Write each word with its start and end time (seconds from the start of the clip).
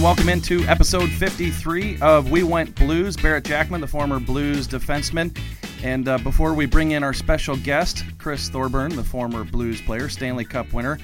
and 0.00 0.04
welcome 0.06 0.30
into 0.30 0.62
episode 0.62 1.10
53 1.10 1.98
of 2.00 2.30
We 2.30 2.42
Went 2.42 2.74
Blues. 2.74 3.18
Barrett 3.18 3.44
Jackman, 3.44 3.82
the 3.82 3.86
former 3.86 4.18
Blues 4.18 4.66
defenseman. 4.66 5.36
And 5.82 6.08
uh, 6.08 6.16
before 6.16 6.54
we 6.54 6.64
bring 6.64 6.92
in 6.92 7.04
our 7.04 7.12
special 7.12 7.54
guest, 7.56 8.04
Chris 8.16 8.48
Thorburn, 8.48 8.96
the 8.96 9.04
former 9.04 9.44
Blues 9.44 9.82
player, 9.82 10.08
Stanley 10.08 10.46
Cup 10.46 10.72
winner, 10.72 10.98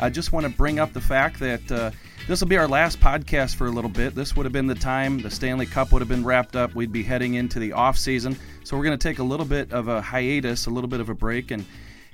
I 0.00 0.10
just 0.10 0.32
want 0.32 0.46
to 0.46 0.52
bring 0.52 0.80
up 0.80 0.92
the 0.92 1.00
fact 1.00 1.38
that 1.38 1.70
uh, 1.70 1.92
this 2.26 2.40
will 2.40 2.48
be 2.48 2.56
our 2.56 2.66
last 2.66 2.98
podcast 2.98 3.54
for 3.54 3.68
a 3.68 3.70
little 3.70 3.90
bit. 3.90 4.16
This 4.16 4.34
would 4.34 4.46
have 4.46 4.52
been 4.52 4.66
the 4.66 4.74
time 4.74 5.20
the 5.20 5.30
Stanley 5.30 5.66
Cup 5.66 5.92
would 5.92 6.02
have 6.02 6.08
been 6.08 6.24
wrapped 6.24 6.56
up. 6.56 6.74
We'd 6.74 6.90
be 6.90 7.04
heading 7.04 7.34
into 7.34 7.60
the 7.60 7.72
off 7.74 7.96
season, 7.96 8.36
so 8.64 8.76
we're 8.76 8.84
going 8.84 8.98
to 8.98 9.08
take 9.08 9.20
a 9.20 9.24
little 9.24 9.46
bit 9.46 9.72
of 9.72 9.86
a 9.86 10.00
hiatus, 10.00 10.66
a 10.66 10.70
little 10.70 10.90
bit 10.90 10.98
of 10.98 11.08
a 11.08 11.14
break, 11.14 11.52
and 11.52 11.64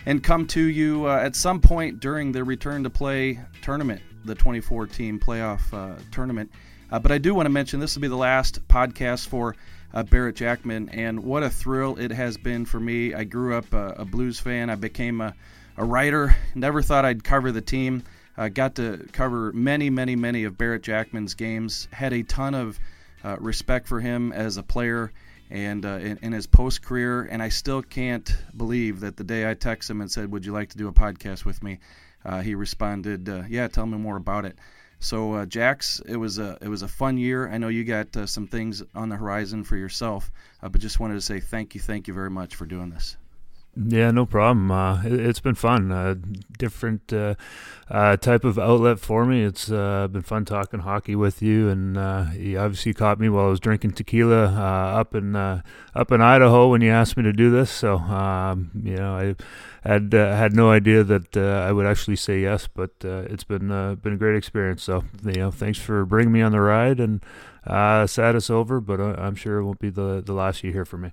and 0.04 0.22
come 0.22 0.46
to 0.48 0.60
you 0.60 1.06
uh, 1.06 1.16
at 1.16 1.34
some 1.34 1.60
point 1.60 2.00
during 2.00 2.30
the 2.30 2.44
return 2.44 2.82
to 2.82 2.90
play 2.90 3.40
tournament 3.62 4.02
the 4.26 4.34
24 4.34 4.86
team 4.86 5.18
playoff 5.18 5.60
uh, 5.72 5.98
tournament. 6.10 6.50
Uh, 6.90 6.98
but 6.98 7.12
I 7.12 7.18
do 7.18 7.34
want 7.34 7.46
to 7.46 7.50
mention 7.50 7.80
this 7.80 7.94
will 7.94 8.02
be 8.02 8.08
the 8.08 8.16
last 8.16 8.66
podcast 8.68 9.28
for 9.28 9.56
uh, 9.92 10.02
Barrett 10.02 10.36
Jackman, 10.36 10.90
and 10.90 11.24
what 11.24 11.42
a 11.42 11.50
thrill 11.50 11.96
it 11.98 12.10
has 12.10 12.36
been 12.36 12.64
for 12.64 12.78
me. 12.78 13.14
I 13.14 13.24
grew 13.24 13.56
up 13.56 13.72
a 13.72 14.04
blues 14.04 14.38
fan. 14.38 14.70
I 14.70 14.74
became 14.74 15.20
a, 15.20 15.34
a 15.76 15.84
writer. 15.84 16.36
Never 16.54 16.82
thought 16.82 17.04
I'd 17.04 17.24
cover 17.24 17.50
the 17.50 17.60
team. 17.60 18.04
I 18.36 18.50
got 18.50 18.74
to 18.76 19.08
cover 19.12 19.52
many, 19.52 19.88
many, 19.88 20.14
many 20.14 20.44
of 20.44 20.58
Barrett 20.58 20.82
Jackman's 20.82 21.34
games. 21.34 21.88
Had 21.90 22.12
a 22.12 22.22
ton 22.22 22.54
of 22.54 22.78
uh, 23.24 23.36
respect 23.40 23.88
for 23.88 24.00
him 24.00 24.32
as 24.32 24.58
a 24.58 24.62
player 24.62 25.10
and 25.48 25.86
uh, 25.86 25.98
in, 26.00 26.18
in, 26.22 26.32
his 26.32 26.46
post 26.46 26.82
career. 26.82 27.22
And 27.22 27.42
I 27.42 27.48
still 27.48 27.82
can't 27.82 28.30
believe 28.54 29.00
that 29.00 29.16
the 29.16 29.24
day 29.24 29.48
I 29.48 29.54
texted 29.54 29.90
him 29.90 30.00
and 30.02 30.10
said, 30.10 30.30
"Would 30.30 30.44
you 30.44 30.52
like 30.52 30.70
to 30.70 30.78
do 30.78 30.88
a 30.88 30.92
podcast 30.92 31.44
with 31.44 31.62
me?" 31.62 31.78
Uh, 32.26 32.42
he 32.42 32.54
responded, 32.54 33.28
uh, 33.28 33.44
"Yeah, 33.48 33.68
tell 33.68 33.86
me 33.86 33.96
more 33.96 34.16
about 34.16 34.44
it." 34.44 34.58
So, 34.98 35.34
uh, 35.34 35.46
Jax, 35.46 36.00
it 36.06 36.16
was 36.16 36.38
a 36.38 36.58
it 36.60 36.68
was 36.68 36.82
a 36.82 36.88
fun 36.88 37.16
year. 37.18 37.48
I 37.48 37.58
know 37.58 37.68
you 37.68 37.84
got 37.84 38.16
uh, 38.16 38.26
some 38.26 38.46
things 38.46 38.82
on 38.94 39.08
the 39.08 39.16
horizon 39.16 39.62
for 39.64 39.76
yourself, 39.76 40.30
uh, 40.62 40.68
but 40.68 40.80
just 40.80 40.98
wanted 41.00 41.14
to 41.14 41.20
say 41.20 41.40
thank 41.40 41.74
you, 41.74 41.80
thank 41.80 42.08
you 42.08 42.14
very 42.14 42.30
much 42.30 42.56
for 42.56 42.66
doing 42.66 42.90
this. 42.90 43.16
Yeah, 43.78 44.10
no 44.10 44.24
problem. 44.24 44.70
Uh, 44.70 45.02
it, 45.04 45.20
has 45.20 45.40
been 45.40 45.54
fun. 45.54 45.92
Uh, 45.92 46.14
different 46.56 47.12
uh, 47.12 47.34
uh, 47.90 48.16
type 48.16 48.42
of 48.42 48.58
outlet 48.58 48.98
for 48.98 49.26
me. 49.26 49.42
It's 49.42 49.70
uh, 49.70 50.08
been 50.10 50.22
fun 50.22 50.46
talking 50.46 50.80
hockey 50.80 51.14
with 51.14 51.42
you, 51.42 51.68
and 51.68 51.98
uh, 51.98 52.26
you 52.34 52.58
obviously 52.58 52.94
caught 52.94 53.20
me 53.20 53.28
while 53.28 53.46
I 53.46 53.50
was 53.50 53.60
drinking 53.60 53.92
tequila 53.92 54.46
up 54.46 55.14
in 55.14 55.36
up 55.36 56.10
in 56.10 56.22
Idaho 56.22 56.68
when 56.70 56.80
you 56.80 56.90
asked 56.90 57.18
me 57.18 57.22
to 57.24 57.34
do 57.34 57.50
this. 57.50 57.70
So 57.70 57.98
um, 57.98 58.70
you 58.82 58.96
know, 58.96 59.14
I 59.14 59.34
had 59.86 60.10
had 60.14 60.54
no 60.54 60.70
idea 60.70 61.04
that 61.04 61.36
I 61.36 61.70
would 61.70 61.84
actually 61.84 62.16
say 62.16 62.40
yes, 62.40 62.66
but 62.72 62.92
it's 63.02 63.44
been 63.44 63.68
been 63.96 64.14
a 64.14 64.16
great 64.16 64.36
experience. 64.36 64.84
So 64.84 65.04
you 65.22 65.34
know, 65.34 65.50
thanks 65.50 65.78
for 65.78 66.06
bringing 66.06 66.32
me 66.32 66.40
on 66.40 66.52
the 66.52 66.60
ride, 66.60 66.98
and 66.98 67.22
sad 67.66 68.36
it's 68.36 68.48
over, 68.48 68.80
but 68.80 69.00
I'm 69.00 69.34
sure 69.34 69.58
it 69.58 69.64
won't 69.66 69.80
be 69.80 69.90
the 69.90 70.22
the 70.24 70.32
last 70.32 70.64
you 70.64 70.72
hear 70.72 70.86
from 70.86 71.02
me. 71.02 71.12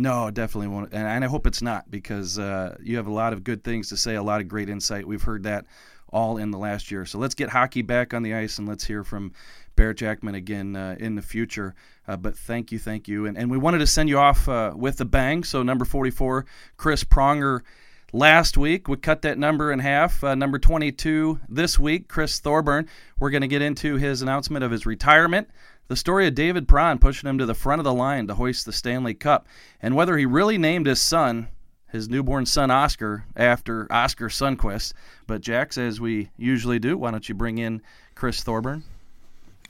No, 0.00 0.30
definitely 0.30 0.68
won't, 0.68 0.94
and 0.94 1.24
I 1.24 1.26
hope 1.26 1.44
it's 1.44 1.60
not 1.60 1.90
because 1.90 2.38
uh, 2.38 2.76
you 2.80 2.98
have 2.98 3.08
a 3.08 3.12
lot 3.12 3.32
of 3.32 3.42
good 3.42 3.64
things 3.64 3.88
to 3.88 3.96
say, 3.96 4.14
a 4.14 4.22
lot 4.22 4.40
of 4.40 4.46
great 4.46 4.68
insight. 4.68 5.08
We've 5.08 5.20
heard 5.20 5.42
that 5.42 5.66
all 6.12 6.36
in 6.36 6.52
the 6.52 6.56
last 6.56 6.92
year. 6.92 7.04
So 7.04 7.18
let's 7.18 7.34
get 7.34 7.48
hockey 7.48 7.82
back 7.82 8.14
on 8.14 8.22
the 8.22 8.32
ice 8.32 8.58
and 8.58 8.68
let's 8.68 8.84
hear 8.84 9.02
from 9.02 9.32
Barrett 9.74 9.96
Jackman 9.96 10.36
again 10.36 10.76
uh, 10.76 10.94
in 11.00 11.16
the 11.16 11.20
future. 11.20 11.74
Uh, 12.06 12.16
but 12.16 12.38
thank 12.38 12.70
you, 12.70 12.78
thank 12.78 13.08
you, 13.08 13.26
and 13.26 13.36
and 13.36 13.50
we 13.50 13.58
wanted 13.58 13.78
to 13.78 13.88
send 13.88 14.08
you 14.08 14.20
off 14.20 14.48
uh, 14.48 14.72
with 14.76 15.00
a 15.00 15.04
bang. 15.04 15.42
So 15.42 15.64
number 15.64 15.84
44, 15.84 16.46
Chris 16.76 17.02
Pronger. 17.02 17.62
Last 18.10 18.56
week, 18.56 18.88
we 18.88 18.96
cut 18.96 19.20
that 19.22 19.36
number 19.36 19.70
in 19.70 19.80
half. 19.80 20.24
Uh, 20.24 20.34
number 20.34 20.58
22 20.58 21.40
this 21.46 21.78
week, 21.78 22.08
Chris 22.08 22.40
Thorburn. 22.40 22.88
We're 23.18 23.28
going 23.28 23.42
to 23.42 23.48
get 23.48 23.60
into 23.60 23.96
his 23.96 24.22
announcement 24.22 24.64
of 24.64 24.70
his 24.70 24.86
retirement 24.86 25.50
the 25.88 25.96
story 25.96 26.26
of 26.26 26.34
David 26.34 26.68
Perron 26.68 26.98
pushing 26.98 27.28
him 27.28 27.38
to 27.38 27.46
the 27.46 27.54
front 27.54 27.80
of 27.80 27.84
the 27.84 27.94
line 27.94 28.26
to 28.28 28.34
hoist 28.34 28.66
the 28.66 28.72
Stanley 28.72 29.14
Cup, 29.14 29.46
and 29.82 29.96
whether 29.96 30.16
he 30.16 30.26
really 30.26 30.58
named 30.58 30.86
his 30.86 31.00
son, 31.00 31.48
his 31.90 32.08
newborn 32.08 32.44
son 32.46 32.70
Oscar, 32.70 33.24
after 33.34 33.90
Oscar 33.90 34.28
Sundqvist. 34.28 34.92
But 35.26 35.40
Jax, 35.40 35.78
as 35.78 36.00
we 36.00 36.30
usually 36.36 36.78
do, 36.78 36.98
why 36.98 37.10
don't 37.10 37.28
you 37.28 37.34
bring 37.34 37.56
in 37.58 37.82
Chris 38.14 38.42
Thorburn? 38.42 38.84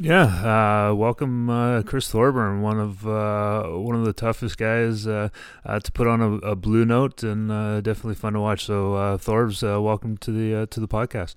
Yeah, 0.00 0.90
uh, 0.90 0.94
welcome, 0.94 1.50
uh, 1.50 1.82
Chris 1.82 2.08
Thorburn, 2.08 2.62
one 2.62 2.78
of 2.78 3.06
uh, 3.06 3.64
one 3.64 3.96
of 3.96 4.04
the 4.04 4.12
toughest 4.12 4.56
guys 4.56 5.08
uh, 5.08 5.28
uh, 5.64 5.80
to 5.80 5.90
put 5.92 6.06
on 6.06 6.20
a, 6.20 6.32
a 6.50 6.56
blue 6.56 6.84
note, 6.84 7.24
and 7.24 7.50
uh, 7.50 7.80
definitely 7.80 8.14
fun 8.14 8.34
to 8.34 8.40
watch. 8.40 8.64
So, 8.64 8.92
Thorbs, 9.20 9.62
welcome 9.82 10.16
to 10.18 10.30
the 10.30 10.66
to 10.68 10.80
the 10.80 10.86
podcast. 10.86 11.34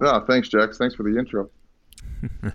Oh, 0.00 0.20
thanks, 0.26 0.48
Jax. 0.48 0.78
Thanks 0.78 0.96
for 0.96 1.04
the 1.04 1.16
intro. 1.16 1.50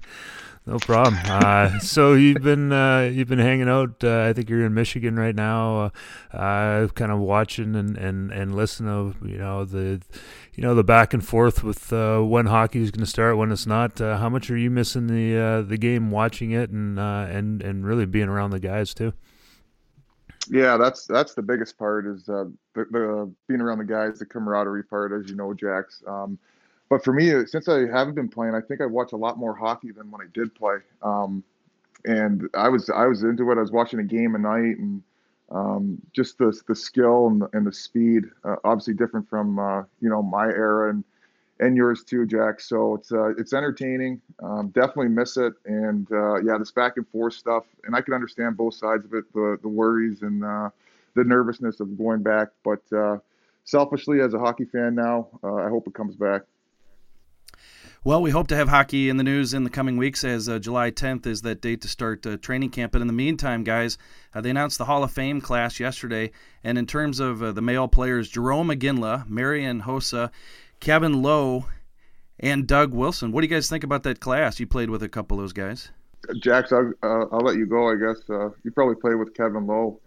No 0.68 0.80
problem. 0.80 1.18
Uh, 1.26 1.80
so 1.80 2.14
you've 2.14 2.42
been 2.42 2.72
uh, 2.72 3.02
you've 3.02 3.28
been 3.28 3.40
hanging 3.40 3.70
out. 3.70 4.04
Uh, 4.04 4.24
I 4.24 4.34
think 4.34 4.50
you're 4.50 4.66
in 4.66 4.74
Michigan 4.74 5.16
right 5.18 5.36
now, 5.36 5.92
uh, 6.34 6.36
uh, 6.36 6.88
kind 6.90 7.12
of 7.12 7.20
watching 7.20 7.76
and, 7.76 7.96
and, 7.98 8.32
and 8.32 8.56
listening 8.56 9.14
to 9.14 9.28
you 9.28 9.38
know 9.38 9.64
the 9.64 10.02
you 10.54 10.64
know 10.64 10.74
the 10.74 10.84
back 10.84 11.14
and 11.14 11.24
forth 11.24 11.64
with 11.64 11.94
uh, 11.94 12.20
when 12.22 12.48
hockey 12.48 12.82
is 12.82 12.90
going 12.90 13.06
to 13.06 13.10
start, 13.10 13.38
when 13.38 13.52
it's 13.52 13.68
not. 13.68 14.00
how 14.00 14.30
much 14.30 14.50
are 14.50 14.58
you 14.58 14.72
missing 14.72 15.08
the 15.08 15.64
the 15.68 15.78
game, 15.78 16.10
watching 16.10 16.52
it, 16.52 16.72
and 16.72 17.00
and 17.00 17.62
and 17.62 17.86
really 17.86 18.08
being 18.08 18.28
around 18.28 18.50
the 18.50 18.60
guys 18.60 18.94
too? 18.94 19.14
Yeah, 20.50 20.78
that's 20.78 21.06
that's 21.06 21.34
the 21.34 21.42
biggest 21.42 21.78
part 21.78 22.06
is 22.06 22.24
the, 22.26 22.52
the, 22.76 23.32
being 23.48 23.62
around 23.62 23.80
the 23.80 23.86
guys, 23.86 24.20
the 24.20 24.26
camaraderie 24.26 24.84
part, 24.84 25.12
as 25.12 25.30
you 25.30 25.36
know, 25.36 25.54
Jax. 25.54 26.04
Um, 26.08 26.38
but 26.90 27.04
for 27.04 27.14
me, 27.14 27.34
uh, 27.34 27.46
since 27.46 27.68
I 27.68 27.88
haven't 27.88 28.16
been 28.16 28.30
playing, 28.30 28.56
I 28.56 28.62
think 28.62 28.82
I 28.82 28.86
watch 28.86 29.12
a 29.12 29.18
lot 29.18 29.38
more 29.38 29.56
hockey 29.56 29.92
than 29.92 30.12
when 30.12 30.22
I 30.22 30.26
did 30.34 30.54
play. 30.56 30.78
Um, 31.02 31.44
and 32.06 32.48
I 32.54 32.70
was 32.70 32.90
I 32.90 33.06
was 33.08 33.24
into 33.24 33.50
it. 33.52 33.58
I 33.58 33.62
was 33.62 33.72
watching 33.72 34.00
a 34.00 34.04
game 34.04 34.36
a 34.36 34.38
night, 34.38 34.78
and 34.78 35.02
um, 35.52 36.02
just 36.14 36.38
the 36.38 36.58
the 36.68 36.76
skill 36.76 37.28
and 37.28 37.42
the, 37.42 37.50
and 37.54 37.66
the 37.66 37.74
speed, 37.74 38.26
uh, 38.44 38.58
obviously 38.64 38.94
different 38.94 39.28
from 39.30 39.58
uh, 39.60 39.84
you 40.02 40.10
know 40.10 40.22
my 40.22 40.46
era 40.46 40.92
and 40.92 41.04
and 41.60 41.76
yours 41.76 42.04
too, 42.04 42.26
Jack. 42.26 42.60
So 42.60 42.96
it's 42.96 43.12
uh, 43.12 43.30
it's 43.38 43.54
entertaining. 43.54 44.22
Um, 44.44 44.70
definitely 44.70 45.10
miss 45.10 45.38
it, 45.38 45.54
and 45.66 46.10
uh, 46.12 46.36
yeah, 46.42 46.58
this 46.60 46.72
back 46.72 46.98
and 46.98 47.08
forth 47.08 47.34
stuff. 47.34 47.64
And 47.86 47.96
I 47.96 48.02
can 48.02 48.14
understand 48.14 48.58
both 48.58 48.76
sides 48.76 49.06
of 49.06 49.14
it, 49.14 49.32
the 49.34 49.58
the 49.62 49.70
worries 49.70 50.22
and 50.22 50.44
uh, 50.44 50.70
the 51.16 51.24
nervousness 51.24 51.80
of 51.80 51.98
going 51.98 52.22
back. 52.22 52.50
But 52.64 52.82
selfishly, 53.64 54.22
as 54.22 54.36
a 54.36 54.40
hockey 54.40 54.66
fan 54.66 54.94
now, 54.94 55.28
I 55.44 55.70
hope 55.70 55.88
it 55.88 55.96
comes 55.96 56.16
back. 56.16 56.44
Well, 58.06 58.22
we 58.22 58.30
hope 58.30 58.48
to 58.50 58.56
have 58.56 58.70
hockey 58.70 59.10
in 59.10 59.18
the 59.18 59.24
news 59.24 59.56
in 59.56 59.64
the 59.64 59.70
coming 59.72 59.98
weeks 59.98 60.24
as 60.24 60.48
uh, 60.48 60.60
July 60.60 60.92
10th 60.92 61.26
is 61.26 61.42
that 61.42 61.60
date 61.60 61.82
to 61.82 61.88
start 61.88 62.24
uh, 62.28 62.38
training 62.38 62.70
camp. 62.70 62.92
But 62.92 63.02
in 63.02 63.08
the 63.08 63.14
meantime, 63.14 63.64
guys, 63.64 63.98
uh, 64.32 64.42
they 64.42 64.52
announced 64.52 64.78
the 64.78 64.86
Hall 64.86 65.04
of 65.04 65.12
Fame 65.12 65.42
class 65.42 65.80
yesterday. 65.80 66.30
And 66.64 66.78
in 66.78 66.86
terms 66.86 67.20
of 67.20 67.42
uh, 67.42 67.52
the 67.52 67.64
male 67.64 67.88
players, 67.88 68.32
Jarome 68.32 68.78
Iginla, 68.78 69.28
Marian 69.28 69.82
Hossa, 69.82 70.30
Kevin 70.80 71.24
Lowe, 71.24 71.66
and 72.40 72.68
Doug 72.68 72.94
Wilson. 72.94 73.32
What 73.32 73.42
do 73.42 73.48
you 73.48 73.56
guys 73.56 73.70
think 73.70 73.84
about 73.84 74.04
that 74.04 74.20
class? 74.20 74.60
You 74.60 74.68
played 74.68 74.92
with 74.92 75.02
a 75.02 75.10
couple 75.10 75.40
of 75.40 75.44
those 75.44 75.54
guys. 75.54 75.90
Jax, 76.38 76.72
I'll, 76.72 76.94
uh, 77.02 77.26
I'll 77.32 77.42
let 77.42 77.56
you 77.56 77.66
go, 77.66 77.90
I 77.90 77.96
guess. 77.96 78.22
Uh, 78.30 78.50
you 78.64 78.70
probably 78.70 78.98
played 78.98 79.16
with 79.16 79.34
Kevin 79.34 79.66
Lowe 79.66 80.00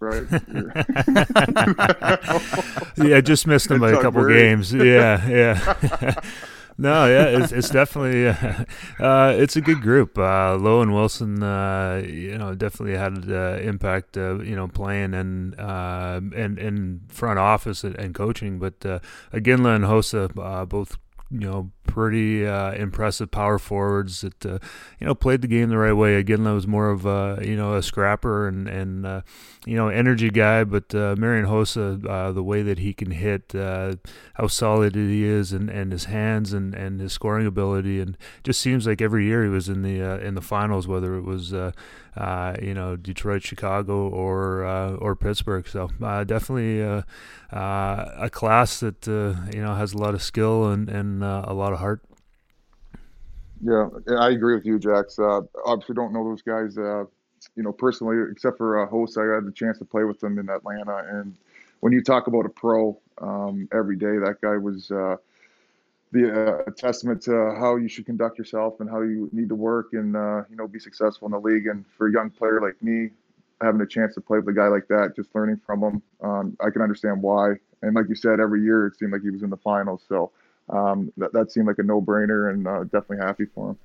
right? 0.00 0.24
yeah, 2.96 3.20
just 3.20 3.46
missed 3.46 3.70
him 3.70 3.80
by 3.80 3.92
a 3.92 4.00
couple 4.00 4.26
games. 4.26 4.72
Yeah, 4.72 5.28
yeah. 5.28 6.14
no, 6.78 7.06
yeah, 7.06 7.26
it's, 7.38 7.52
it's 7.52 7.70
definitely 7.70 8.28
uh, 8.28 8.64
uh, 9.00 9.34
it's 9.36 9.56
a 9.56 9.60
good 9.60 9.80
group. 9.80 10.18
Uh, 10.18 10.56
Lowe 10.56 10.82
and 10.82 10.92
Wilson, 10.92 11.42
uh, 11.42 12.02
you 12.06 12.36
know, 12.36 12.54
definitely 12.54 12.96
had 12.96 13.30
uh, 13.30 13.58
impact. 13.62 14.16
Uh, 14.16 14.38
you 14.40 14.54
know, 14.54 14.68
playing 14.68 15.14
and 15.14 15.58
uh, 15.58 16.20
and 16.34 16.58
in 16.58 17.00
front 17.08 17.38
office 17.38 17.84
and, 17.84 17.96
and 17.96 18.14
coaching. 18.14 18.58
But 18.58 18.84
uh, 18.84 18.98
Iginla 19.32 19.76
and 19.76 19.84
Hossa 19.84 20.68
both 20.68 20.98
you 21.30 21.40
know 21.40 21.70
pretty 21.86 22.46
uh, 22.46 22.72
impressive 22.72 23.30
power 23.30 23.58
forwards 23.58 24.20
that 24.20 24.46
uh, 24.46 24.58
you 25.00 25.06
know 25.06 25.14
played 25.14 25.42
the 25.42 25.48
game 25.48 25.70
the 25.70 25.78
right 25.78 25.92
way. 25.92 26.16
Again, 26.16 26.44
that 26.44 26.52
was 26.52 26.66
more 26.66 26.90
of 26.90 27.06
a 27.06 27.38
you 27.42 27.56
know 27.56 27.74
a 27.74 27.82
scrapper 27.82 28.46
and 28.46 28.68
and 28.68 29.06
uh, 29.06 29.20
you 29.64 29.76
know 29.76 29.88
energy 29.88 30.30
guy, 30.30 30.64
but 30.64 30.94
uh, 30.94 31.16
Marian 31.18 31.46
Hossa, 31.46 32.04
uh, 32.06 32.32
the 32.32 32.42
way 32.42 32.62
that 32.62 32.78
he 32.78 32.92
can 32.92 33.10
hit, 33.10 33.54
uh, 33.54 33.96
how 34.34 34.46
solid 34.46 34.94
he 34.94 35.24
is, 35.24 35.52
and, 35.52 35.68
and 35.68 35.92
his 35.92 36.04
hands 36.04 36.52
and, 36.52 36.74
and 36.74 37.00
his 37.00 37.12
scoring 37.12 37.46
ability, 37.46 38.00
and 38.00 38.16
just 38.44 38.60
seems 38.60 38.86
like 38.86 39.00
every 39.00 39.24
year 39.24 39.42
he 39.42 39.50
was 39.50 39.68
in 39.68 39.82
the 39.82 40.00
in 40.24 40.34
the 40.34 40.40
finals, 40.40 40.86
whether 40.86 41.16
it 41.16 41.24
was 41.24 41.52
uh, 42.16 42.56
you 42.62 42.72
know, 42.72 42.96
Detroit, 42.96 43.42
Chicago, 43.42 44.08
or 44.08 44.64
uh, 44.64 44.94
or 44.94 45.14
Pittsburgh. 45.14 45.68
So 45.68 45.90
uh, 46.02 46.24
definitely 46.24 46.82
uh, 46.82 47.02
uh, 47.52 48.12
a 48.16 48.30
class 48.30 48.80
that 48.80 49.06
you 49.06 49.60
know 49.60 49.74
has 49.74 49.92
a 49.92 49.98
lot 49.98 50.14
of 50.14 50.22
skill 50.22 50.70
and 50.70 50.88
and 50.88 51.22
a 51.22 51.52
lot 51.52 51.72
of 51.72 51.78
heart. 51.78 52.02
Yeah, 53.62 53.88
I 54.18 54.30
agree 54.30 54.54
with 54.54 54.66
you, 54.66 54.78
Jax. 54.78 55.18
obviously, 55.18 55.94
don't 55.94 56.12
know 56.12 56.24
those 56.24 56.42
guys, 56.42 56.76
you 56.76 57.62
know, 57.62 57.72
personally, 57.72 58.16
except 58.30 58.58
for 58.58 58.86
Hossa. 58.86 59.32
I 59.32 59.34
had 59.36 59.46
the 59.46 59.52
chance 59.52 59.78
to 59.78 59.84
play 59.84 60.04
with 60.04 60.20
them 60.20 60.38
in 60.38 60.48
Atlanta, 60.48 61.04
and 61.10 61.34
when 61.80 61.92
you 61.92 62.02
talk 62.02 62.26
about 62.26 62.46
a 62.46 62.50
pro 62.50 62.98
um, 63.18 63.68
every 63.72 63.96
day, 63.96 64.18
that 64.18 64.40
guy 64.42 64.56
was 64.56 64.90
the 66.16 66.64
uh, 66.66 66.70
testament 66.72 67.22
to 67.22 67.54
how 67.58 67.76
you 67.76 67.88
should 67.88 68.06
conduct 68.06 68.38
yourself 68.38 68.80
and 68.80 68.88
how 68.88 69.02
you 69.02 69.28
need 69.32 69.48
to 69.48 69.54
work 69.54 69.88
and 69.92 70.16
uh, 70.16 70.42
you 70.48 70.56
know 70.56 70.66
be 70.66 70.78
successful 70.78 71.26
in 71.26 71.32
the 71.32 71.38
league. 71.38 71.66
And 71.66 71.84
for 71.96 72.08
a 72.08 72.12
young 72.12 72.30
player 72.30 72.60
like 72.60 72.82
me, 72.82 73.10
having 73.60 73.80
a 73.80 73.86
chance 73.86 74.14
to 74.14 74.20
play 74.20 74.38
with 74.38 74.48
a 74.48 74.58
guy 74.58 74.68
like 74.68 74.88
that, 74.88 75.14
just 75.14 75.34
learning 75.34 75.60
from 75.66 75.82
him, 75.82 76.02
um, 76.22 76.56
I 76.64 76.70
can 76.70 76.82
understand 76.82 77.22
why. 77.22 77.54
And 77.82 77.94
like 77.94 78.08
you 78.08 78.14
said, 78.14 78.40
every 78.40 78.62
year 78.62 78.86
it 78.86 78.98
seemed 78.98 79.12
like 79.12 79.22
he 79.22 79.30
was 79.30 79.42
in 79.42 79.50
the 79.50 79.58
finals, 79.58 80.02
so 80.08 80.32
um, 80.70 81.12
that 81.18 81.32
that 81.34 81.52
seemed 81.52 81.66
like 81.66 81.78
a 81.78 81.82
no 81.82 82.00
brainer, 82.00 82.50
and 82.50 82.66
uh, 82.66 82.84
definitely 82.84 83.18
happy 83.18 83.44
for 83.44 83.70
him. 83.70 83.78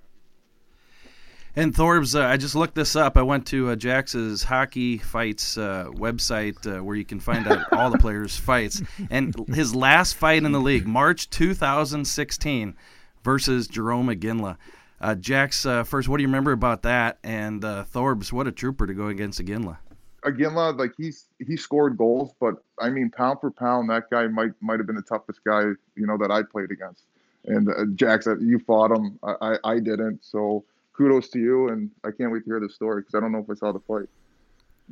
And 1.53 1.75
Thorbs, 1.75 2.17
uh, 2.17 2.25
I 2.25 2.37
just 2.37 2.55
looked 2.55 2.75
this 2.75 2.95
up. 2.95 3.17
I 3.17 3.23
went 3.23 3.45
to 3.47 3.71
uh, 3.71 3.75
Jax's 3.75 4.43
Hockey 4.43 4.97
Fights 4.97 5.57
uh, 5.57 5.87
website 5.89 6.65
uh, 6.65 6.81
where 6.81 6.95
you 6.95 7.03
can 7.03 7.19
find 7.19 7.45
out 7.45 7.65
all 7.73 7.89
the 7.89 7.97
players' 7.97 8.37
fights. 8.37 8.81
And 9.09 9.35
his 9.49 9.75
last 9.75 10.13
fight 10.13 10.43
in 10.43 10.53
the 10.53 10.61
league, 10.61 10.87
March 10.87 11.29
2016, 11.29 12.75
versus 13.23 13.67
Jarome 13.67 14.15
Iginla. 14.17 14.55
Uh, 15.01 15.15
Jax, 15.15 15.65
uh, 15.65 15.83
first, 15.83 16.07
what 16.07 16.17
do 16.17 16.23
you 16.23 16.27
remember 16.27 16.53
about 16.53 16.83
that? 16.83 17.17
And 17.23 17.65
uh, 17.65 17.83
Thorbs, 17.91 18.31
what 18.31 18.47
a 18.47 18.51
trooper 18.51 18.87
to 18.87 18.93
go 18.93 19.07
against 19.07 19.43
Iginla. 19.43 19.77
Iginla, 20.23 20.77
like 20.77 20.93
he's 20.95 21.25
he 21.39 21.57
scored 21.57 21.97
goals, 21.97 22.31
but 22.39 22.63
I 22.79 22.89
mean, 22.89 23.09
pound 23.09 23.39
for 23.41 23.49
pound, 23.49 23.89
that 23.89 24.09
guy 24.11 24.27
might 24.27 24.51
might 24.61 24.79
have 24.79 24.85
been 24.85 24.95
the 24.95 25.01
toughest 25.01 25.43
guy 25.43 25.61
you 25.95 26.05
know 26.05 26.15
that 26.19 26.29
I 26.29 26.43
played 26.43 26.69
against. 26.69 27.05
And 27.45 27.67
uh, 27.67 27.85
Jax, 27.95 28.27
you 28.39 28.59
fought 28.59 28.91
him. 28.91 29.17
I, 29.23 29.33
I, 29.41 29.55
I 29.71 29.79
didn't. 29.79 30.23
So 30.23 30.63
kudos 31.01 31.29
to 31.29 31.39
you, 31.39 31.69
and 31.69 31.89
I 32.03 32.11
can't 32.11 32.31
wait 32.31 32.43
to 32.43 32.45
hear 32.45 32.59
the 32.59 32.69
story 32.69 33.01
because 33.01 33.15
I 33.15 33.19
don't 33.19 33.31
know 33.31 33.39
if 33.39 33.49
I 33.49 33.55
saw 33.55 33.71
the 33.71 33.79
fight. 33.79 34.07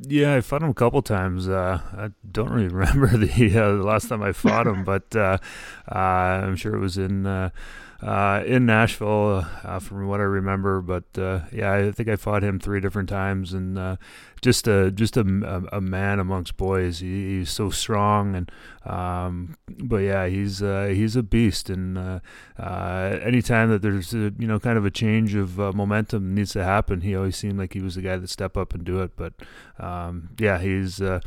Yeah, 0.08 0.34
I 0.34 0.40
fought 0.40 0.62
him 0.62 0.70
a 0.70 0.74
couple 0.74 1.02
times. 1.02 1.48
Uh, 1.48 1.80
I 1.96 2.10
don't 2.30 2.50
really 2.50 2.68
remember 2.74 3.16
the, 3.16 3.48
uh, 3.50 3.76
the 3.76 3.82
last 3.82 4.08
time 4.08 4.22
I 4.22 4.32
fought 4.32 4.66
him, 4.66 4.84
but 4.84 5.14
uh, 5.14 5.38
uh 5.90 5.94
I'm 5.94 6.56
sure 6.56 6.74
it 6.74 6.80
was 6.80 6.98
in 6.98 7.26
uh, 7.26 7.50
uh, 8.02 8.42
in 8.46 8.64
Nashville, 8.64 9.42
from 9.80 10.08
what 10.08 10.20
I 10.20 10.24
remember. 10.24 10.80
But 10.80 11.04
yeah, 11.52 11.74
I 11.74 11.92
think 11.92 12.08
I 12.08 12.16
fought 12.16 12.42
him 12.42 12.58
three 12.58 12.80
different 12.80 13.08
times, 13.08 13.52
and 13.52 13.98
just 14.42 14.66
a 14.66 14.90
just 14.90 15.16
a, 15.16 15.68
a, 15.72 15.80
man 15.80 16.18
amongst 16.18 16.56
boys. 16.56 17.00
He, 17.00 17.38
he's 17.38 17.50
so 17.50 17.70
strong, 17.70 18.34
and 18.34 18.50
um, 18.84 19.56
but 19.68 19.98
yeah, 19.98 20.26
he's 20.26 20.62
uh, 20.62 20.92
he's 20.94 21.16
a 21.16 21.22
beast. 21.22 21.68
And 21.68 21.98
uh, 21.98 22.20
uh, 22.58 23.18
anytime 23.22 23.70
that 23.70 23.82
there's 23.82 24.14
a, 24.14 24.32
you 24.38 24.46
know 24.46 24.58
kind 24.58 24.78
of 24.78 24.86
a 24.86 24.90
change 24.90 25.34
of 25.34 25.60
uh, 25.60 25.72
momentum 25.72 26.34
needs 26.34 26.52
to 26.52 26.64
happen, 26.64 27.02
he 27.02 27.14
always 27.14 27.36
seemed 27.36 27.58
like 27.58 27.74
he 27.74 27.80
was 27.80 27.96
the 27.96 28.02
guy 28.02 28.16
that 28.16 28.30
step 28.30 28.56
up 28.56 28.72
and 28.74 28.84
do 28.84 29.00
it. 29.00 29.12
But 29.16 29.34
um, 29.78 30.30
yeah, 30.38 30.58
he's 30.58 31.02
uh, 31.02 31.20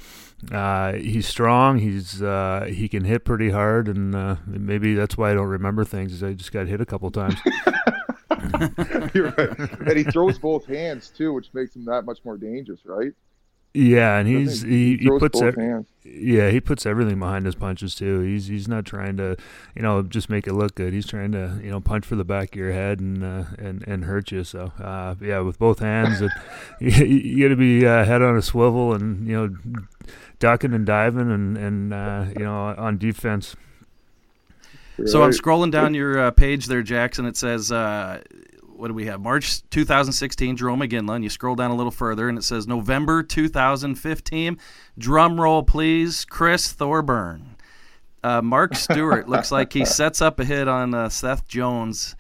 uh, 0.52 0.94
he's 0.94 1.28
strong. 1.28 1.80
He's 1.80 2.20
he 2.20 2.88
can 2.90 3.04
hit 3.04 3.26
pretty 3.26 3.52
hard, 3.52 3.88
and 3.88 4.40
maybe 4.48 4.96
that's 4.96 5.18
why 5.18 5.32
I 5.32 5.34
don't 5.36 5.48
remember 5.48 5.86
things. 5.86 6.14
Is 6.14 6.24
I 6.24 6.34
just 6.34 6.52
got 6.52 6.68
hit 6.68 6.82
a 6.82 6.86
couple 6.86 7.12
times. 7.12 7.36
You're 9.14 9.32
right. 9.32 9.60
And 9.60 9.98
he 9.98 10.04
throws 10.04 10.38
both 10.40 10.66
hands 10.66 11.10
too, 11.10 11.34
which 11.34 11.54
makes 11.54 11.76
him 11.76 11.86
that 11.86 12.04
much 12.04 12.20
more 12.24 12.38
dangerous, 12.38 12.82
right? 12.86 13.14
Yeah, 13.76 14.18
and 14.18 14.28
he's 14.28 14.62
he, 14.62 14.98
he, 14.98 14.98
he 14.98 15.10
puts 15.18 15.42
yeah 16.06 16.52
he 16.52 16.60
puts 16.60 16.86
everything 16.86 17.18
behind 17.18 17.48
his 17.48 17.56
punches 17.56 17.96
too. 17.96 18.20
He's 18.20 18.46
he's 18.46 18.68
not 18.68 18.86
trying 18.86 19.18
to 19.18 19.36
you 19.76 19.82
know 19.82 20.04
just 20.04 20.30
make 20.30 20.46
it 20.46 20.54
look 20.54 20.76
good. 20.76 20.94
He's 20.94 21.08
trying 21.08 21.32
to 21.32 21.60
you 21.64 21.72
know 21.72 21.80
punch 21.80 22.06
for 22.06 22.16
the 22.16 22.24
back 22.24 22.54
of 22.54 22.60
your 22.60 22.72
head 22.72 23.00
and 23.00 23.24
uh, 23.24 23.46
and 23.58 23.84
and 23.88 24.06
hurt 24.06 24.32
you. 24.32 24.44
So 24.44 24.74
uh, 24.80 25.16
yeah, 25.20 25.40
with 25.40 25.58
both 25.58 25.80
hands, 25.80 26.22
it, 26.22 26.32
you, 26.80 27.06
you 27.06 27.46
got 27.46 27.50
to 27.50 27.56
be 27.56 27.84
uh, 27.84 28.06
head 28.06 28.22
on 28.22 28.38
a 28.38 28.44
swivel 28.44 28.94
and 28.94 29.28
you 29.28 29.34
know 29.36 29.56
ducking 30.38 30.74
and 30.74 30.86
diving 30.86 31.32
and 31.32 31.58
and 31.58 31.94
uh, 31.96 32.26
you 32.38 32.44
know 32.44 32.76
on 32.78 33.00
defense. 33.00 33.56
So 35.06 35.24
I'm 35.24 35.32
scrolling 35.32 35.72
down 35.72 35.94
your 35.94 36.20
uh, 36.20 36.32
page 36.32 36.68
there, 36.68 36.84
Jackson. 36.84 37.26
It 37.26 37.36
says, 37.36 37.72
uh, 37.72 38.22
what 38.62 38.90
do 38.90 38.94
we 38.94 39.06
have? 39.06 39.22
March 39.22 39.68
2016, 39.70 40.58
Jarome 40.58 40.88
Iginla. 40.88 41.16
And 41.16 41.24
you 41.24 41.30
scroll 41.30 41.56
down 41.56 41.72
a 41.72 41.76
little 41.76 41.92
further, 41.92 42.30
and 42.30 42.38
it 42.38 42.44
says 42.44 42.68
November 42.68 43.24
2015. 43.24 44.58
Drum 44.98 45.42
roll, 45.42 45.64
please. 45.64 46.26
Chris 46.26 46.72
Thorburn. 46.72 47.56
Uh, 48.24 48.42
Mark 48.42 48.76
Stuart 48.76 49.28
looks 49.28 49.52
like 49.52 49.74
he 49.74 49.86
sets 49.86 50.22
up 50.22 50.40
a 50.40 50.46
hit 50.46 50.68
on 50.68 50.94
uh, 50.94 51.10
Seth 51.10 51.48
Jones. 51.48 52.16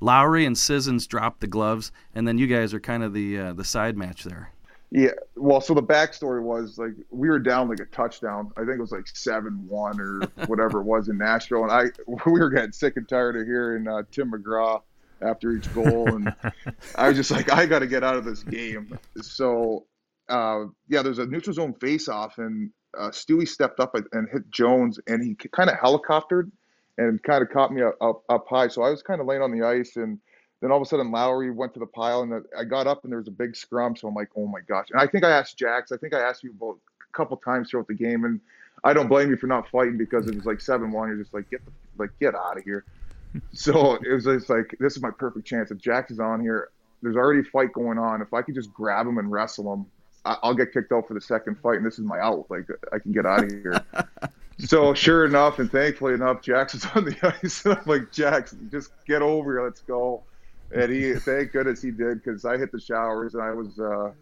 Lowry 0.00 0.44
and 0.44 0.56
Sissons 0.56 1.06
drop 1.06 1.40
the 1.40 1.46
gloves, 1.46 1.90
and 2.14 2.28
then 2.28 2.38
you 2.38 2.46
guys 2.46 2.72
are 2.72 2.80
kind 2.80 3.02
of 3.02 3.12
the 3.12 3.38
uh, 3.38 3.52
the 3.52 3.64
side 3.64 3.96
match 3.96 4.22
there. 4.22 4.52
Yeah, 4.90 5.10
well, 5.36 5.60
so 5.60 5.74
the 5.74 5.82
backstory 5.82 6.42
was 6.42 6.78
like 6.78 6.94
we 7.10 7.28
were 7.28 7.38
down 7.38 7.68
like 7.68 7.80
a 7.80 7.84
touchdown. 7.86 8.52
I 8.56 8.60
think 8.60 8.78
it 8.78 8.80
was 8.80 8.92
like 8.92 9.06
seven 9.06 9.66
one 9.68 10.00
or 10.00 10.20
whatever 10.46 10.80
it 10.80 10.84
was 10.84 11.08
in 11.08 11.18
Nashville, 11.18 11.62
and 11.62 11.72
I 11.72 11.84
we 12.06 12.40
were 12.40 12.50
getting 12.50 12.72
sick 12.72 12.96
and 12.96 13.06
tired 13.06 13.36
of 13.36 13.46
hearing 13.46 13.86
uh, 13.86 14.02
Tim 14.10 14.32
McGraw 14.32 14.80
after 15.20 15.52
each 15.52 15.72
goal, 15.74 16.14
and 16.14 16.34
I 16.94 17.08
was 17.08 17.18
just 17.18 17.30
like, 17.30 17.52
I 17.52 17.66
got 17.66 17.80
to 17.80 17.86
get 17.86 18.02
out 18.02 18.16
of 18.16 18.24
this 18.24 18.42
game. 18.42 18.98
So 19.20 19.84
uh, 20.28 20.64
yeah, 20.88 21.02
there's 21.02 21.18
a 21.18 21.26
neutral 21.26 21.54
zone 21.54 21.74
face 21.74 22.08
off, 22.08 22.38
and 22.38 22.70
uh, 22.96 23.10
Stewie 23.10 23.48
stepped 23.48 23.80
up 23.80 23.94
and 23.94 24.28
hit 24.32 24.50
Jones, 24.50 24.98
and 25.06 25.22
he 25.22 25.34
kind 25.34 25.68
of 25.68 25.76
helicoptered 25.76 26.50
and 26.96 27.22
kind 27.22 27.42
of 27.42 27.50
caught 27.50 27.72
me 27.72 27.82
up, 27.82 27.94
up, 28.00 28.22
up 28.28 28.46
high. 28.48 28.68
So 28.68 28.82
I 28.82 28.90
was 28.90 29.02
kind 29.02 29.20
of 29.20 29.26
laying 29.26 29.42
on 29.42 29.52
the 29.52 29.66
ice 29.66 29.96
and 29.96 30.18
then 30.60 30.72
all 30.72 30.78
of 30.78 30.82
a 30.82 30.86
sudden, 30.86 31.10
Lowry 31.10 31.50
went 31.50 31.72
to 31.74 31.80
the 31.80 31.86
pile, 31.86 32.22
and 32.22 32.44
I 32.56 32.64
got 32.64 32.86
up, 32.86 33.04
and 33.04 33.12
there 33.12 33.18
was 33.18 33.28
a 33.28 33.32
big 33.32 33.54
scrum. 33.54 33.94
So 33.96 34.08
I'm 34.08 34.14
like, 34.14 34.30
oh 34.36 34.46
my 34.46 34.60
gosh! 34.60 34.86
And 34.90 35.00
I 35.00 35.06
think 35.06 35.24
I 35.24 35.30
asked 35.30 35.56
Jax. 35.56 35.92
I 35.92 35.96
think 35.96 36.14
I 36.14 36.20
asked 36.20 36.42
you 36.42 36.50
about 36.50 36.78
a 37.00 37.16
couple 37.16 37.36
times 37.36 37.70
throughout 37.70 37.86
the 37.86 37.94
game, 37.94 38.24
and 38.24 38.40
I 38.82 38.92
don't 38.92 39.08
blame 39.08 39.30
you 39.30 39.36
for 39.36 39.46
not 39.46 39.68
fighting 39.70 39.96
because 39.96 40.26
it 40.26 40.34
was 40.34 40.46
like 40.46 40.60
seven 40.60 40.90
one. 40.90 41.08
You're 41.08 41.18
just 41.18 41.32
like, 41.32 41.48
get 41.50 41.64
the 41.64 41.70
like 41.96 42.10
get 42.18 42.34
out 42.34 42.58
of 42.58 42.64
here. 42.64 42.84
so 43.52 43.94
it 43.96 44.12
was 44.12 44.24
just 44.24 44.50
like, 44.50 44.74
this 44.80 44.96
is 44.96 45.02
my 45.02 45.10
perfect 45.10 45.46
chance. 45.46 45.70
If 45.70 45.78
Jax 45.78 46.10
is 46.10 46.18
on 46.18 46.40
here, 46.40 46.70
there's 47.02 47.16
already 47.16 47.40
a 47.40 47.44
fight 47.44 47.72
going 47.72 47.98
on. 47.98 48.20
If 48.20 48.34
I 48.34 48.42
could 48.42 48.54
just 48.54 48.72
grab 48.72 49.06
him 49.06 49.18
and 49.18 49.30
wrestle 49.30 49.72
him, 49.72 49.86
I'll 50.24 50.54
get 50.54 50.72
kicked 50.72 50.90
out 50.90 51.06
for 51.06 51.14
the 51.14 51.20
second 51.20 51.58
fight, 51.60 51.76
and 51.76 51.86
this 51.86 52.00
is 52.00 52.04
my 52.04 52.18
out. 52.18 52.46
Like 52.50 52.66
I 52.92 52.98
can 52.98 53.12
get 53.12 53.26
out 53.26 53.44
of 53.44 53.50
here. 53.50 53.80
so 54.58 54.92
sure 54.92 55.24
enough, 55.24 55.60
and 55.60 55.70
thankfully 55.70 56.14
enough, 56.14 56.42
Jax 56.42 56.74
is 56.74 56.84
on 56.96 57.04
the 57.04 57.36
ice, 57.42 57.64
and 57.64 57.74
I'm 57.74 57.84
like, 57.86 58.10
Jax, 58.10 58.56
just 58.72 58.90
get 59.06 59.22
over 59.22 59.52
here. 59.52 59.64
Let's 59.64 59.82
go 59.82 60.24
and 60.72 60.92
he 60.92 61.14
thank 61.14 61.52
goodness 61.52 61.82
he 61.82 61.90
did 61.90 62.22
because 62.22 62.44
I 62.44 62.56
hit 62.56 62.72
the 62.72 62.80
showers 62.80 63.34
and 63.34 63.42
I 63.42 63.52
was 63.52 63.78
uh, 63.78 64.12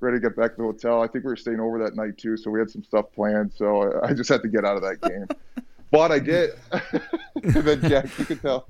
ready 0.00 0.16
to 0.16 0.20
get 0.20 0.36
back 0.36 0.52
to 0.52 0.56
the 0.58 0.62
hotel. 0.64 1.02
I 1.02 1.06
think 1.06 1.24
we 1.24 1.30
were 1.30 1.36
staying 1.36 1.60
over 1.60 1.78
that 1.84 1.94
night 1.94 2.18
too, 2.18 2.36
so 2.36 2.50
we 2.50 2.58
had 2.58 2.70
some 2.70 2.82
stuff 2.82 3.06
planned. 3.14 3.52
So 3.52 4.00
I 4.02 4.12
just 4.12 4.28
had 4.28 4.42
to 4.42 4.48
get 4.48 4.64
out 4.64 4.76
of 4.76 4.82
that 4.82 5.00
game. 5.02 5.26
but 5.90 6.10
I 6.10 6.18
did. 6.18 6.50
then 7.42 7.80
Jack, 7.82 8.18
you 8.18 8.24
can 8.24 8.38
tell. 8.38 8.68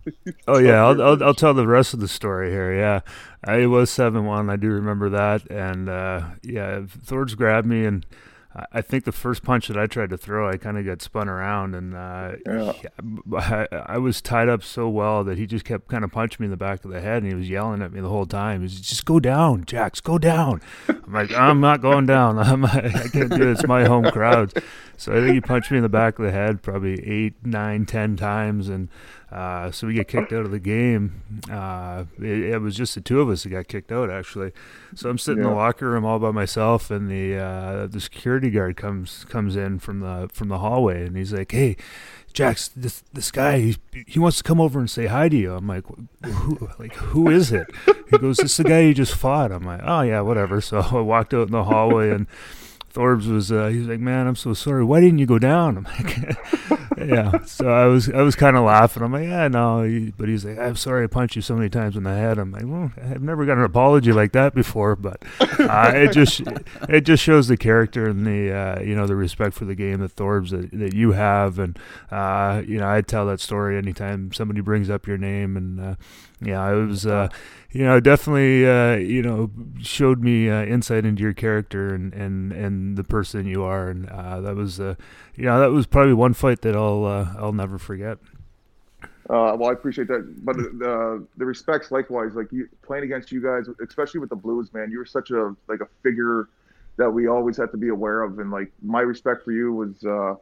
oh 0.48 0.58
yeah, 0.58 0.84
I'll, 0.84 1.00
I'll, 1.00 1.24
I'll 1.24 1.34
tell 1.34 1.54
the 1.54 1.66
rest 1.66 1.94
of 1.94 2.00
the 2.00 2.08
story 2.08 2.50
here. 2.50 2.74
Yeah, 2.74 3.00
I, 3.44 3.58
it 3.58 3.66
was 3.66 3.90
seven 3.90 4.24
one. 4.24 4.50
I 4.50 4.56
do 4.56 4.68
remember 4.68 5.08
that, 5.10 5.48
and 5.50 5.88
uh, 5.88 6.22
yeah, 6.42 6.80
Thorbs 6.80 7.36
grabbed 7.36 7.66
me 7.66 7.84
and 7.84 8.04
I 8.72 8.82
think 8.82 9.04
the 9.04 9.12
first 9.12 9.44
punch 9.44 9.68
that 9.68 9.78
I 9.78 9.86
tried 9.86 10.10
to 10.10 10.18
throw, 10.18 10.48
I 10.48 10.56
kind 10.56 10.76
of 10.76 10.84
got 10.84 11.00
spun 11.00 11.28
around, 11.28 11.76
and 11.76 11.94
uh, 11.94 12.32
yeah. 12.44 12.72
I, 13.36 13.68
I, 13.94 13.98
was 13.98 14.20
tied 14.20 14.48
up 14.48 14.64
so 14.64 14.88
well 14.88 15.22
that 15.22 15.38
he 15.38 15.46
just 15.46 15.64
kept 15.64 15.86
kind 15.86 16.02
of 16.02 16.10
punching 16.10 16.38
me 16.40 16.46
in 16.46 16.50
the 16.50 16.56
back 16.56 16.84
of 16.84 16.90
the 16.90 17.00
head, 17.00 17.22
and 17.22 17.30
he 17.30 17.36
was 17.36 17.48
yelling 17.48 17.80
at 17.80 17.92
me 17.92 18.00
the 18.00 18.08
whole 18.08 18.26
time. 18.26 18.60
He 18.60 18.62
was 18.64 18.80
just 18.80 19.04
go 19.04 19.20
down, 19.20 19.66
Jax, 19.66 20.00
go 20.00 20.18
down. 20.18 20.60
I'm 20.88 21.12
like, 21.12 21.32
I'm 21.32 21.60
not 21.60 21.80
going 21.80 22.06
down. 22.06 22.38
I'm, 22.40 22.64
I 22.64 23.08
can't 23.12 23.30
do 23.30 23.42
it. 23.42 23.52
It's 23.52 23.66
my 23.68 23.84
home 23.84 24.10
crowd. 24.10 24.52
So 24.96 25.12
I 25.12 25.20
think 25.20 25.34
he 25.34 25.40
punched 25.40 25.70
me 25.70 25.76
in 25.76 25.84
the 25.84 25.88
back 25.88 26.18
of 26.18 26.24
the 26.24 26.32
head 26.32 26.60
probably 26.60 27.06
eight, 27.08 27.34
nine, 27.44 27.86
ten 27.86 28.16
times, 28.16 28.68
and 28.68 28.88
uh, 29.32 29.70
so 29.70 29.86
we 29.86 29.94
get 29.94 30.08
kicked 30.08 30.32
out 30.32 30.44
of 30.44 30.50
the 30.50 30.58
game. 30.58 31.22
Uh, 31.48 32.04
it, 32.18 32.54
it, 32.54 32.60
was 32.60 32.74
just 32.74 32.96
the 32.96 33.00
two 33.00 33.20
of 33.20 33.28
us 33.28 33.44
that 33.44 33.50
got 33.50 33.68
kicked 33.68 33.92
out, 33.92 34.10
actually. 34.10 34.50
So 34.96 35.08
I'm 35.08 35.18
sitting 35.18 35.44
yeah. 35.44 35.50
in 35.50 35.54
the 35.54 35.56
locker 35.56 35.88
room 35.88 36.04
all 36.04 36.18
by 36.18 36.32
myself, 36.32 36.90
and 36.90 37.08
the 37.08 37.36
uh, 37.36 37.86
the 37.86 38.00
security 38.00 38.50
guard 38.50 38.76
comes 38.76 39.24
comes 39.28 39.54
in 39.54 39.78
from 39.78 40.00
the 40.00 40.28
from 40.32 40.48
the 40.48 40.58
hallway, 40.58 41.06
and 41.06 41.16
he's 41.16 41.32
like, 41.32 41.52
"Hey, 41.52 41.76
Jax, 42.32 42.68
this 42.68 43.04
this 43.12 43.30
guy, 43.30 43.60
he, 43.60 43.76
he 44.08 44.18
wants 44.18 44.38
to 44.38 44.42
come 44.42 44.60
over 44.60 44.80
and 44.80 44.90
say 44.90 45.06
hi 45.06 45.28
to 45.28 45.36
you." 45.36 45.54
I'm 45.54 45.68
like, 45.68 45.84
"Who? 46.24 46.68
Like, 46.80 46.94
who 46.94 47.30
is 47.30 47.52
it?" 47.52 47.68
He 48.10 48.18
goes, 48.18 48.38
"This 48.38 48.50
is 48.50 48.56
the 48.56 48.64
guy 48.64 48.80
you 48.80 48.94
just 48.94 49.14
fought." 49.14 49.52
I'm 49.52 49.62
like, 49.62 49.82
"Oh 49.84 50.00
yeah, 50.00 50.22
whatever." 50.22 50.60
So 50.60 50.80
I 50.90 51.00
walked 51.00 51.34
out 51.34 51.46
in 51.46 51.52
the 51.52 51.64
hallway 51.64 52.10
and. 52.10 52.26
Thorbs 52.92 53.32
was 53.32 53.52
uh, 53.52 53.68
he's 53.68 53.86
like, 53.86 54.00
man, 54.00 54.26
I'm 54.26 54.34
so 54.34 54.52
sorry. 54.52 54.82
Why 54.82 55.00
didn't 55.00 55.20
you 55.20 55.26
go 55.26 55.38
down? 55.38 55.76
I'm 55.76 55.84
like, 55.84 56.98
yeah. 57.06 57.44
So 57.44 57.68
I 57.68 57.86
was 57.86 58.08
I 58.08 58.22
was 58.22 58.34
kind 58.34 58.56
of 58.56 58.64
laughing. 58.64 59.02
I'm 59.02 59.12
like, 59.12 59.24
yeah, 59.24 59.48
no. 59.48 60.10
But 60.16 60.28
he's 60.28 60.44
like, 60.44 60.58
I'm 60.58 60.76
sorry, 60.76 61.04
I 61.04 61.06
punched 61.06 61.36
you 61.36 61.42
so 61.42 61.54
many 61.54 61.68
times 61.68 61.96
in 61.96 62.04
the 62.04 62.14
head. 62.14 62.38
I'm 62.38 62.52
like, 62.52 62.64
well, 62.66 62.92
I've 63.02 63.22
never 63.22 63.44
got 63.44 63.58
an 63.58 63.64
apology 63.64 64.12
like 64.12 64.32
that 64.32 64.54
before. 64.54 64.96
But 64.96 65.22
uh, 65.40 65.92
it 65.94 66.12
just 66.12 66.42
it 66.88 67.02
just 67.02 67.22
shows 67.22 67.48
the 67.48 67.56
character 67.56 68.08
and 68.08 68.26
the 68.26 68.52
uh, 68.52 68.80
you 68.80 68.94
know 68.94 69.06
the 69.06 69.16
respect 69.16 69.54
for 69.54 69.64
the 69.64 69.74
game 69.74 70.00
that 70.00 70.14
Thorbs 70.14 70.50
that, 70.50 70.70
that 70.78 70.94
you 70.94 71.12
have. 71.12 71.58
And 71.58 71.78
uh, 72.10 72.62
you 72.66 72.78
know, 72.78 72.88
I 72.88 73.00
tell 73.02 73.26
that 73.26 73.40
story 73.40 73.76
anytime 73.76 74.32
somebody 74.32 74.60
brings 74.60 74.90
up 74.90 75.06
your 75.06 75.18
name 75.18 75.56
and 75.56 75.80
uh, 75.80 75.94
yeah, 76.42 76.72
it 76.72 76.86
was, 76.86 77.06
uh, 77.06 77.28
you 77.70 77.84
know, 77.84 78.00
definitely, 78.00 78.66
uh, 78.66 78.96
you 78.96 79.20
know, 79.20 79.50
showed 79.80 80.22
me 80.22 80.48
insight 80.48 81.04
into 81.04 81.22
your 81.22 81.34
character 81.34 81.94
and, 81.94 82.14
and, 82.14 82.50
and 82.52 82.96
the 82.96 83.04
person 83.04 83.46
you 83.46 83.62
are, 83.62 83.90
and 83.90 84.08
uh, 84.08 84.40
that 84.40 84.56
was, 84.56 84.80
uh, 85.48 85.52
know, 85.52 85.60
that 85.60 85.70
was 85.70 85.86
probably 85.86 86.14
one 86.14 86.34
fight 86.34 86.62
that 86.62 86.76
I'll 86.76 87.04
uh, 87.04 87.34
I'll 87.38 87.52
never 87.52 87.78
forget. 87.78 88.18
Uh, 89.30 89.54
well, 89.56 89.70
I 89.70 89.72
appreciate 89.72 90.08
that, 90.08 90.44
but 90.44 90.56
the 90.56 91.24
the 91.36 91.44
respects 91.44 91.92
likewise. 91.92 92.34
Like 92.34 92.50
you 92.50 92.68
playing 92.82 93.04
against 93.04 93.30
you 93.30 93.40
guys, 93.40 93.66
especially 93.86 94.18
with 94.18 94.30
the 94.30 94.36
Blues, 94.36 94.72
man. 94.74 94.90
You 94.90 94.98
were 94.98 95.06
such 95.06 95.30
a 95.30 95.54
like 95.68 95.80
a 95.80 95.88
figure 96.02 96.48
that 96.96 97.08
we 97.08 97.28
always 97.28 97.56
had 97.56 97.70
to 97.70 97.76
be 97.76 97.88
aware 97.88 98.22
of, 98.22 98.40
and 98.40 98.50
like 98.50 98.72
my 98.82 99.00
respect 99.00 99.44
for 99.44 99.52
you 99.52 99.72
was 99.72 100.04
uh, 100.04 100.34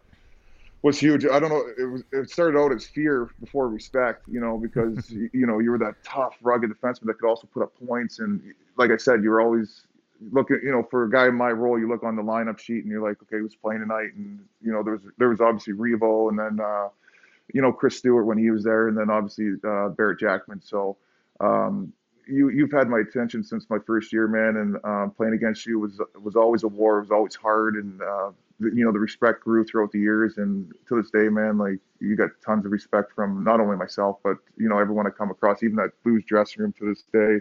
was 0.82 0.98
huge. 0.98 1.26
I 1.26 1.38
don't 1.38 1.50
know. 1.50 1.64
It 1.76 1.84
was 1.84 2.02
it 2.12 2.30
started 2.30 2.58
out 2.58 2.72
as 2.72 2.86
fear 2.86 3.28
before 3.40 3.68
respect, 3.68 4.26
you 4.26 4.40
know, 4.40 4.56
because 4.56 5.10
you 5.10 5.46
know 5.46 5.58
you 5.58 5.70
were 5.70 5.78
that 5.78 6.02
tough, 6.02 6.36
rugged 6.40 6.70
defenseman 6.70 7.06
that 7.06 7.18
could 7.18 7.28
also 7.28 7.46
put 7.52 7.62
up 7.62 7.72
points, 7.86 8.20
and 8.20 8.40
like 8.76 8.90
I 8.90 8.96
said, 8.96 9.22
you 9.22 9.30
were 9.30 9.40
always 9.40 9.82
looking. 10.20 10.60
You 10.62 10.72
know, 10.72 10.86
for 10.90 11.04
a 11.04 11.10
guy 11.10 11.26
in 11.26 11.34
my 11.34 11.50
role, 11.50 11.78
you 11.78 11.88
look 11.88 12.02
on 12.02 12.16
the 12.16 12.22
lineup 12.22 12.58
sheet 12.58 12.82
and 12.84 12.88
you're 12.88 13.06
like, 13.06 13.20
okay, 13.22 13.38
who's 13.38 13.56
playing 13.56 13.80
tonight? 13.80 14.14
And 14.16 14.40
you 14.62 14.72
know, 14.72 14.82
there 14.82 14.94
was 14.94 15.02
there 15.18 15.28
was 15.28 15.40
obviously 15.40 15.74
Revo, 15.74 16.30
and 16.30 16.38
then 16.38 16.64
uh, 16.64 16.88
you 17.52 17.62
know 17.62 17.72
Chris 17.72 17.98
Stewart 17.98 18.26
when 18.26 18.38
he 18.38 18.50
was 18.50 18.64
there, 18.64 18.88
and 18.88 18.96
then 18.96 19.10
obviously 19.10 19.52
uh, 19.64 19.88
Barrett 19.90 20.20
Jackman. 20.20 20.62
So. 20.62 20.96
Um, 21.40 21.92
you 22.30 22.50
you've 22.50 22.72
had 22.72 22.90
my 22.90 22.98
attention 22.98 23.42
since 23.42 23.70
my 23.70 23.78
first 23.86 24.12
year, 24.12 24.28
man, 24.28 24.56
and 24.60 24.76
uh, 24.84 25.06
playing 25.16 25.32
against 25.32 25.64
you 25.64 25.78
was 25.78 25.98
was 26.22 26.36
always 26.36 26.62
a 26.62 26.68
war. 26.68 26.98
It 26.98 27.02
was 27.02 27.10
always 27.10 27.34
hard, 27.34 27.76
and 27.76 28.02
uh, 28.02 28.32
you 28.60 28.84
know 28.84 28.92
the 28.92 28.98
respect 28.98 29.44
grew 29.44 29.64
throughout 29.64 29.92
the 29.92 29.98
years 29.98 30.38
and 30.38 30.72
to 30.88 31.00
this 31.00 31.10
day 31.10 31.28
man 31.28 31.58
like 31.58 31.78
you 32.00 32.16
got 32.16 32.30
tons 32.44 32.66
of 32.66 32.72
respect 32.72 33.12
from 33.14 33.44
not 33.44 33.60
only 33.60 33.76
myself 33.76 34.18
but 34.24 34.36
you 34.56 34.68
know 34.68 34.78
everyone 34.78 35.06
i 35.06 35.10
come 35.10 35.30
across 35.30 35.62
even 35.62 35.76
that 35.76 35.90
blues 36.02 36.24
dressing 36.26 36.62
room 36.62 36.74
to 36.78 36.88
this 36.88 37.02
day 37.12 37.38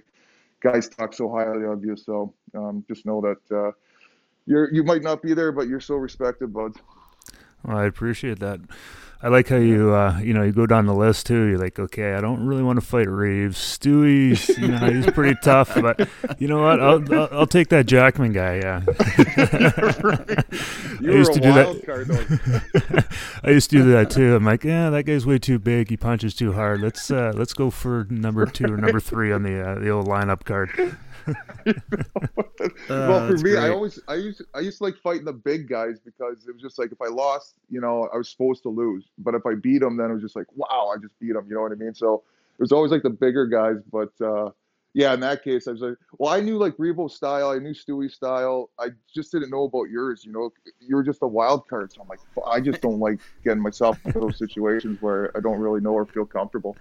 guys 0.62 0.90
talk 0.90 1.14
so 1.14 1.30
highly 1.30 1.66
of 1.66 1.84
you 1.84 1.96
so 1.96 2.34
um, 2.56 2.84
just 2.88 3.06
know 3.06 3.22
that 3.22 3.56
uh, 3.56 3.72
you're 4.46 4.74
you 4.74 4.84
might 4.84 5.04
not 5.04 5.22
be 5.22 5.34
there 5.34 5.52
but 5.52 5.68
you're 5.68 5.80
so 5.80 5.96
respected 5.96 6.54
bud. 6.54 6.74
Well, 7.64 7.78
i 7.78 7.86
appreciate 7.86 8.40
that 8.40 8.60
I 9.20 9.30
like 9.30 9.48
how 9.48 9.56
you 9.58 9.96
uh, 9.96 10.20
you 10.20 10.34
know 10.34 10.44
you 10.44 10.52
go 10.52 10.68
down 10.68 10.86
the 10.86 10.94
list 10.94 11.26
too. 11.26 11.46
You're 11.46 11.58
like, 11.58 11.80
okay, 11.80 12.14
I 12.14 12.22
don't 12.22 12.46
really 12.46 12.62
want 12.62 12.80
to 12.80 12.86
fight 12.86 13.10
Reaves. 13.10 13.58
Stewie's 13.58 14.50
you 14.58 14.68
know 14.68 14.78
he's 14.92 15.08
pretty 15.08 15.36
tough, 15.44 15.74
but 15.76 16.08
you 16.38 16.48
know 16.48 16.62
what? 16.62 16.80
I'll 16.80 17.14
I'll, 17.14 17.30
I'll 17.32 17.48
take 17.48 17.70
that 17.70 17.88
Jackman 17.88 18.34
guy. 18.34 18.58
Yeah. 18.58 18.84
I 21.00 21.12
used 21.12 21.34
to 21.34 21.40
do 21.40 21.52
that. 21.54 23.08
I 23.44 23.50
used 23.50 23.70
to 23.72 23.78
do 23.78 23.92
that 23.92 24.12
too. 24.12 24.36
I'm 24.36 24.46
like, 24.46 24.64
yeah, 24.64 24.92
that 24.92 25.04
guy's 25.04 25.26
way 25.26 25.40
too 25.40 25.58
big. 25.58 25.90
He 25.90 25.98
punches 25.98 26.36
too 26.36 26.54
hard. 26.54 26.82
Let's 26.82 27.10
uh, 27.10 27.34
let's 27.36 27.54
go 27.54 27.72
for 27.72 28.06
number 28.12 28.46
two 28.46 28.66
or 28.66 28.78
number 28.78 29.00
three 29.00 29.32
on 29.32 29.42
the 29.42 29.60
uh, 29.62 29.80
the 29.80 29.90
old 29.90 30.08
lineup 30.08 30.44
card. 30.44 30.70
well, 32.90 33.28
for 33.28 33.34
me, 33.34 33.42
great. 33.42 33.58
I 33.58 33.70
always 33.70 34.00
I 34.08 34.16
used 34.16 34.42
I 34.54 34.60
used 34.60 34.78
to 34.78 34.86
like 34.86 34.98
fighting 34.98 35.26
the 35.26 35.34
big 35.34 35.68
guys 35.68 36.00
because 36.00 36.48
it 36.48 36.54
was 36.54 36.62
just 36.62 36.80
like 36.80 36.92
if 36.92 37.02
I 37.02 37.08
lost, 37.08 37.56
you 37.70 37.82
know, 37.82 38.10
I 38.14 38.18
was 38.18 38.30
supposed 38.30 38.64
to 38.64 38.70
lose, 38.70 39.06
but 39.18 39.36
if 39.36 39.46
I 39.46 39.56
beat 39.56 39.80
them, 39.80 39.98
then 39.98 40.12
it 40.12 40.14
was 40.14 40.24
just 40.24 40.36
like 40.36 40.48
wow, 40.56 40.92
I 40.96 41.00
just 41.00 41.18
beat 41.20 41.34
them. 41.34 41.46
You 41.48 41.56
know 41.56 41.62
what 41.62 41.72
I 41.72 41.76
mean? 41.76 41.94
So 41.94 42.24
it 42.58 42.62
was 42.62 42.72
always 42.72 42.92
like 42.92 43.04
the 43.04 43.10
bigger 43.10 43.46
guys, 43.46 43.78
but 43.92 44.12
uh, 44.22 44.52
yeah, 44.94 45.14
in 45.14 45.20
that 45.20 45.44
case, 45.44 45.68
I 45.68 45.72
was 45.74 45.82
like, 45.82 45.98
well, 46.18 46.34
I 46.34 46.40
knew 46.40 46.58
like 46.58 46.76
Revo 46.78 47.10
style, 47.10 47.52
I 47.52 47.60
knew 47.60 47.74
Stewie 47.74 48.12
style. 48.12 48.72
I 48.80 48.88
just 49.14 49.32
didn't 49.32 49.52
know 49.52 49.66
about 49.66 49.92
yours. 49.92 50.24
You 50.26 50.32
know, 50.32 50.52
you 50.80 50.96
were 50.96 51.04
just 51.04 51.22
a 51.22 51.28
wild 51.28 51.68
card. 51.68 51.94
So 51.94 52.02
I'm 52.02 52.08
like, 52.08 52.20
I 52.48 52.60
just 52.60 52.82
don't 52.82 53.00
like 53.00 53.20
getting 53.44 53.62
myself 53.62 54.00
into 54.06 54.20
those 54.20 54.38
situations 54.40 54.98
where 55.00 55.32
I 55.38 55.40
don't 55.40 55.60
really 55.60 55.82
know 55.82 55.94
or 55.94 56.08
feel 56.08 56.26
comfortable. 56.26 56.76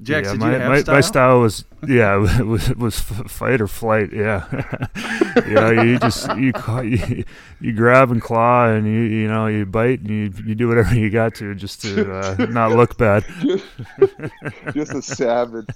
Jax, 0.00 0.26
yeah, 0.26 0.32
did 0.32 0.40
my, 0.40 0.46
you 0.46 0.58
have 0.58 0.70
my, 0.70 0.80
style? 0.80 0.94
my 0.94 1.00
style? 1.00 1.40
was 1.40 1.64
yeah 1.86 2.16
was 2.42 2.70
was 2.76 3.00
fight 3.00 3.60
or 3.60 3.66
flight 3.66 4.12
yeah. 4.12 4.44
Yeah 5.46 5.82
you 5.82 5.98
just 5.98 6.28
you, 6.36 6.52
you 6.82 7.24
you 7.60 7.72
grab 7.72 8.10
and 8.10 8.22
claw 8.22 8.68
and 8.68 8.86
you 8.86 9.00
you 9.00 9.28
know 9.28 9.46
you 9.46 9.66
bite 9.66 10.00
and 10.00 10.10
you 10.10 10.32
you 10.44 10.54
do 10.54 10.68
whatever 10.68 10.94
you 10.94 11.10
got 11.10 11.34
to 11.36 11.54
just 11.54 11.82
to 11.82 12.12
uh, 12.12 12.46
not 12.50 12.72
look 12.72 12.96
bad. 12.96 13.24
Just, 13.40 13.64
just 14.74 14.94
a 14.94 15.02
savage 15.02 15.66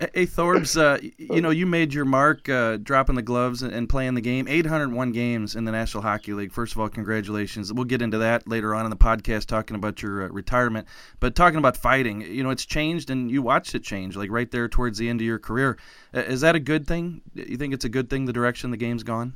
Hey 0.00 0.24
Thorbs, 0.24 0.80
uh, 0.80 0.98
you 1.18 1.42
know 1.42 1.50
you 1.50 1.66
made 1.66 1.92
your 1.92 2.06
mark 2.06 2.48
uh, 2.48 2.78
dropping 2.78 3.16
the 3.16 3.22
gloves 3.22 3.62
and 3.62 3.86
playing 3.86 4.14
the 4.14 4.22
game. 4.22 4.48
801 4.48 5.12
games 5.12 5.54
in 5.54 5.66
the 5.66 5.72
National 5.72 6.02
Hockey 6.02 6.32
League. 6.32 6.52
First 6.52 6.72
of 6.72 6.80
all, 6.80 6.88
congratulations. 6.88 7.70
We'll 7.70 7.84
get 7.84 8.00
into 8.00 8.16
that 8.16 8.48
later 8.48 8.74
on 8.74 8.86
in 8.86 8.90
the 8.90 8.96
podcast, 8.96 9.44
talking 9.44 9.76
about 9.76 10.00
your 10.00 10.22
uh, 10.22 10.28
retirement. 10.28 10.88
But 11.18 11.34
talking 11.34 11.58
about 11.58 11.76
fighting, 11.76 12.22
you 12.22 12.42
know 12.42 12.48
it's 12.48 12.64
changed, 12.64 13.10
and 13.10 13.30
you 13.30 13.42
watched 13.42 13.74
it 13.74 13.82
change, 13.82 14.16
like 14.16 14.30
right 14.30 14.50
there 14.50 14.68
towards 14.68 14.96
the 14.96 15.06
end 15.06 15.20
of 15.20 15.26
your 15.26 15.38
career. 15.38 15.76
Is 16.14 16.40
that 16.40 16.54
a 16.54 16.60
good 16.60 16.86
thing? 16.86 17.20
You 17.34 17.58
think 17.58 17.74
it's 17.74 17.84
a 17.84 17.90
good 17.90 18.08
thing 18.08 18.24
the 18.24 18.32
direction 18.32 18.70
the 18.70 18.78
game's 18.78 19.02
gone? 19.02 19.34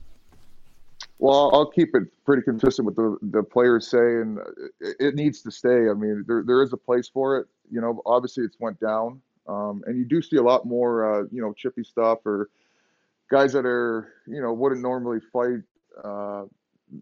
Well, 1.19 1.51
I'll 1.53 1.71
keep 1.71 1.95
it 1.95 2.05
pretty 2.25 2.41
consistent 2.43 2.87
with 2.87 2.97
the 2.97 3.19
the 3.21 3.43
players 3.43 3.87
say, 3.87 3.99
and 3.99 4.39
it 4.81 5.15
needs 5.15 5.43
to 5.43 5.51
stay. 5.51 5.91
I 5.91 5.93
mean, 5.93 6.25
there 6.27 6.43
there 6.43 6.63
is 6.63 6.73
a 6.73 6.79
place 6.79 7.07
for 7.07 7.37
it. 7.37 7.49
You 7.71 7.83
know, 7.83 8.01
obviously 8.07 8.45
it's 8.45 8.57
went 8.59 8.81
down 8.81 9.21
um, 9.47 9.83
and 9.87 9.99
you 9.99 10.05
do 10.05 10.23
see 10.23 10.37
a 10.37 10.43
lot 10.43 10.67
more, 10.67 11.23
uh, 11.23 11.25
you 11.31 11.43
know, 11.43 11.53
chippy 11.53 11.85
stuff 11.85 12.19
or 12.25 12.49
guys 13.31 13.53
that 13.53 13.67
are, 13.67 14.13
you 14.27 14.41
know, 14.41 14.53
wouldn't 14.53 14.81
normally 14.81 15.21
fight. 15.33 15.63
Uh, 16.03 16.45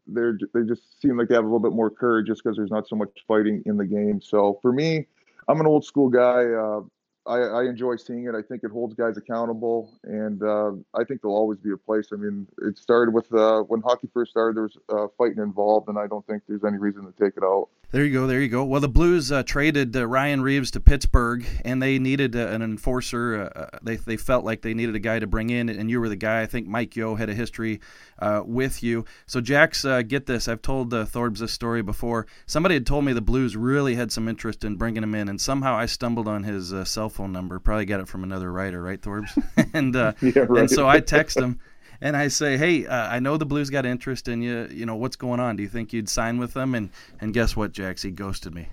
they're 0.06 0.38
they 0.54 0.62
just 0.62 1.00
seem 1.00 1.18
like 1.18 1.28
they 1.28 1.34
have 1.34 1.44
a 1.44 1.46
little 1.46 1.60
bit 1.60 1.72
more 1.72 1.90
courage 1.90 2.26
just 2.26 2.42
because 2.42 2.56
there's 2.56 2.70
not 2.70 2.88
so 2.88 2.96
much 2.96 3.10
fighting 3.26 3.62
in 3.66 3.76
the 3.76 3.84
game. 3.84 4.20
So 4.20 4.58
for 4.62 4.72
me, 4.72 5.06
I'm 5.48 5.60
an 5.60 5.66
old 5.66 5.84
school 5.84 6.08
guy. 6.08 6.44
Uh, 6.44 6.80
I, 7.24 7.38
I, 7.38 7.64
enjoy 7.64 7.96
seeing 7.96 8.24
it. 8.24 8.34
I 8.34 8.42
think 8.42 8.64
it 8.64 8.72
holds 8.72 8.94
guys 8.94 9.16
accountable, 9.16 9.96
and 10.02 10.42
uh, 10.42 10.72
I 10.94 11.04
think 11.04 11.22
there'll 11.22 11.36
always 11.36 11.58
be 11.60 11.70
a 11.70 11.76
place. 11.76 12.08
I 12.12 12.16
mean, 12.16 12.48
it 12.62 12.78
started 12.78 13.14
with 13.14 13.32
uh, 13.32 13.60
when 13.62 13.80
hockey 13.80 14.08
first 14.12 14.32
started. 14.32 14.56
There 14.56 14.64
was 14.64 14.76
uh, 14.88 15.06
fighting 15.16 15.38
involved, 15.38 15.88
and 15.88 15.98
I 15.98 16.08
don't 16.08 16.26
think 16.26 16.42
there's 16.48 16.64
any 16.64 16.78
reason 16.78 17.04
to 17.04 17.12
take 17.12 17.36
it 17.36 17.44
out. 17.44 17.68
There 17.92 18.06
you 18.06 18.12
go. 18.14 18.26
There 18.26 18.40
you 18.40 18.48
go. 18.48 18.64
Well, 18.64 18.80
the 18.80 18.88
Blues 18.88 19.30
uh, 19.30 19.42
traded 19.42 19.94
uh, 19.94 20.06
Ryan 20.06 20.40
Reaves 20.40 20.70
to 20.70 20.80
Pittsburgh, 20.80 21.44
and 21.62 21.82
they 21.82 21.98
needed 21.98 22.34
uh, 22.34 22.46
an 22.46 22.62
enforcer. 22.62 23.52
Uh, 23.54 23.60
uh, 23.60 23.78
they 23.82 23.96
they 23.96 24.16
felt 24.16 24.46
like 24.46 24.62
they 24.62 24.72
needed 24.72 24.94
a 24.94 24.98
guy 24.98 25.18
to 25.18 25.26
bring 25.26 25.50
in, 25.50 25.68
and 25.68 25.90
you 25.90 26.00
were 26.00 26.08
the 26.08 26.16
guy. 26.16 26.40
I 26.40 26.46
think 26.46 26.66
Mike 26.66 26.96
Yeo 26.96 27.16
had 27.16 27.28
a 27.28 27.34
history 27.34 27.80
uh, 28.18 28.44
with 28.46 28.82
you. 28.82 29.04
So, 29.26 29.42
Jax, 29.42 29.84
get 30.08 30.24
this. 30.24 30.48
I've 30.48 30.62
told 30.62 30.94
uh, 30.94 31.04
Thorbs 31.04 31.40
this 31.40 31.52
story 31.52 31.82
before. 31.82 32.26
Somebody 32.46 32.76
had 32.76 32.86
told 32.86 33.04
me 33.04 33.12
the 33.12 33.20
Blues 33.20 33.58
really 33.58 33.94
had 33.94 34.10
some 34.10 34.26
interest 34.26 34.64
in 34.64 34.76
bringing 34.76 35.02
him 35.02 35.14
in, 35.14 35.28
and 35.28 35.38
somehow 35.38 35.74
I 35.74 35.84
stumbled 35.84 36.28
on 36.28 36.44
his 36.44 36.72
cell 36.88 37.10
phone 37.10 37.30
number. 37.30 37.58
Probably 37.58 37.84
got 37.84 38.00
it 38.00 38.08
from 38.08 38.24
another 38.24 38.50
writer, 38.50 38.80
right, 38.80 39.02
Thorbs? 39.02 39.36
and 39.74 39.94
yeah, 40.22 40.46
right. 40.48 40.60
and 40.60 40.70
so 40.70 40.88
I 40.88 41.00
text 41.00 41.36
him 41.38 41.60
and 42.02 42.16
I 42.16 42.28
say, 42.28 42.58
"Hey, 42.58 42.84
uh, 42.84 43.08
I 43.08 43.20
know 43.20 43.36
the 43.36 43.46
Blues 43.46 43.70
got 43.70 43.86
interest 43.86 44.28
in 44.28 44.42
you. 44.42 44.68
You 44.70 44.84
know 44.84 44.96
what's 44.96 45.16
going 45.16 45.40
on? 45.40 45.56
Do 45.56 45.62
you 45.62 45.68
think 45.68 45.92
you'd 45.92 46.08
sign 46.08 46.36
with 46.36 46.52
them?" 46.52 46.74
And 46.74 46.90
and 47.20 47.32
guess 47.32 47.56
what, 47.56 47.72
Jax? 47.72 48.02
He 48.02 48.10
ghosted 48.10 48.54
me. 48.54 48.68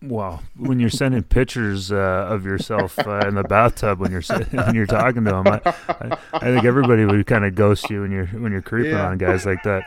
Wow, 0.00 0.40
when 0.56 0.80
you're 0.80 0.90
sending 0.90 1.24
pictures 1.24 1.92
uh, 1.92 2.26
of 2.30 2.46
yourself 2.46 2.98
uh, 3.00 3.26
in 3.26 3.34
the 3.34 3.42
bathtub 3.42 4.00
when 4.00 4.10
you're 4.10 4.22
when 4.50 4.74
you're 4.74 4.86
talking 4.86 5.24
to 5.24 5.36
him, 5.36 5.46
I, 5.46 5.60
I, 5.64 6.18
I 6.32 6.38
think 6.40 6.64
everybody 6.64 7.04
would 7.04 7.26
kind 7.26 7.44
of 7.44 7.54
ghost 7.54 7.90
you 7.90 8.00
when 8.00 8.10
you're 8.10 8.26
when 8.26 8.50
you're 8.50 8.62
creeping 8.62 8.92
yeah. 8.92 9.08
on 9.08 9.18
guys 9.18 9.44
like 9.44 9.62
that. 9.64 9.82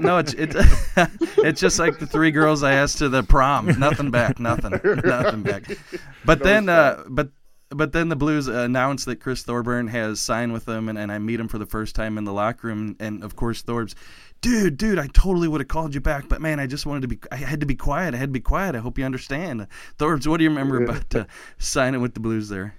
no, 0.00 0.18
it's 0.18 0.34
it's 0.34 0.54
it's 1.38 1.60
just 1.60 1.78
like 1.78 1.98
the 1.98 2.06
three 2.06 2.30
girls 2.30 2.62
I 2.62 2.74
asked 2.74 2.98
to 2.98 3.08
the 3.08 3.22
prom. 3.22 3.78
Nothing 3.78 4.10
back, 4.10 4.38
nothing, 4.38 4.80
nothing 5.04 5.42
back. 5.42 5.64
But 6.24 6.40
no 6.40 6.44
then, 6.44 6.68
uh, 6.68 7.04
but 7.08 7.30
but 7.70 7.92
then 7.92 8.08
the 8.08 8.16
Blues 8.16 8.46
announced 8.46 9.06
that 9.06 9.16
Chris 9.16 9.42
Thorburn 9.42 9.88
has 9.88 10.20
signed 10.20 10.52
with 10.52 10.64
them, 10.66 10.88
and, 10.88 10.98
and 10.98 11.10
I 11.10 11.18
meet 11.18 11.40
him 11.40 11.48
for 11.48 11.58
the 11.58 11.66
first 11.66 11.94
time 11.94 12.18
in 12.18 12.24
the 12.24 12.32
locker 12.32 12.68
room. 12.68 12.96
And 13.00 13.24
of 13.24 13.36
course, 13.36 13.62
Thorbs, 13.62 13.94
dude, 14.40 14.76
dude, 14.76 14.98
I 14.98 15.08
totally 15.08 15.48
would 15.48 15.60
have 15.60 15.68
called 15.68 15.94
you 15.94 16.00
back, 16.00 16.28
but 16.28 16.40
man, 16.40 16.60
I 16.60 16.66
just 16.66 16.86
wanted 16.86 17.02
to 17.02 17.08
be, 17.08 17.18
I 17.32 17.36
had 17.36 17.60
to 17.60 17.66
be 17.66 17.74
quiet. 17.74 18.14
I 18.14 18.18
had 18.18 18.28
to 18.28 18.32
be 18.32 18.40
quiet. 18.40 18.74
I 18.74 18.78
hope 18.78 18.98
you 18.98 19.04
understand. 19.04 19.66
Thorbs, 19.98 20.26
what 20.26 20.38
do 20.38 20.44
you 20.44 20.50
remember 20.50 20.82
about 20.84 21.14
uh, 21.14 21.24
signing 21.58 22.00
with 22.00 22.14
the 22.14 22.20
Blues 22.20 22.48
there? 22.48 22.74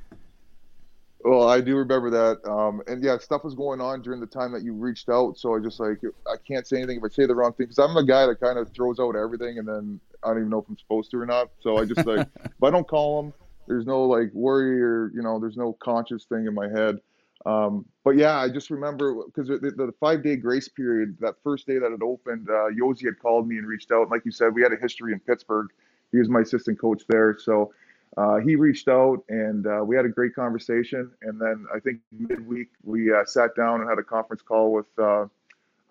Well, 1.25 1.49
I 1.49 1.59
do 1.59 1.75
remember 1.75 2.09
that. 2.09 2.49
Um, 2.49 2.81
and 2.87 3.03
yeah, 3.03 3.17
stuff 3.17 3.43
was 3.43 3.53
going 3.53 3.81
on 3.81 4.01
during 4.01 4.21
the 4.21 4.27
time 4.27 4.53
that 4.53 4.63
you 4.63 4.73
reached 4.73 5.09
out. 5.09 5.37
So 5.37 5.55
I 5.55 5.59
just 5.59 5.79
like, 5.79 5.99
I 6.25 6.35
can't 6.47 6.65
say 6.65 6.77
anything 6.77 6.99
if 6.99 7.03
I 7.03 7.09
say 7.09 7.25
the 7.25 7.35
wrong 7.35 7.51
thing 7.51 7.65
because 7.65 7.79
I'm 7.79 7.93
the 7.93 8.03
guy 8.03 8.25
that 8.27 8.39
kind 8.39 8.57
of 8.57 8.71
throws 8.71 8.99
out 8.99 9.17
everything 9.17 9.57
and 9.57 9.67
then 9.67 9.99
I 10.23 10.29
don't 10.29 10.37
even 10.37 10.49
know 10.49 10.59
if 10.59 10.69
I'm 10.69 10.77
supposed 10.77 11.11
to 11.11 11.19
or 11.19 11.25
not. 11.25 11.49
So 11.59 11.77
I 11.77 11.85
just 11.85 12.05
like, 12.05 12.27
if 12.45 12.63
I 12.63 12.69
don't 12.69 12.87
call 12.87 13.21
them, 13.21 13.33
there's 13.67 13.85
no 13.85 14.03
like 14.03 14.31
worry 14.33 14.81
or 14.81 15.11
you 15.13 15.21
know 15.21 15.39
there's 15.39 15.57
no 15.57 15.73
conscious 15.73 16.25
thing 16.25 16.45
in 16.45 16.53
my 16.53 16.67
head. 16.67 16.99
Um, 17.45 17.85
but 18.03 18.17
yeah 18.17 18.37
i 18.37 18.49
just 18.49 18.71
remember 18.71 19.23
because 19.25 19.47
the, 19.47 19.59
the, 19.59 19.93
five 19.99 20.23
day 20.23 20.35
grace 20.35 20.67
period 20.67 21.15
that 21.21 21.35
first 21.43 21.67
day 21.67 21.77
that 21.77 21.91
it 21.91 22.01
opened 22.01 22.49
uh, 22.49 22.69
Josi 22.71 23.05
had 23.05 23.19
called 23.19 23.47
me 23.47 23.57
and 23.57 23.67
reached 23.67 23.91
out. 23.91 24.09
Like 24.09 24.25
you 24.25 24.31
said 24.31 24.53
we 24.53 24.63
had 24.63 24.73
a 24.73 24.75
history 24.75 25.13
in 25.13 25.19
pittsburgh. 25.19 25.67
He 26.11 26.17
was 26.17 26.29
my 26.29 26.41
assistant 26.41 26.79
coach 26.79 27.03
there. 27.07 27.37
So 27.39 27.73
uh, 28.17 28.37
he 28.37 28.55
reached 28.55 28.87
out 28.87 29.23
and 29.29 29.67
uh, 29.67 29.81
we 29.85 29.95
had 29.95 30.05
a 30.05 30.09
great 30.09 30.33
conversation. 30.33 31.11
And 31.21 31.39
then 31.39 31.67
i 31.73 31.79
think 31.79 31.99
midweek 32.11 32.69
we 32.83 33.13
uh, 33.13 33.23
sat 33.25 33.55
down 33.55 33.81
and 33.81 33.89
had 33.89 33.99
a 33.99 34.03
conference 34.03 34.41
call 34.41 34.71
with 34.71 34.87
uh, 34.97 35.25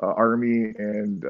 uh, 0.02 0.12
army 0.14 0.74
and 0.78 1.24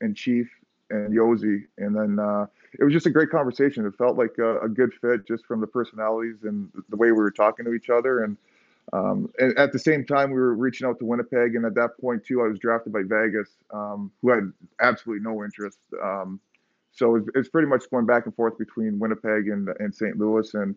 and 0.00 0.14
chief 0.14 0.48
and 0.90 1.12
Yosi, 1.12 1.64
and 1.78 1.94
then 1.94 2.18
uh, 2.18 2.46
it 2.78 2.84
was 2.84 2.92
just 2.92 3.06
a 3.06 3.10
great 3.10 3.30
conversation. 3.30 3.86
It 3.86 3.94
felt 3.96 4.16
like 4.16 4.36
a, 4.38 4.60
a, 4.60 4.68
good 4.68 4.92
fit 4.94 5.26
just 5.26 5.44
from 5.46 5.60
the 5.60 5.66
personalities 5.66 6.36
and 6.42 6.70
the 6.88 6.96
way 6.96 7.08
we 7.08 7.18
were 7.18 7.30
talking 7.30 7.64
to 7.64 7.72
each 7.72 7.90
other. 7.90 8.24
And, 8.24 8.36
um, 8.92 9.32
and 9.38 9.56
at 9.58 9.72
the 9.72 9.78
same 9.78 10.04
time, 10.04 10.30
we 10.30 10.36
were 10.36 10.54
reaching 10.54 10.86
out 10.86 10.98
to 11.00 11.04
Winnipeg, 11.04 11.56
and 11.56 11.64
at 11.64 11.74
that 11.74 11.98
point 12.00 12.24
too, 12.24 12.42
I 12.42 12.48
was 12.48 12.58
drafted 12.58 12.92
by 12.92 13.02
Vegas, 13.02 13.48
um, 13.72 14.12
who 14.22 14.30
had 14.30 14.52
absolutely 14.80 15.24
no 15.24 15.42
interest. 15.44 15.78
Um, 16.02 16.40
so 16.92 17.16
it's, 17.16 17.28
it's, 17.34 17.48
pretty 17.48 17.68
much 17.68 17.90
going 17.90 18.06
back 18.06 18.26
and 18.26 18.34
forth 18.34 18.56
between 18.58 18.98
Winnipeg 18.98 19.48
and 19.48 19.68
and 19.80 19.94
St. 19.94 20.16
Louis. 20.18 20.54
And 20.54 20.76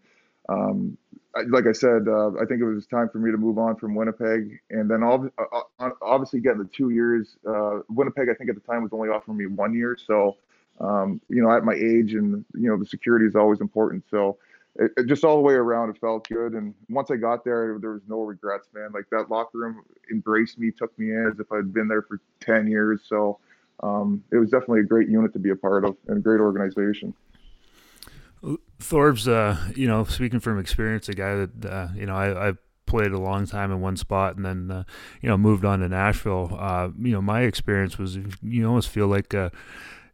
um, 0.49 0.97
like 1.47 1.67
I 1.67 1.71
said, 1.71 2.07
uh, 2.07 2.31
I 2.41 2.45
think 2.45 2.61
it 2.61 2.65
was 2.65 2.87
time 2.87 3.09
for 3.09 3.19
me 3.19 3.31
to 3.31 3.37
move 3.37 3.57
on 3.57 3.75
from 3.75 3.95
Winnipeg. 3.95 4.59
And 4.71 4.89
then 4.89 5.03
uh, 5.03 5.27
uh, 5.79 5.89
obviously 6.01 6.39
getting 6.39 6.59
the 6.59 6.69
two 6.73 6.89
years, 6.89 7.37
uh, 7.47 7.79
Winnipeg 7.89 8.29
I 8.29 8.33
think 8.33 8.49
at 8.49 8.55
the 8.55 8.61
time 8.61 8.83
was 8.83 8.91
only 8.91 9.09
offering 9.09 9.37
me 9.37 9.45
one 9.45 9.73
year. 9.73 9.97
So 10.03 10.37
um, 10.79 11.21
you 11.29 11.41
know, 11.41 11.51
at 11.51 11.63
my 11.63 11.73
age 11.73 12.13
and 12.13 12.45
you 12.53 12.69
know 12.69 12.77
the 12.77 12.85
security 12.85 13.25
is 13.25 13.35
always 13.35 13.61
important. 13.61 14.03
So 14.09 14.37
it, 14.75 14.91
it, 14.97 15.07
just 15.07 15.23
all 15.23 15.35
the 15.35 15.41
way 15.41 15.53
around, 15.53 15.89
it 15.89 15.97
felt 15.99 16.27
good. 16.27 16.53
And 16.53 16.73
once 16.89 17.11
I 17.11 17.17
got 17.17 17.43
there, 17.43 17.77
there 17.79 17.91
was 17.91 18.01
no 18.07 18.21
regrets, 18.21 18.69
man. 18.73 18.91
Like 18.93 19.09
that 19.11 19.29
locker 19.29 19.57
room 19.57 19.83
embraced 20.11 20.57
me, 20.57 20.71
took 20.71 20.97
me 20.97 21.11
in 21.11 21.29
as 21.31 21.39
if 21.39 21.51
I'd 21.51 21.73
been 21.73 21.87
there 21.87 22.01
for 22.01 22.21
10 22.41 22.67
years. 22.67 23.01
So 23.05 23.39
um, 23.81 24.23
it 24.31 24.37
was 24.37 24.49
definitely 24.49 24.81
a 24.81 24.85
great 24.85 25.09
unit 25.09 25.33
to 25.33 25.39
be 25.39 25.49
a 25.49 25.55
part 25.55 25.85
of 25.85 25.97
and 26.07 26.17
a 26.17 26.21
great 26.21 26.39
organization. 26.39 27.13
Thorb's, 28.79 29.27
uh, 29.27 29.57
you 29.75 29.87
know, 29.87 30.05
speaking 30.05 30.39
from 30.39 30.59
experience, 30.59 31.09
a 31.09 31.13
guy 31.13 31.35
that, 31.35 31.65
uh, 31.65 31.87
you 31.93 32.05
know, 32.05 32.15
I, 32.15 32.49
I 32.49 32.53
played 32.85 33.11
a 33.11 33.19
long 33.19 33.45
time 33.45 33.71
in 33.71 33.81
one 33.81 33.95
spot 33.95 34.35
and 34.35 34.43
then 34.43 34.71
uh, 34.71 34.83
you 35.21 35.29
know 35.29 35.37
moved 35.37 35.63
on 35.63 35.79
to 35.79 35.87
Nashville. 35.87 36.57
Uh, 36.59 36.89
you 36.99 37.11
know, 37.11 37.21
my 37.21 37.41
experience 37.41 37.99
was 37.99 38.17
you 38.41 38.67
almost 38.67 38.89
feel 38.89 39.07
like 39.07 39.33
a, 39.33 39.51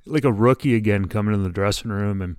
like 0.05 0.23
a 0.23 0.31
rookie 0.31 0.75
again 0.75 1.05
coming 1.05 1.33
in 1.33 1.43
the 1.43 1.49
dressing 1.49 1.91
room 1.91 2.21
and 2.21 2.37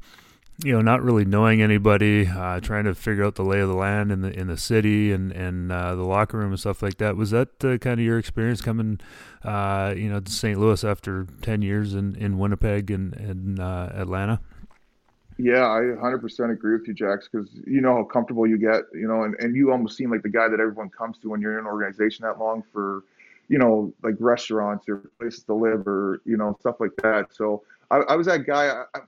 you 0.64 0.72
know, 0.72 0.80
not 0.80 1.02
really 1.02 1.24
knowing 1.24 1.60
anybody, 1.60 2.26
uh, 2.26 2.60
trying 2.60 2.84
to 2.84 2.94
figure 2.94 3.24
out 3.24 3.34
the 3.34 3.42
lay 3.42 3.60
of 3.60 3.68
the 3.68 3.74
land 3.74 4.10
in 4.10 4.22
the 4.22 4.32
in 4.32 4.46
the 4.46 4.56
city 4.56 5.12
and 5.12 5.30
and 5.32 5.70
uh, 5.70 5.94
the 5.94 6.02
locker 6.02 6.38
room 6.38 6.50
and 6.50 6.58
stuff 6.58 6.82
like 6.82 6.96
that. 6.98 7.16
Was 7.16 7.30
that 7.30 7.62
uh, 7.62 7.76
kind 7.76 8.00
of 8.00 8.06
your 8.06 8.18
experience 8.18 8.62
coming, 8.62 8.98
uh, 9.44 9.92
you 9.96 10.08
know, 10.08 10.20
to 10.20 10.32
St. 10.32 10.58
Louis 10.58 10.82
after 10.82 11.26
ten 11.42 11.60
years 11.60 11.94
in, 11.94 12.14
in 12.16 12.38
Winnipeg 12.38 12.90
and 12.90 13.14
and 13.14 13.60
uh, 13.60 13.90
Atlanta? 13.92 14.40
Yeah, 15.38 15.66
I 15.66 15.80
100% 15.80 16.50
agree 16.50 16.78
with 16.78 16.88
you, 16.88 16.94
Jax, 16.94 17.28
because 17.30 17.50
you 17.66 17.82
know 17.82 17.96
how 17.96 18.04
comfortable 18.04 18.46
you 18.46 18.56
get, 18.56 18.84
you 18.94 19.06
know, 19.06 19.24
and, 19.24 19.34
and 19.38 19.54
you 19.54 19.70
almost 19.70 19.94
seem 19.94 20.10
like 20.10 20.22
the 20.22 20.30
guy 20.30 20.48
that 20.48 20.60
everyone 20.60 20.88
comes 20.88 21.18
to 21.18 21.28
when 21.28 21.42
you're 21.42 21.52
in 21.52 21.58
an 21.58 21.66
organization 21.66 22.24
that 22.24 22.38
long 22.38 22.62
for, 22.72 23.04
you 23.48 23.58
know, 23.58 23.92
like 24.02 24.14
restaurants 24.18 24.88
or 24.88 25.10
places 25.18 25.44
to 25.44 25.54
live 25.54 25.86
or 25.86 26.20
you 26.24 26.36
know 26.36 26.56
stuff 26.60 26.76
like 26.80 26.94
that. 27.02 27.34
So 27.34 27.62
I, 27.90 27.98
I 27.98 28.16
was 28.16 28.26
that 28.26 28.46
guy. 28.46 28.84
I, 28.94 29.00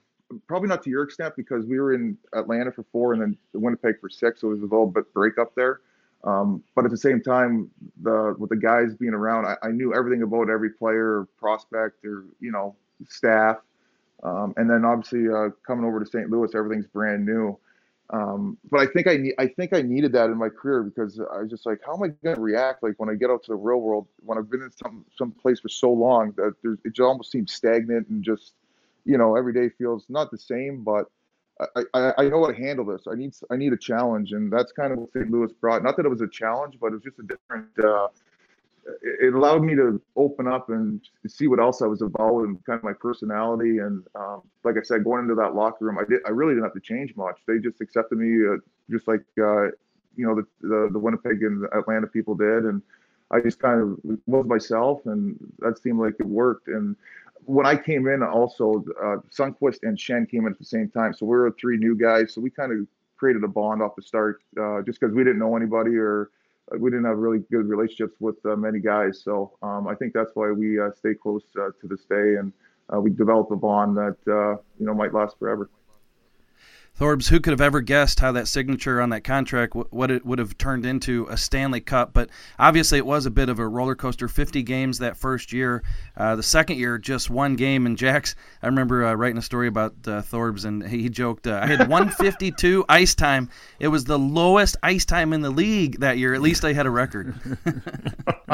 probably 0.47 0.69
not 0.69 0.83
to 0.83 0.91
your 0.91 1.03
extent 1.03 1.35
because 1.37 1.65
we 1.65 1.81
were 1.81 1.95
in 1.95 2.17
Atlanta 2.35 2.71
for 2.71 2.85
four 2.93 3.15
and 3.15 3.23
then 3.23 3.37
Winnipeg 3.55 4.01
for 4.01 4.11
six, 4.11 4.41
so 4.41 4.49
it 4.49 4.51
was 4.51 4.61
a 4.61 4.65
little 4.65 4.87
bit 4.87 5.13
breakup 5.15 5.55
there. 5.55 5.81
Um, 6.25 6.63
but 6.75 6.85
at 6.85 6.91
the 6.91 6.97
same 6.97 7.23
time, 7.23 7.71
the 8.03 8.35
with 8.39 8.51
the 8.51 8.57
guys 8.57 8.95
being 8.95 9.15
around, 9.15 9.47
I, 9.47 9.57
I, 9.63 9.71
knew 9.71 9.95
everything 9.95 10.23
about 10.23 10.51
every 10.51 10.71
player, 10.71 11.29
prospect, 11.39 12.05
or 12.05 12.25
you 12.41 12.51
know, 12.51 12.75
staff. 13.09 13.59
Um, 14.25 14.53
and 14.57 14.69
then 14.69 14.85
obviously 14.85 15.29
uh, 15.29 15.51
coming 15.65 15.85
over 15.85 16.01
to 16.01 16.07
St. 16.07 16.29
Louis, 16.29 16.53
everything's 16.55 16.89
brand 16.89 17.25
new. 17.25 17.57
Um, 18.11 18.57
but 18.71 18.81
I 18.81 18.87
think 18.87 19.07
I 19.07 19.17
need 19.19 19.35
I 19.39 19.47
think 19.47 19.75
I 19.75 19.83
needed 19.83 20.13
that 20.13 20.31
in 20.31 20.39
my 20.39 20.49
career 20.49 20.83
because 20.83 21.21
I 21.21 21.43
was 21.43 21.51
just 21.51 21.67
like, 21.67 21.81
how 21.85 21.95
am 21.95 22.03
I 22.03 22.09
going 22.25 22.37
to 22.37 22.41
react 22.41 22.83
like 22.83 22.95
when 22.97 23.11
I 23.11 23.15
get 23.15 23.31
out 23.31 23.43
to 23.45 23.53
the 23.53 23.57
real 23.57 23.81
world 23.81 24.07
when 24.21 24.39
I've 24.39 24.51
been 24.51 24.63
in 24.63 24.73
some 24.73 25.05
some 25.17 25.31
place 25.33 25.61
for 25.61 25.69
so 25.69 25.93
long 25.93 26.33
that 26.37 26.55
there's, 26.63 26.79
it 26.85 26.99
almost 27.01 27.31
seems 27.31 27.53
stagnant 27.53 28.09
and 28.09 28.23
just 28.23 28.55
you 29.09 29.17
know, 29.17 29.37
every 29.37 29.55
day 29.55 29.71
feels 29.71 30.05
not 30.11 30.31
the 30.31 30.39
same, 30.39 30.85
but 30.85 31.07
I, 31.75 31.83
I, 31.95 32.13
I 32.19 32.29
know 32.29 32.43
how 32.45 32.53
to 32.53 32.57
handle 32.57 32.85
this. 32.85 33.03
I 33.11 33.15
need 33.15 33.35
I 33.51 33.57
need 33.57 33.73
a 33.73 33.77
challenge, 33.77 34.33
and 34.33 34.53
that's 34.53 34.71
kind 34.71 34.93
of 34.93 34.99
what 34.99 35.13
St. 35.13 35.31
Louis 35.31 35.51
brought. 35.61 35.83
Not 35.83 35.97
that 35.97 36.07
it 36.07 36.11
was 36.11 36.21
a 36.21 36.29
challenge, 36.29 36.77
but 36.81 36.89
it 36.89 36.93
was 36.93 37.03
just 37.03 37.19
a 37.19 37.23
different. 37.23 37.67
Uh, 37.83 38.09
it 39.03 39.35
allowed 39.35 39.63
me 39.63 39.75
to 39.75 40.01
open 40.17 40.47
up 40.47 40.71
and 40.71 41.01
see 41.27 41.47
what 41.47 41.61
else 41.61 41.83
I 41.83 41.87
was 41.87 42.03
about 42.03 42.41
and 42.41 42.65
kind 42.65 42.79
of 42.79 42.85
my 42.85 42.93
personality. 42.93 43.79
And 43.79 44.05
um, 44.15 44.43
like 44.65 44.77
I 44.79 44.83
said, 44.83 45.05
going 45.05 45.23
into 45.23 45.35
that 45.37 45.55
locker 45.55 45.85
room, 45.85 45.99
I 45.99 46.05
did 46.09 46.21
I 46.27 46.31
really 46.31 46.55
didn't 46.55 46.65
have 46.65 46.75
to 46.75 46.81
change 46.81 47.15
much. 47.17 47.39
They 47.47 47.59
just 47.59 47.81
accepted 47.81 48.19
me 48.19 48.47
uh, 48.47 48.57
just 48.91 49.09
like 49.09 49.25
uh, 49.39 49.67
you 50.17 50.27
know 50.27 50.35
the, 50.35 50.47
the, 50.61 50.89
the 50.93 50.99
Winnipeg 50.99 51.43
and 51.43 51.65
Atlanta 51.77 52.07
people 52.07 52.35
did, 52.35 52.65
and 52.65 52.83
I 53.31 53.41
just 53.41 53.61
kind 53.61 53.81
of 53.81 54.19
was 54.27 54.47
myself, 54.47 55.01
and 55.07 55.37
that 55.61 55.79
seemed 55.79 56.01
like 56.01 56.15
it 56.19 56.27
worked. 56.27 56.69
And 56.69 56.97
when 57.45 57.67
I 57.67 57.77
came 57.77 58.09
in, 58.09 58.23
also 58.23 58.85
uh, 59.03 59.17
Sundqvist 59.31 59.81
and 59.83 59.97
Schenn 59.97 60.29
came 60.29 60.47
in 60.47 60.53
at 60.53 60.59
the 60.59 60.65
same 60.65 60.89
time, 60.89 61.13
so 61.13 61.27
we 61.27 61.37
were 61.37 61.55
three 61.61 61.77
new 61.77 61.97
guys. 61.97 62.35
So 62.35 62.41
we 62.41 62.51
kind 62.51 62.73
of 62.73 62.87
created 63.17 63.43
a 63.45 63.49
bond 63.49 63.83
off 63.83 63.97
the 63.97 64.03
start, 64.03 64.41
uh, 64.61 64.81
just 64.83 65.01
because 65.01 65.15
we 65.15 65.25
didn't 65.25 65.39
know 65.39 65.57
anybody 65.57 65.97
or 65.97 66.31
we 66.79 66.91
didn't 66.91 67.07
have 67.07 67.19
really 67.19 67.41
good 67.51 67.69
relationships 67.69 68.17
with 68.21 68.37
uh, 68.45 68.57
many 68.57 68.81
guys. 68.81 69.23
So 69.23 69.57
um, 69.63 69.89
I 69.89 69.95
think 69.95 70.13
that's 70.13 70.33
why 70.35 70.51
we 70.51 70.81
uh, 70.81 70.91
stay 70.97 71.15
close 71.15 71.45
uh, 71.59 71.71
to 71.81 71.89
this 71.89 72.05
day, 72.05 72.37
and 72.37 72.53
we 73.03 73.11
develop 73.11 73.51
a 73.51 73.57
bond 73.57 73.97
that 73.97 74.17
you 74.79 74.87
know 74.87 74.95
might 74.95 75.15
last 75.15 75.39
forever. 75.39 75.71
Thorbs, 76.99 77.29
who 77.29 77.39
could 77.39 77.53
have 77.53 77.61
ever 77.61 77.81
guessed 77.81 78.19
how 78.19 78.33
that 78.33 78.49
signature 78.49 79.01
on 79.01 79.11
that 79.11 79.23
contract 79.23 79.77
what 79.77 80.11
it 80.11 80.27
would 80.27 80.41
have 80.41 80.59
turned 80.59 80.85
into 80.85 81.29
a 81.31 81.37
Stanley 81.37 81.81
Cup? 81.81 82.13
But 82.13 82.29
obviously, 82.59 82.99
it 82.99 83.07
was 83.07 83.25
a 83.25 83.31
bit 83.31 83.49
of 83.49 83.61
a 83.61 83.69
roller 83.69 83.95
coaster. 83.95 84.27
50 84.27 84.65
games 84.65 84.99
that 84.99 85.17
first 85.17 85.53
year. 85.53 85.85
Uh, 86.17 86.35
the 86.35 86.43
second 86.43 86.79
year, 86.79 86.99
just 86.99 87.31
one 87.31 87.55
game. 87.55 87.87
And 87.87 87.97
Jax, 87.97 88.35
I 88.65 88.67
remember 88.67 89.07
uh, 89.07 89.15
writing 89.15 89.39
a 89.39 89.43
story 89.43 89.69
about 89.69 89.93
uh, 90.09 90.23
Thorbs, 90.23 90.65
and 90.65 90.85
he 90.85 91.09
joked, 91.09 91.47
uh, 91.47 91.61
"I 91.63 91.67
had 91.69 91.89
152 91.89 92.85
ice 92.89 93.15
time. 93.15 93.49
It 93.79 93.89
was 93.89 94.05
the 94.05 94.19
lowest 94.19 94.77
ice 94.83 95.05
time 95.05 95.33
in 95.33 95.41
the 95.41 95.51
league 95.51 96.01
that 96.01 96.19
year. 96.19 96.35
At 96.35 96.41
least 96.41 96.65
I 96.65 96.73
had 96.73 96.87
a 96.87 96.91
record." 96.91 97.33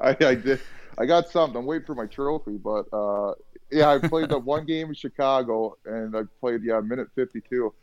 I, 0.00 0.16
I, 0.18 0.34
did. 0.34 0.60
I 0.96 1.04
got 1.04 1.28
something. 1.28 1.58
I'm 1.58 1.66
waiting 1.66 1.84
for 1.84 1.94
my 1.94 2.06
trophy, 2.06 2.56
but 2.56 2.86
uh, 2.90 3.34
yeah, 3.70 3.90
I 3.90 3.98
played 3.98 4.30
that 4.30 4.38
one 4.38 4.64
game 4.66 4.88
in 4.88 4.94
Chicago, 4.94 5.76
and 5.84 6.16
I 6.16 6.22
played 6.40 6.62
yeah 6.64 6.80
minute 6.80 7.08
52 7.14 7.74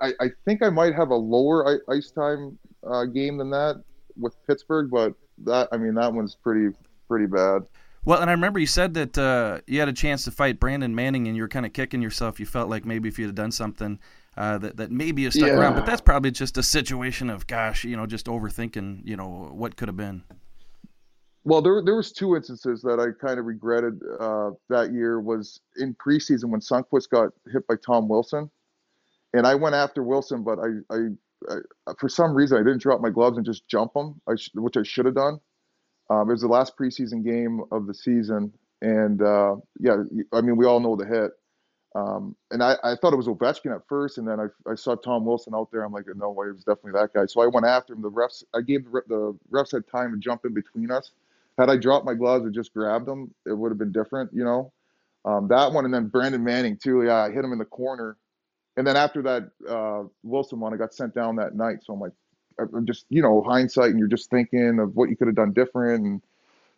I, 0.00 0.12
I 0.20 0.26
think 0.44 0.62
I 0.62 0.70
might 0.70 0.94
have 0.94 1.10
a 1.10 1.16
lower 1.16 1.80
ice 1.90 2.10
time 2.10 2.58
uh, 2.86 3.04
game 3.04 3.38
than 3.38 3.50
that 3.50 3.82
with 4.16 4.34
Pittsburgh, 4.46 4.90
but 4.90 5.14
that 5.44 5.68
I 5.72 5.76
mean 5.76 5.94
that 5.94 6.12
one's 6.12 6.34
pretty 6.34 6.76
pretty 7.08 7.26
bad. 7.26 7.62
Well, 8.04 8.20
and 8.20 8.30
I 8.30 8.34
remember 8.34 8.60
you 8.60 8.66
said 8.66 8.94
that 8.94 9.18
uh, 9.18 9.60
you 9.66 9.80
had 9.80 9.88
a 9.88 9.92
chance 9.92 10.24
to 10.24 10.30
fight 10.30 10.60
Brandon 10.60 10.94
Manning, 10.94 11.26
and 11.26 11.36
you 11.36 11.42
were 11.42 11.48
kind 11.48 11.66
of 11.66 11.72
kicking 11.72 12.00
yourself. 12.00 12.38
You 12.38 12.46
felt 12.46 12.70
like 12.70 12.84
maybe 12.84 13.08
if 13.08 13.18
you 13.18 13.26
had 13.26 13.34
done 13.34 13.50
something 13.50 13.98
uh, 14.36 14.58
that 14.58 14.76
that 14.76 14.90
maybe 14.90 15.22
you 15.22 15.30
stuck 15.30 15.48
yeah. 15.48 15.54
around, 15.54 15.74
but 15.74 15.86
that's 15.86 16.00
probably 16.00 16.30
just 16.30 16.56
a 16.56 16.62
situation 16.62 17.30
of 17.30 17.46
gosh, 17.46 17.84
you 17.84 17.96
know, 17.96 18.06
just 18.06 18.26
overthinking, 18.26 19.00
you 19.04 19.16
know, 19.16 19.50
what 19.52 19.76
could 19.76 19.88
have 19.88 19.96
been. 19.96 20.22
Well, 21.44 21.62
there 21.62 21.82
there 21.84 21.96
was 21.96 22.12
two 22.12 22.36
instances 22.36 22.82
that 22.82 23.00
I 23.00 23.10
kind 23.24 23.38
of 23.38 23.46
regretted 23.46 24.00
uh, 24.20 24.50
that 24.68 24.92
year. 24.92 25.20
Was 25.20 25.60
in 25.76 25.94
preseason 25.94 26.46
when 26.46 26.60
Sundqvist 26.60 27.10
got 27.10 27.30
hit 27.52 27.66
by 27.66 27.74
Tom 27.84 28.08
Wilson 28.08 28.50
and 29.34 29.46
I 29.46 29.54
went 29.54 29.74
after 29.74 30.02
Wilson, 30.02 30.42
but 30.42 30.58
I, 30.58 30.94
I, 30.94 30.98
I, 31.50 31.92
for 31.98 32.08
some 32.08 32.34
reason 32.34 32.58
I 32.58 32.62
didn't 32.62 32.82
drop 32.82 33.00
my 33.00 33.10
gloves 33.10 33.36
and 33.36 33.46
just 33.46 33.68
jump 33.68 33.92
him, 33.94 34.20
I 34.28 34.36
sh- 34.36 34.50
which 34.54 34.76
I 34.76 34.82
should 34.82 35.06
have 35.06 35.14
done. 35.14 35.40
Um, 36.10 36.28
it 36.28 36.34
was 36.34 36.42
the 36.42 36.48
last 36.48 36.76
preseason 36.78 37.24
game 37.24 37.62
of 37.72 37.86
the 37.86 37.94
season, 37.94 38.52
and 38.82 39.20
uh, 39.22 39.56
yeah, 39.80 39.96
I 40.32 40.40
mean 40.40 40.56
we 40.56 40.66
all 40.66 40.80
know 40.80 40.96
the 40.96 41.06
hit. 41.06 41.32
Um, 41.96 42.36
and 42.50 42.62
I, 42.62 42.76
I 42.84 42.94
thought 42.94 43.14
it 43.14 43.16
was 43.16 43.26
Ovechkin 43.26 43.74
at 43.74 43.88
first, 43.88 44.18
and 44.18 44.28
then 44.28 44.38
I, 44.38 44.70
I 44.70 44.74
saw 44.74 44.96
Tom 44.96 45.24
Wilson 45.24 45.54
out 45.54 45.70
there. 45.72 45.82
I'm 45.82 45.92
like, 45.92 46.04
no 46.14 46.30
way, 46.30 46.48
it 46.48 46.54
was 46.54 46.64
definitely 46.64 46.92
that 46.92 47.14
guy. 47.14 47.24
So 47.24 47.40
I 47.40 47.46
went 47.46 47.64
after 47.64 47.94
him. 47.94 48.02
The 48.02 48.10
refs, 48.10 48.44
I 48.54 48.60
gave 48.60 48.84
the, 48.84 49.00
the 49.08 49.38
refs 49.50 49.72
had 49.72 49.88
time 49.88 50.12
to 50.12 50.18
jump 50.18 50.44
in 50.44 50.52
between 50.52 50.90
us. 50.90 51.12
Had 51.56 51.70
I 51.70 51.76
dropped 51.78 52.04
my 52.04 52.12
gloves 52.12 52.44
and 52.44 52.54
just 52.54 52.74
grabbed 52.74 53.08
him, 53.08 53.34
it 53.46 53.56
would 53.56 53.70
have 53.70 53.78
been 53.78 53.92
different, 53.92 54.30
you 54.34 54.44
know. 54.44 54.72
Um, 55.24 55.48
that 55.48 55.72
one, 55.72 55.86
and 55.86 55.94
then 55.94 56.08
Brandon 56.08 56.44
Manning 56.44 56.76
too. 56.76 57.02
Yeah, 57.02 57.24
I 57.24 57.30
hit 57.30 57.42
him 57.44 57.52
in 57.52 57.58
the 57.58 57.64
corner 57.64 58.18
and 58.76 58.86
then 58.86 58.96
after 58.96 59.22
that 59.22 59.50
uh, 59.68 60.04
Wilson 60.22 60.60
one, 60.60 60.74
I 60.74 60.76
got 60.76 60.94
sent 60.94 61.14
down 61.14 61.36
that 61.36 61.54
night. 61.54 61.84
So 61.84 61.92
I'm 61.92 62.00
like, 62.00 62.12
I'm 62.58 62.86
just 62.86 63.06
you 63.08 63.22
know 63.22 63.42
hindsight, 63.42 63.90
and 63.90 63.98
you're 63.98 64.08
just 64.08 64.30
thinking 64.30 64.78
of 64.78 64.96
what 64.96 65.10
you 65.10 65.16
could 65.16 65.28
have 65.28 65.36
done 65.36 65.52
different, 65.52 66.04
and 66.04 66.22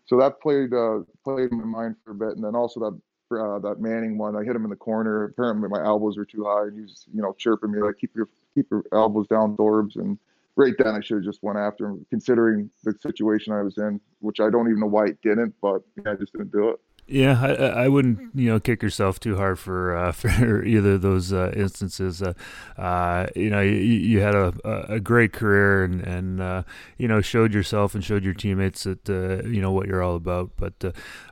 so 0.06 0.16
that 0.18 0.40
played 0.40 0.72
uh, 0.72 1.00
played 1.24 1.50
in 1.50 1.58
my 1.58 1.64
mind 1.64 1.96
for 2.04 2.12
a 2.12 2.14
bit. 2.14 2.37
And 2.37 2.44
then 2.44 2.54
also 2.54 2.80
that 2.80 3.00
uh, 3.37 3.58
that 3.61 3.80
Manning 3.80 4.16
one, 4.18 4.37
I 4.37 4.42
hit 4.42 4.56
him 4.56 4.64
in 4.64 4.70
the 4.70 4.76
corner. 4.76 5.24
Apparently 5.24 5.68
my 5.68 5.84
elbows 5.84 6.16
were 6.16 6.24
too 6.24 6.44
high, 6.44 6.64
and 6.64 6.80
he's 6.80 7.06
you 7.12 7.22
know 7.22 7.34
chirping 7.38 7.72
me 7.72 7.80
like 7.80 7.98
keep 7.98 8.14
your 8.14 8.28
keep 8.54 8.70
your 8.70 8.84
elbows 8.92 9.26
down, 9.28 9.56
Thorbs. 9.56 9.96
And 9.96 10.18
right 10.56 10.74
then 10.78 10.94
I 10.94 11.00
should 11.00 11.18
have 11.18 11.24
just 11.24 11.42
went 11.42 11.58
after 11.58 11.87
him, 11.87 12.06
considering 12.11 12.70
the 12.84 12.94
situation 13.00 13.52
I 13.52 13.62
was 13.62 13.78
in, 13.78 14.00
which 14.20 14.40
I 14.40 14.50
don't 14.50 14.68
even 14.68 14.80
know 14.80 14.87
why 14.87 15.06
it 15.06 15.22
didn't, 15.22 15.54
but 15.61 15.82
yeah, 15.96 16.12
I 16.12 16.14
just 16.16 16.32
didn't 16.32 16.52
do 16.52 16.70
it. 16.70 16.80
Yeah, 17.10 17.40
I, 17.42 17.84
I 17.84 17.88
wouldn't 17.88 18.34
you 18.34 18.50
know 18.50 18.60
kick 18.60 18.82
yourself 18.82 19.18
too 19.18 19.36
hard 19.36 19.58
for 19.58 19.96
uh, 19.96 20.12
for 20.12 20.62
either 20.62 20.94
of 20.94 21.02
those 21.02 21.32
uh, 21.32 21.52
instances. 21.56 22.20
Uh, 22.22 22.34
uh, 22.76 23.26
you 23.34 23.48
know, 23.48 23.62
you, 23.62 23.76
you 23.76 24.20
had 24.20 24.34
a, 24.34 24.52
a 24.88 25.00
great 25.00 25.32
career 25.32 25.84
and 25.84 26.02
and 26.02 26.40
uh, 26.40 26.62
you 26.98 27.08
know 27.08 27.22
showed 27.22 27.54
yourself 27.54 27.94
and 27.94 28.04
showed 28.04 28.24
your 28.24 28.34
teammates 28.34 28.84
that 28.84 29.08
uh, 29.08 29.48
you 29.48 29.62
know 29.62 29.72
what 29.72 29.86
you're 29.86 30.02
all 30.02 30.16
about. 30.16 30.50
But 30.56 30.74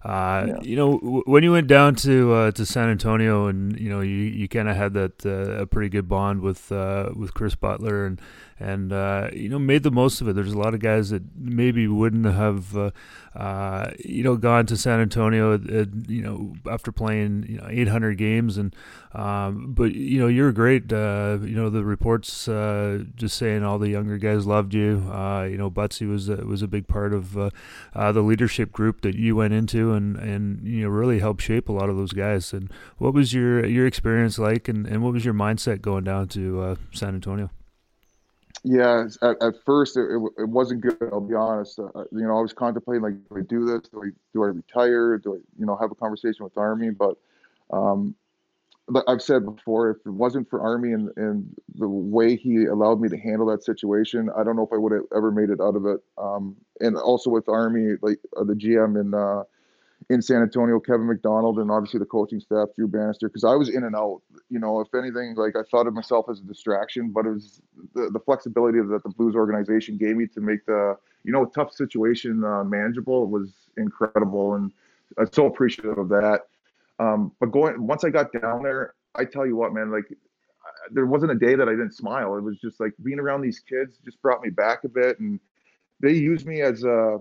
yeah. 0.05 0.59
you 0.63 0.77
know 0.77 0.99
w- 0.99 1.25
when 1.27 1.43
you 1.43 1.53
went 1.53 1.67
down 1.67 1.95
to 1.97 2.51
to 2.53 2.67
San 2.67 2.89
Antonio 2.89 3.47
and 3.47 3.79
you 3.79 3.91
know 3.91 4.01
you, 4.01 4.17
you 4.17 4.49
kind 4.49 4.71
of 4.71 4.77
had 4.77 4.95
that 4.95 5.27
a 5.27 5.67
pretty 5.67 5.91
good 5.91 6.09
bond 6.09 6.41
with 6.41 6.71
with 6.71 7.35
Chris 7.35 7.55
Butler 7.55 8.07
and 8.07 8.19
and 8.59 8.93
uh, 8.93 9.29
you 9.33 9.49
know 9.49 9.59
made 9.59 9.83
the 9.83 9.91
most 9.91 10.21
of 10.21 10.29
it. 10.29 10.35
There's 10.35 10.53
a 10.53 10.59
lot 10.59 10.75
of 10.75 10.81
guys 10.81 11.11
that 11.11 11.23
maybe 11.37 11.87
wouldn't 11.87 12.25
have 12.25 12.77
uh, 12.77 12.91
uh, 13.35 13.91
you 13.99 14.23
know 14.23 14.37
gone 14.37 14.67
to 14.67 14.77
San 14.77 15.01
Antonio 15.01 15.55
uh, 15.55 15.85
you 16.09 16.23
know 16.23 16.55
after 16.71 16.91
playing 16.91 17.47
you 17.49 17.59
know 17.59 17.67
800 17.69 18.17
games 18.17 18.57
and 18.57 18.75
um, 19.13 19.73
but 19.75 19.95
you 19.95 20.19
know 20.19 20.27
you're 20.27 20.53
great. 20.53 20.91
Uh, 20.91 21.39
you 21.43 21.55
know 21.55 21.69
the 21.69 21.85
reports 21.85 22.49
uh, 22.49 23.05
just 23.15 23.37
saying 23.37 23.63
all 23.63 23.79
the 23.79 23.91
younger 23.91 24.17
guys 24.17 24.47
loved 24.47 24.73
you. 24.73 25.03
you 25.51 25.59
know 25.59 25.71
Butsy 25.71 26.09
was 26.09 26.29
was 26.29 26.63
a 26.63 26.69
big 26.69 26.89
part 26.89 27.13
of 27.13 27.35
the 27.35 27.53
leadership 27.95 28.73
group 28.73 29.03
that 29.03 29.15
you 29.15 29.37
went 29.37 29.53
into 29.53 29.93
and 29.93 30.17
and 30.17 30.67
you 30.67 30.83
know 30.83 30.89
really 30.89 31.19
helped 31.19 31.43
shape 31.43 31.69
a 31.69 31.73
lot 31.73 31.91
of 31.91 31.97
those 31.97 32.13
guys. 32.13 32.55
And 32.55 32.73
what 32.97 33.13
was 33.13 33.35
your 33.35 33.67
your 33.67 33.87
experience 33.87 34.39
like, 34.39 34.67
and, 34.67 34.87
and 34.87 35.03
what 35.03 35.13
was 35.13 35.25
your 35.25 35.35
mindset 35.35 35.83
going 35.83 36.05
down 36.05 36.29
to 36.29 36.79
San 36.93 37.15
Antonio? 37.15 37.51
Yeah, 38.69 39.05
at, 39.23 39.41
at 39.41 39.55
first 39.65 39.97
it, 39.97 40.09
it, 40.39 40.49
wasn't 40.49 40.81
good. 40.81 40.97
I'll 41.13 41.21
be 41.21 41.37
honest. 41.37 41.79
Uh, 41.79 42.03
you 42.11 42.27
know, 42.27 42.37
I 42.37 42.41
was 42.41 42.53
contemplating 42.53 43.01
like, 43.01 43.15
do 43.29 43.37
I 43.37 43.41
do 43.43 43.65
this? 43.65 43.89
Do 43.89 44.03
I 44.03 44.09
do 44.33 44.43
I 44.43 44.47
retire? 44.49 45.19
Do 45.19 45.35
I, 45.35 45.39
you 45.57 45.67
know, 45.67 45.77
have 45.77 45.93
a 45.93 45.95
conversation 45.95 46.43
with 46.43 46.59
Army? 46.59 46.91
But 46.91 47.17
um, 47.73 48.17
I've 49.07 49.23
said 49.23 49.45
before, 49.45 49.91
if 49.91 49.99
it 50.05 50.11
wasn't 50.11 50.51
for 50.51 50.61
Army 50.61 50.95
and, 50.95 51.11
and 51.17 51.55
the 51.77 51.87
way 51.87 52.35
he 52.35 52.65
allowed 52.65 53.01
me 53.01 53.09
to 53.09 53.17
handle 53.17 53.47
that 53.47 53.63
situation, 53.63 54.31
I 54.37 54.43
don't 54.43 54.57
know 54.57 54.67
if 54.67 54.73
I 54.73 54.79
would 54.79 54.91
have 54.91 55.05
ever 55.17 55.31
made 55.31 55.51
it 55.51 55.61
out 55.61 55.77
of 55.77 55.87
it. 55.87 56.01
Um, 56.19 56.57
and 56.81 56.97
also 56.97 57.31
with 57.31 57.49
Army, 57.49 57.95
like 58.03 58.19
uh, 58.37 58.43
the 58.43 58.55
GM 58.55 59.01
in 59.01 59.15
uh, 59.15 59.45
in 60.09 60.23
San 60.23 60.43
Antonio, 60.43 60.79
Kevin 60.79 61.07
McDonald, 61.07 61.59
and 61.59 61.71
obviously 61.71 61.99
the 61.99 62.07
coaching 62.07 62.39
staff, 62.39 62.69
Drew 62.77 62.87
Bannister, 62.87 63.29
because 63.29 63.45
I 63.45 63.55
was 63.55 63.69
in 63.69 63.83
and 63.85 63.97
out. 63.97 64.23
You 64.51 64.61
know, 64.61 64.81
if 64.81 64.95
anything, 64.95 65.35
like 65.35 65.57
I 65.57 65.63
thought 65.69 65.87
of 65.87 65.95
myself 65.95 66.27
as 66.31 66.39
a 66.39 66.45
distraction, 66.45 67.11
but 67.11 67.27
it 67.27 67.31
was 67.31 67.61
the, 67.95 68.11
the 68.11 68.21
flexibility 68.21 68.79
that 68.79 69.03
the 69.03 69.11
Blues 69.11 69.35
organization 69.35 69.97
gave 69.97 70.17
me 70.17 70.27
to 70.29 70.41
make 70.41 70.65
the, 70.67 70.97
you 71.25 71.33
know, 71.33 71.45
tough 71.47 71.73
situation 71.73 72.45
uh, 72.45 72.63
manageable 72.63 73.27
was 73.27 73.51
incredible. 73.77 74.55
And 74.55 74.71
I'm 75.19 75.33
so 75.33 75.47
appreciative 75.47 75.99
of 75.99 76.09
that. 76.11 76.43
Um, 76.99 77.33
but 77.41 77.51
going, 77.51 77.85
once 77.85 78.05
I 78.05 78.11
got 78.11 78.33
down 78.33 78.63
there, 78.63 78.95
I 79.15 79.25
tell 79.25 79.47
you 79.47 79.57
what, 79.57 79.75
man, 79.75 79.91
like 79.91 80.17
there 80.93 81.07
wasn't 81.07 81.33
a 81.33 81.35
day 81.35 81.57
that 81.57 81.69
I 81.69 81.73
didn't 81.73 81.95
smile. 81.95 82.37
It 82.37 82.43
was 82.43 82.59
just 82.59 82.79
like 82.79 82.93
being 83.03 83.19
around 83.19 83.43
these 83.43 83.59
kids 83.59 83.99
just 84.05 84.23
brought 84.23 84.43
me 84.43 84.51
back 84.51 84.85
a 84.85 84.89
bit. 84.89 85.19
And 85.19 85.41
they 86.01 86.13
used 86.13 86.47
me 86.47 86.63
as 86.63 86.85
a, 86.85 87.19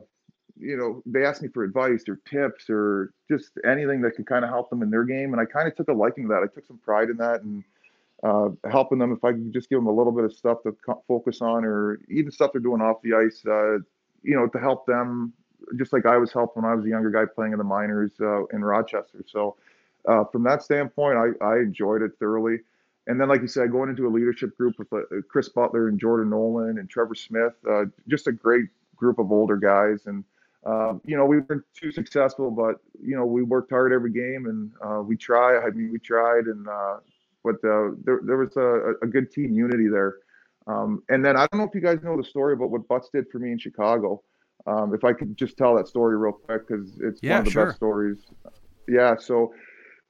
you 0.58 0.78
know, 0.78 1.02
they 1.06 1.26
asked 1.26 1.42
me 1.42 1.50
for 1.50 1.64
advice 1.64 2.04
or 2.08 2.20
tips 2.30 2.70
or 2.70 3.14
just 3.30 3.52
anything 3.66 4.02
that 4.02 4.16
could 4.16 4.26
kind 4.26 4.46
of 4.46 4.50
help 4.50 4.70
them 4.70 4.82
in 4.82 4.90
their 4.90 5.04
game. 5.04 5.34
And 5.34 5.42
I 5.42 5.46
kind 5.46 5.68
of 5.68 5.76
took 5.76 5.90
a 5.90 5.94
liking 5.94 6.24
to 6.24 6.30
that. 6.30 6.44
I 6.44 6.54
took 6.54 6.66
some 6.66 6.78
pride 6.78 7.10
in 7.10 7.18
that 7.18 7.42
and 7.42 7.64
uh, 8.24 8.50
helping 8.70 8.98
them 8.98 9.12
if 9.12 9.24
I 9.24 9.32
could 9.34 9.54
just 9.54 9.70
give 9.70 9.78
them 9.78 9.88
a 9.88 9.92
little 9.92 10.12
bit 10.12 10.24
of 10.24 10.34
stuff 10.34 10.64
to 10.64 10.76
focus 11.08 11.42
on 11.42 11.66
or 11.66 12.00
even 12.10 12.32
stuff 12.32 12.52
they're 12.54 12.62
doing 12.62 12.82
off 12.82 13.02
the 13.02 13.14
ice, 13.14 13.44
uh, 13.46 13.80
you 14.24 14.36
know, 14.36 14.48
to 14.48 14.60
help 14.60 14.86
them 14.86 15.34
just 15.78 15.94
like 15.94 16.06
I 16.06 16.18
was 16.18 16.32
helped 16.32 16.56
when 16.56 16.66
I 16.66 16.74
was 16.74 16.86
a 16.86 16.90
younger 16.90 17.10
guy 17.10 17.26
playing 17.26 17.52
in 17.52 17.58
the 17.58 17.64
minors 17.64 18.12
uh, 18.22 18.46
in 18.48 18.64
Rochester. 18.64 19.24
So 19.28 19.56
uh, 20.08 20.24
from 20.26 20.44
that 20.44 20.64
standpoint, 20.64 21.18
I, 21.18 21.46
I 21.46 21.58
enjoyed 21.58 22.02
it 22.02 22.12
thoroughly. 22.20 22.60
And 23.08 23.22
then, 23.22 23.30
like 23.30 23.42
you 23.42 23.48
said, 23.48 23.72
going 23.72 23.90
into 23.90 24.08
a 24.08 24.10
leadership 24.10 24.58
group 24.58 24.80
with 24.80 24.92
uh, 24.94 25.00
Chris 25.30 25.50
Butler 25.50 25.90
and 25.90 26.00
Jordan 26.00 26.32
Nolan 26.32 26.80
and 26.80 26.90
Trevor 26.90 27.14
Smith, 27.16 27.54
uh, 27.70 27.86
just 28.08 28.28
a 28.28 28.32
great 28.32 28.66
group 28.96 29.20
of 29.20 29.32
older 29.32 29.58
guys. 29.58 30.08
And 30.08 30.24
um, 30.66 31.02
you 31.06 31.16
know, 31.16 31.26
we 31.26 31.40
weren't 31.40 31.64
too 31.74 31.92
successful, 31.92 32.50
but 32.50 32.78
you 33.00 33.16
know, 33.16 33.26
we 33.26 33.44
worked 33.44 33.70
hard 33.70 33.94
every 33.94 34.12
game, 34.12 34.48
and 34.48 34.72
uh, 34.84 35.02
we 35.02 35.16
tried. 35.16 35.64
I 35.66 35.70
mean, 35.70 35.92
we 35.92 36.00
tried, 36.00 36.46
and 36.46 36.68
uh, 36.68 36.98
but 37.44 37.56
uh, 37.64 37.92
there 38.04 38.22
there 38.24 38.38
was 38.38 38.56
a, 38.58 38.94
a 39.04 39.08
good 39.08 39.32
team 39.32 39.54
unity 39.54 39.88
there. 39.88 40.16
Um, 40.68 41.04
and 41.10 41.24
then 41.24 41.38
I 41.38 41.46
don't 41.52 41.60
know 41.60 41.68
if 41.68 41.76
you 41.76 41.82
guys 41.82 42.02
know 42.02 42.18
the 42.18 42.24
story 42.24 42.54
about 42.54 42.72
what 42.72 42.88
Butts 42.88 43.10
did 43.14 43.30
for 43.32 43.38
me 43.38 43.52
in 43.52 43.60
Chicago. 43.60 44.24
Um, 44.66 44.96
if 44.96 45.04
I 45.04 45.14
could 45.14 45.38
just 45.38 45.58
tell 45.58 45.76
that 45.76 45.88
story 45.88 46.18
real 46.18 46.32
quick 46.32 46.68
because 46.68 46.98
it's 47.00 47.20
yeah, 47.22 47.34
one 47.34 47.40
of 47.40 47.46
the 47.46 47.52
sure. 47.52 47.66
best 47.68 47.78
stories. 47.78 48.18
Yeah, 48.88 49.16
so 49.18 49.54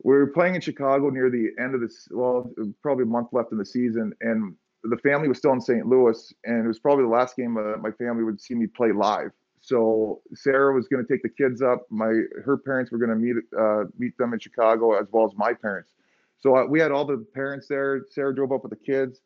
we 0.03 0.13
were 0.13 0.27
playing 0.27 0.55
in 0.55 0.61
Chicago 0.61 1.09
near 1.09 1.29
the 1.29 1.49
end 1.59 1.75
of 1.75 1.81
this. 1.81 2.07
Well, 2.11 2.49
probably 2.81 3.03
a 3.03 3.07
month 3.07 3.29
left 3.33 3.51
in 3.51 3.57
the 3.57 3.65
season, 3.65 4.13
and 4.21 4.55
the 4.83 4.97
family 4.97 5.27
was 5.27 5.37
still 5.37 5.51
in 5.51 5.59
St. 5.59 5.85
Louis, 5.85 6.33
and 6.45 6.63
it 6.63 6.67
was 6.67 6.79
probably 6.79 7.03
the 7.03 7.09
last 7.09 7.35
game 7.35 7.57
uh, 7.57 7.75
my 7.77 7.91
family 7.91 8.23
would 8.23 8.39
see 8.39 8.55
me 8.55 8.67
play 8.67 8.93
live. 8.93 9.31
So 9.65 10.21
Sarah 10.35 10.75
was 10.75 10.87
going 10.87 11.03
to 11.03 11.11
take 11.11 11.23
the 11.23 11.29
kids 11.29 11.63
up. 11.63 11.87
My 11.89 12.21
her 12.43 12.55
parents 12.63 12.91
were 12.91 12.99
going 12.99 13.09
to 13.09 13.15
meet 13.15 13.35
uh, 13.57 13.85
meet 13.97 14.15
them 14.19 14.31
in 14.33 14.39
Chicago 14.39 14.93
as 14.93 15.07
well 15.11 15.25
as 15.25 15.31
my 15.35 15.53
parents. 15.53 15.93
So 16.37 16.55
uh, 16.55 16.65
we 16.67 16.79
had 16.79 16.91
all 16.91 17.03
the 17.03 17.25
parents 17.33 17.67
there. 17.67 18.05
Sarah 18.11 18.35
drove 18.35 18.51
up 18.51 18.61
with 18.61 18.69
the 18.69 18.85
kids 18.85 19.21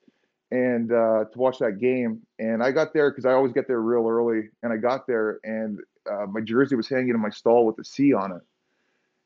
and 0.52 0.94
uh, 0.94 1.26
to 1.26 1.38
watch 1.38 1.60
that 1.60 1.80
game. 1.82 2.22
And 2.40 2.64
I 2.64 2.72
got 2.72 2.94
there 2.94 3.12
because 3.12 3.26
I 3.26 3.34
always 3.34 3.52
get 3.52 3.68
there 3.68 3.82
real 3.82 4.08
early. 4.08 4.48
And 4.64 4.72
I 4.72 4.78
got 4.78 5.08
there 5.08 5.40
and 5.44 5.80
uh, 6.10 6.26
my 6.26 6.40
jersey 6.40 6.76
was 6.76 6.88
hanging 6.88 7.10
in 7.10 7.20
my 7.20 7.30
stall 7.30 7.66
with 7.66 7.78
a 7.80 7.84
C 7.84 8.14
on 8.14 8.32
it. 8.32 8.42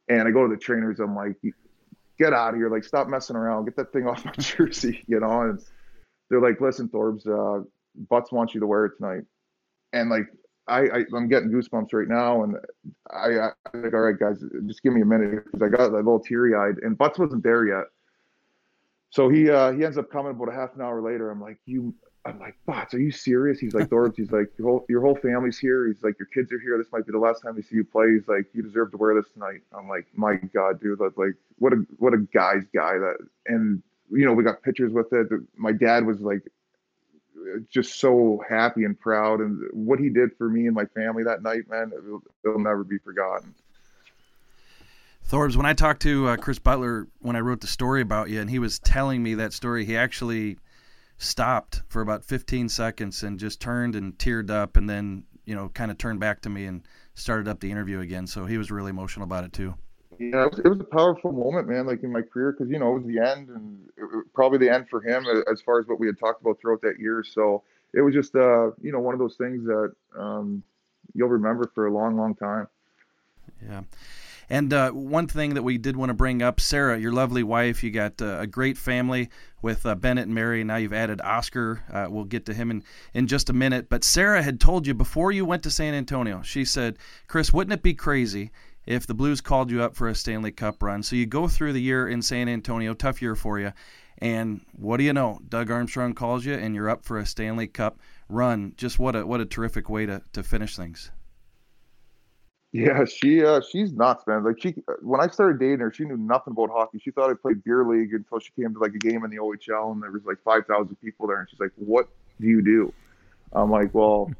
And 0.09 0.27
I 0.27 0.31
go 0.31 0.47
to 0.47 0.53
the 0.53 0.59
trainers. 0.59 0.99
I'm 0.99 1.15
like, 1.15 1.35
get 2.17 2.33
out 2.33 2.55
of 2.55 2.55
here! 2.55 2.69
Like, 2.69 2.83
stop 2.83 3.07
messing 3.07 3.35
around. 3.35 3.65
Get 3.65 3.75
that 3.75 3.93
thing 3.93 4.07
off 4.07 4.25
my 4.25 4.33
jersey, 4.33 5.03
you 5.07 5.19
know. 5.19 5.41
And 5.41 5.61
they're 6.29 6.41
like, 6.41 6.59
listen, 6.59 6.89
Thorbs, 6.89 7.27
uh, 7.27 7.63
Butts 8.09 8.31
wants 8.31 8.55
you 8.55 8.61
to 8.61 8.67
wear 8.67 8.85
it 8.85 8.97
tonight. 8.97 9.23
And 9.93 10.09
like 10.09 10.25
I, 10.67 10.81
I 10.81 11.03
am 11.15 11.27
getting 11.27 11.49
goosebumps 11.49 11.93
right 11.93 12.07
now, 12.07 12.43
and 12.43 12.55
I, 13.11 13.27
I 13.27 13.77
like, 13.77 13.93
all 13.93 13.99
right, 13.99 14.17
guys, 14.17 14.43
just 14.65 14.81
give 14.81 14.93
me 14.93 15.01
a 15.01 15.05
minute 15.05 15.43
because 15.45 15.61
I 15.61 15.69
got 15.69 15.89
a 15.89 15.95
little 15.95 16.19
teary 16.19 16.55
eyed, 16.55 16.77
and 16.83 16.97
Butts 16.97 17.19
wasn't 17.19 17.43
there 17.43 17.65
yet. 17.65 17.85
So 19.09 19.29
he 19.29 19.49
uh, 19.49 19.71
he 19.73 19.83
ends 19.83 19.97
up 19.97 20.09
coming 20.09 20.31
about 20.31 20.49
a 20.49 20.53
half 20.53 20.73
an 20.75 20.81
hour 20.81 21.01
later. 21.01 21.29
I'm 21.29 21.41
like, 21.41 21.57
you, 21.65 21.93
I'm 22.25 22.39
like, 22.39 22.55
Butts, 22.65 22.93
are 22.93 22.99
you 22.99 23.11
serious? 23.11 23.59
He's 23.59 23.73
like, 23.73 23.89
Thorbs, 23.89 24.15
he's 24.15 24.31
like, 24.31 24.47
your 24.57 24.67
whole 24.69 24.85
your 24.87 25.01
whole 25.01 25.15
family's 25.15 25.59
here. 25.59 25.87
He's 25.87 26.01
like, 26.01 26.17
your 26.17 26.27
kids 26.27 26.51
are 26.53 26.59
here. 26.59 26.77
This 26.77 26.91
might 26.91 27.05
be 27.05 27.11
the 27.11 27.19
last 27.19 27.41
time 27.43 27.55
we 27.55 27.61
see 27.61 27.75
you 27.75 27.83
play. 27.83 28.13
He's 28.13 28.27
like, 28.27 28.45
you 28.53 28.63
deserve 28.63 28.91
to 28.91 28.97
wear 28.97 29.13
this 29.13 29.29
tonight. 29.33 29.61
I'm 29.77 29.87
like, 29.89 30.07
my 30.15 30.35
God, 30.35 30.81
dude, 30.81 30.99
that's 30.99 31.17
like, 31.17 31.35
what 31.59 31.73
a 31.73 31.85
what 31.99 32.13
a 32.13 32.19
guy's 32.33 32.63
guy 32.73 32.97
that, 32.97 33.17
and 33.47 33.83
you 34.09 34.25
know, 34.25 34.33
we 34.33 34.43
got 34.43 34.63
pictures 34.63 34.93
with 34.93 35.11
it. 35.11 35.27
My 35.57 35.73
dad 35.73 36.05
was 36.05 36.21
like 36.21 36.41
just 37.69 37.99
so 37.99 38.41
happy 38.47 38.83
and 38.83 38.99
proud. 38.99 39.39
And 39.39 39.61
what 39.71 39.99
he 39.99 40.09
did 40.09 40.31
for 40.37 40.49
me 40.49 40.67
and 40.67 40.75
my 40.75 40.85
family 40.85 41.23
that 41.23 41.43
night, 41.43 41.69
man, 41.69 41.91
it'll, 41.95 42.23
it'll 42.43 42.59
never 42.59 42.83
be 42.83 42.97
forgotten. 42.97 43.53
Thorbs, 45.29 45.55
when 45.55 45.65
I 45.65 45.73
talked 45.73 46.01
to 46.03 46.27
uh, 46.27 46.37
Chris 46.37 46.59
Butler 46.59 47.07
when 47.19 47.35
I 47.35 47.39
wrote 47.39 47.61
the 47.61 47.67
story 47.67 48.01
about 48.01 48.29
you, 48.29 48.41
and 48.41 48.49
he 48.49 48.59
was 48.59 48.79
telling 48.79 49.23
me 49.23 49.35
that 49.35 49.53
story, 49.53 49.85
he 49.85 49.95
actually 49.95 50.57
stopped 51.17 51.81
for 51.87 52.01
about 52.01 52.25
15 52.25 52.69
seconds 52.69 53.23
and 53.23 53.39
just 53.39 53.61
turned 53.61 53.95
and 53.95 54.17
teared 54.17 54.49
up, 54.49 54.75
and 54.75 54.89
then 54.89 55.23
you 55.45 55.55
know 55.55 55.69
kind 55.69 55.91
of 55.91 55.97
turned 55.97 56.19
back 56.19 56.41
to 56.41 56.49
me 56.49 56.65
and 56.65 56.83
started 57.15 57.47
up 57.47 57.61
the 57.61 57.71
interview 57.71 58.01
again. 58.01 58.27
So 58.27 58.45
he 58.45 58.57
was 58.57 58.69
really 58.69 58.89
emotional 58.89 59.23
about 59.23 59.45
it 59.45 59.53
too. 59.53 59.75
Yeah, 60.31 60.45
it 60.45 60.51
was, 60.51 60.59
it 60.59 60.67
was 60.67 60.79
a 60.79 60.85
powerful 60.85 61.31
moment, 61.31 61.67
man. 61.67 61.85
Like 61.85 62.03
in 62.03 62.11
my 62.11 62.21
career, 62.21 62.51
because 62.51 62.71
you 62.71 62.79
know 62.79 62.95
it 62.95 62.99
was 62.99 63.07
the 63.07 63.19
end, 63.19 63.49
and 63.49 63.79
it, 63.97 64.33
probably 64.33 64.59
the 64.59 64.73
end 64.73 64.87
for 64.89 65.01
him 65.01 65.25
as 65.51 65.61
far 65.61 65.79
as 65.79 65.87
what 65.87 65.99
we 65.99 66.07
had 66.07 66.19
talked 66.19 66.41
about 66.41 66.59
throughout 66.59 66.81
that 66.81 66.99
year. 66.99 67.23
So 67.23 67.63
it 67.93 68.01
was 68.01 68.13
just, 68.13 68.35
uh, 68.35 68.71
you 68.81 68.91
know, 68.91 68.99
one 68.99 69.13
of 69.13 69.19
those 69.19 69.35
things 69.35 69.65
that 69.65 69.93
um, 70.17 70.63
you'll 71.13 71.29
remember 71.29 71.69
for 71.73 71.87
a 71.87 71.93
long, 71.93 72.17
long 72.17 72.35
time. 72.35 72.67
Yeah. 73.65 73.81
And 74.49 74.73
uh, 74.73 74.91
one 74.91 75.27
thing 75.27 75.53
that 75.53 75.63
we 75.63 75.77
did 75.77 75.95
want 75.95 76.09
to 76.09 76.13
bring 76.13 76.41
up, 76.41 76.59
Sarah, 76.59 76.99
your 76.99 77.13
lovely 77.13 77.43
wife, 77.43 77.81
you 77.81 77.91
got 77.91 78.21
uh, 78.21 78.39
a 78.39 78.47
great 78.47 78.77
family 78.77 79.29
with 79.61 79.85
uh, 79.85 79.95
Bennett 79.95 80.25
and 80.25 80.35
Mary. 80.35 80.63
Now 80.63 80.75
you've 80.75 80.93
added 80.93 81.21
Oscar. 81.21 81.83
Uh, 81.91 82.07
we'll 82.09 82.25
get 82.25 82.45
to 82.47 82.53
him 82.53 82.69
in, 82.69 82.83
in 83.13 83.27
just 83.27 83.49
a 83.49 83.53
minute. 83.53 83.89
But 83.89 84.03
Sarah 84.03 84.43
had 84.43 84.59
told 84.59 84.85
you 84.85 84.93
before 84.93 85.31
you 85.31 85.45
went 85.45 85.63
to 85.63 85.71
San 85.71 85.93
Antonio, 85.93 86.41
she 86.41 86.65
said, 86.65 86.97
Chris, 87.27 87.53
wouldn't 87.53 87.73
it 87.73 87.83
be 87.83 87.93
crazy 87.93 88.51
if 88.85 89.07
the 89.07 89.13
Blues 89.13 89.41
called 89.41 89.71
you 89.71 89.81
up 89.81 89.95
for 89.95 90.07
a 90.07 90.15
Stanley 90.15 90.51
Cup 90.51 90.81
run. 90.83 91.03
So 91.03 91.15
you 91.15 91.25
go 91.25 91.47
through 91.47 91.73
the 91.73 91.81
year 91.81 92.07
in 92.07 92.21
San 92.21 92.49
Antonio, 92.49 92.93
tough 92.93 93.21
year 93.21 93.35
for 93.35 93.59
you. 93.59 93.73
And 94.17 94.61
what 94.73 94.97
do 94.97 95.03
you 95.03 95.13
know? 95.13 95.39
Doug 95.47 95.71
Armstrong 95.71 96.13
calls 96.13 96.45
you, 96.45 96.53
and 96.53 96.75
you're 96.75 96.89
up 96.89 97.03
for 97.03 97.17
a 97.17 97.25
Stanley 97.25 97.67
Cup 97.67 97.99
run. 98.29 98.73
Just 98.77 98.99
what 98.99 99.15
a 99.15 99.25
what 99.25 99.41
a 99.41 99.45
terrific 99.45 99.89
way 99.89 100.05
to, 100.05 100.21
to 100.33 100.43
finish 100.43 100.75
things. 100.75 101.11
Yeah, 102.71 103.05
she 103.05 103.43
uh, 103.43 103.61
she's 103.61 103.91
nuts, 103.93 104.25
man. 104.25 104.43
Like 104.43 104.61
she, 104.61 104.75
when 105.01 105.21
I 105.21 105.27
started 105.27 105.59
dating 105.59 105.79
her, 105.79 105.93
she 105.93 106.05
knew 106.05 106.17
nothing 106.17 106.53
about 106.53 106.71
hockey. 106.71 106.99
She 107.03 107.11
thought 107.11 107.29
I 107.29 107.33
played 107.33 107.63
beer 107.63 107.85
league 107.85 108.13
until 108.13 108.39
she 108.39 108.51
came 108.59 108.73
to 108.73 108.79
like 108.79 108.95
a 108.95 108.97
game 108.97 109.23
in 109.23 109.29
the 109.29 109.37
OHL, 109.37 109.91
and 109.91 110.01
there 110.01 110.11
was 110.11 110.25
like 110.25 110.37
five 110.43 110.65
thousand 110.65 110.95
people 110.95 111.27
there, 111.27 111.39
and 111.39 111.49
she's 111.49 111.59
like, 111.59 111.71
"What 111.75 112.07
do 112.39 112.47
you 112.47 112.63
do?" 112.63 112.91
I'm 113.51 113.69
like, 113.69 113.93
"Well, 113.93 114.31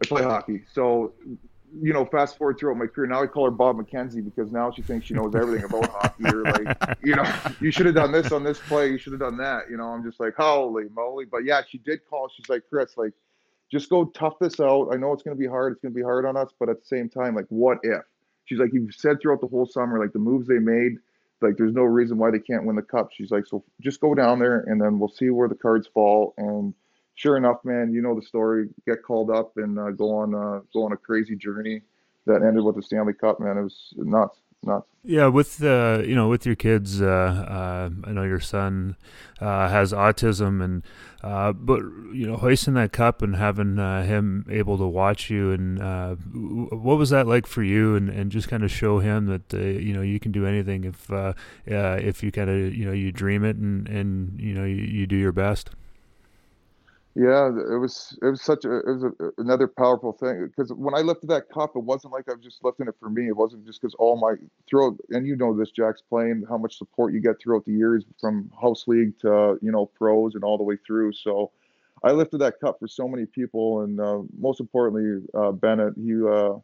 I 0.00 0.06
play 0.06 0.22
hockey." 0.22 0.62
So 0.72 1.12
you 1.82 1.92
know, 1.92 2.04
fast 2.04 2.38
forward 2.38 2.58
throughout 2.58 2.76
my 2.76 2.86
career, 2.86 3.06
now 3.06 3.22
I 3.22 3.26
call 3.26 3.44
her 3.44 3.50
Bob 3.50 3.76
McKenzie 3.76 4.24
because 4.24 4.50
now 4.50 4.70
she 4.70 4.82
thinks 4.82 5.06
she 5.06 5.14
knows 5.14 5.34
everything 5.34 5.64
about 5.64 5.90
hockey. 5.92 6.24
Or 6.24 6.42
like, 6.42 6.98
you 7.02 7.14
know, 7.14 7.32
you 7.60 7.70
should 7.70 7.86
have 7.86 7.94
done 7.94 8.12
this 8.12 8.32
on 8.32 8.44
this 8.44 8.58
play. 8.58 8.90
You 8.90 8.98
should 8.98 9.12
have 9.12 9.20
done 9.20 9.36
that. 9.38 9.70
You 9.70 9.76
know, 9.76 9.84
I'm 9.84 10.02
just 10.02 10.20
like, 10.20 10.34
holy 10.34 10.84
moly. 10.94 11.24
But 11.24 11.44
yeah, 11.44 11.62
she 11.68 11.78
did 11.78 12.00
call. 12.08 12.28
She's 12.28 12.48
like, 12.48 12.62
Chris, 12.68 12.96
like, 12.96 13.12
just 13.70 13.88
go 13.88 14.06
tough 14.06 14.38
this 14.40 14.58
out. 14.58 14.88
I 14.92 14.96
know 14.96 15.12
it's 15.12 15.22
going 15.22 15.36
to 15.36 15.40
be 15.40 15.46
hard. 15.46 15.72
It's 15.72 15.80
going 15.80 15.92
to 15.92 15.96
be 15.96 16.02
hard 16.02 16.26
on 16.26 16.36
us, 16.36 16.50
but 16.58 16.68
at 16.68 16.80
the 16.80 16.86
same 16.86 17.08
time, 17.08 17.34
like, 17.34 17.46
what 17.48 17.78
if? 17.82 18.02
She's 18.44 18.58
like, 18.58 18.72
you've 18.72 18.94
said 18.94 19.20
throughout 19.20 19.40
the 19.40 19.46
whole 19.46 19.66
summer, 19.66 20.00
like 20.00 20.12
the 20.12 20.18
moves 20.18 20.48
they 20.48 20.58
made, 20.58 20.96
like 21.40 21.56
there's 21.56 21.72
no 21.72 21.82
reason 21.82 22.18
why 22.18 22.30
they 22.30 22.40
can't 22.40 22.64
win 22.64 22.76
the 22.76 22.82
cup. 22.82 23.10
She's 23.12 23.30
like, 23.30 23.46
so 23.46 23.64
just 23.80 24.00
go 24.00 24.14
down 24.14 24.38
there 24.38 24.64
and 24.66 24.80
then 24.80 24.98
we'll 24.98 25.08
see 25.08 25.30
where 25.30 25.48
the 25.48 25.54
cards 25.54 25.86
fall. 25.86 26.34
And 26.36 26.74
sure 27.20 27.36
enough, 27.36 27.58
man, 27.64 27.92
you 27.92 28.00
know 28.00 28.14
the 28.14 28.22
story. 28.22 28.68
Get 28.86 29.02
called 29.02 29.30
up 29.30 29.52
and 29.56 29.78
uh, 29.78 29.90
go 29.90 30.16
on 30.16 30.34
uh, 30.34 30.60
go 30.72 30.84
on 30.84 30.92
a 30.92 30.96
crazy 30.96 31.36
journey 31.36 31.82
that 32.26 32.42
ended 32.42 32.64
with 32.64 32.76
the 32.76 32.82
Stanley 32.82 33.12
Cup. 33.12 33.40
Man, 33.40 33.58
it 33.58 33.62
was 33.62 33.92
nuts 33.96 34.38
nuts. 34.62 34.88
Yeah, 35.02 35.26
with 35.26 35.62
uh, 35.62 36.02
you 36.04 36.14
know, 36.14 36.28
with 36.28 36.46
your 36.46 36.54
kids, 36.54 37.00
uh, 37.00 37.06
uh, 37.06 37.90
I 38.08 38.12
know 38.12 38.22
your 38.22 38.40
son 38.40 38.96
uh, 39.38 39.68
has 39.68 39.92
autism, 39.92 40.62
and 40.62 40.82
uh, 41.22 41.52
but 41.52 41.80
you 42.12 42.26
know, 42.26 42.36
hoisting 42.36 42.74
that 42.74 42.92
cup 42.92 43.20
and 43.20 43.36
having 43.36 43.76
him 43.76 44.46
able 44.50 44.78
to 44.78 44.86
watch 44.86 45.28
you, 45.30 45.52
and 45.52 45.78
what 46.70 46.96
was 46.96 47.10
that 47.10 47.26
like 47.26 47.46
for 47.46 47.62
you? 47.62 47.96
And, 47.96 48.08
and 48.08 48.30
just 48.30 48.48
kind 48.48 48.62
of 48.62 48.70
show 48.70 48.98
him 48.98 49.26
that 49.26 49.52
you 49.52 49.92
know 49.92 50.02
you 50.02 50.20
can 50.20 50.32
do 50.32 50.46
anything 50.46 50.84
if 50.84 51.10
if 51.66 52.22
you 52.22 52.32
kind 52.32 52.50
of 52.50 52.74
you 52.74 52.86
know 52.86 52.92
you 52.92 53.12
dream 53.12 53.44
it 53.44 53.56
and 53.56 53.88
and 53.88 54.40
you 54.40 54.54
know 54.54 54.64
you, 54.64 54.76
you 54.76 55.06
do 55.06 55.16
your 55.16 55.32
best. 55.32 55.70
Yeah, 57.16 57.48
it 57.48 57.76
was 57.76 58.16
it 58.22 58.26
was 58.26 58.40
such 58.40 58.64
a 58.64 58.78
it 58.78 58.86
was 58.86 59.02
a, 59.02 59.30
another 59.38 59.66
powerful 59.66 60.12
thing 60.12 60.46
because 60.46 60.72
when 60.72 60.94
I 60.94 61.00
lifted 61.00 61.28
that 61.30 61.48
cup, 61.48 61.72
it 61.74 61.80
wasn't 61.82 62.12
like 62.12 62.28
I 62.28 62.34
was 62.34 62.44
just 62.44 62.62
lifting 62.62 62.86
it 62.86 62.94
for 63.00 63.10
me. 63.10 63.26
It 63.26 63.36
wasn't 63.36 63.66
just 63.66 63.80
because 63.80 63.94
all 63.96 64.16
my 64.16 64.34
throughout 64.68 64.96
and 65.10 65.26
you 65.26 65.34
know 65.34 65.56
this, 65.56 65.72
Jack's 65.72 66.02
playing 66.02 66.44
how 66.48 66.56
much 66.56 66.78
support 66.78 67.12
you 67.12 67.20
get 67.20 67.40
throughout 67.42 67.64
the 67.64 67.72
years 67.72 68.04
from 68.20 68.48
house 68.62 68.86
league 68.86 69.18
to 69.20 69.58
you 69.60 69.72
know 69.72 69.86
pros 69.86 70.36
and 70.36 70.44
all 70.44 70.56
the 70.56 70.62
way 70.62 70.76
through. 70.86 71.12
So 71.12 71.50
I 72.04 72.12
lifted 72.12 72.38
that 72.38 72.60
cup 72.60 72.78
for 72.78 72.86
so 72.86 73.08
many 73.08 73.26
people, 73.26 73.80
and 73.80 74.00
uh, 74.00 74.20
most 74.38 74.60
importantly, 74.60 75.26
uh, 75.34 75.50
Bennett. 75.50 75.94
He 75.96 76.14
uh, 76.24 76.54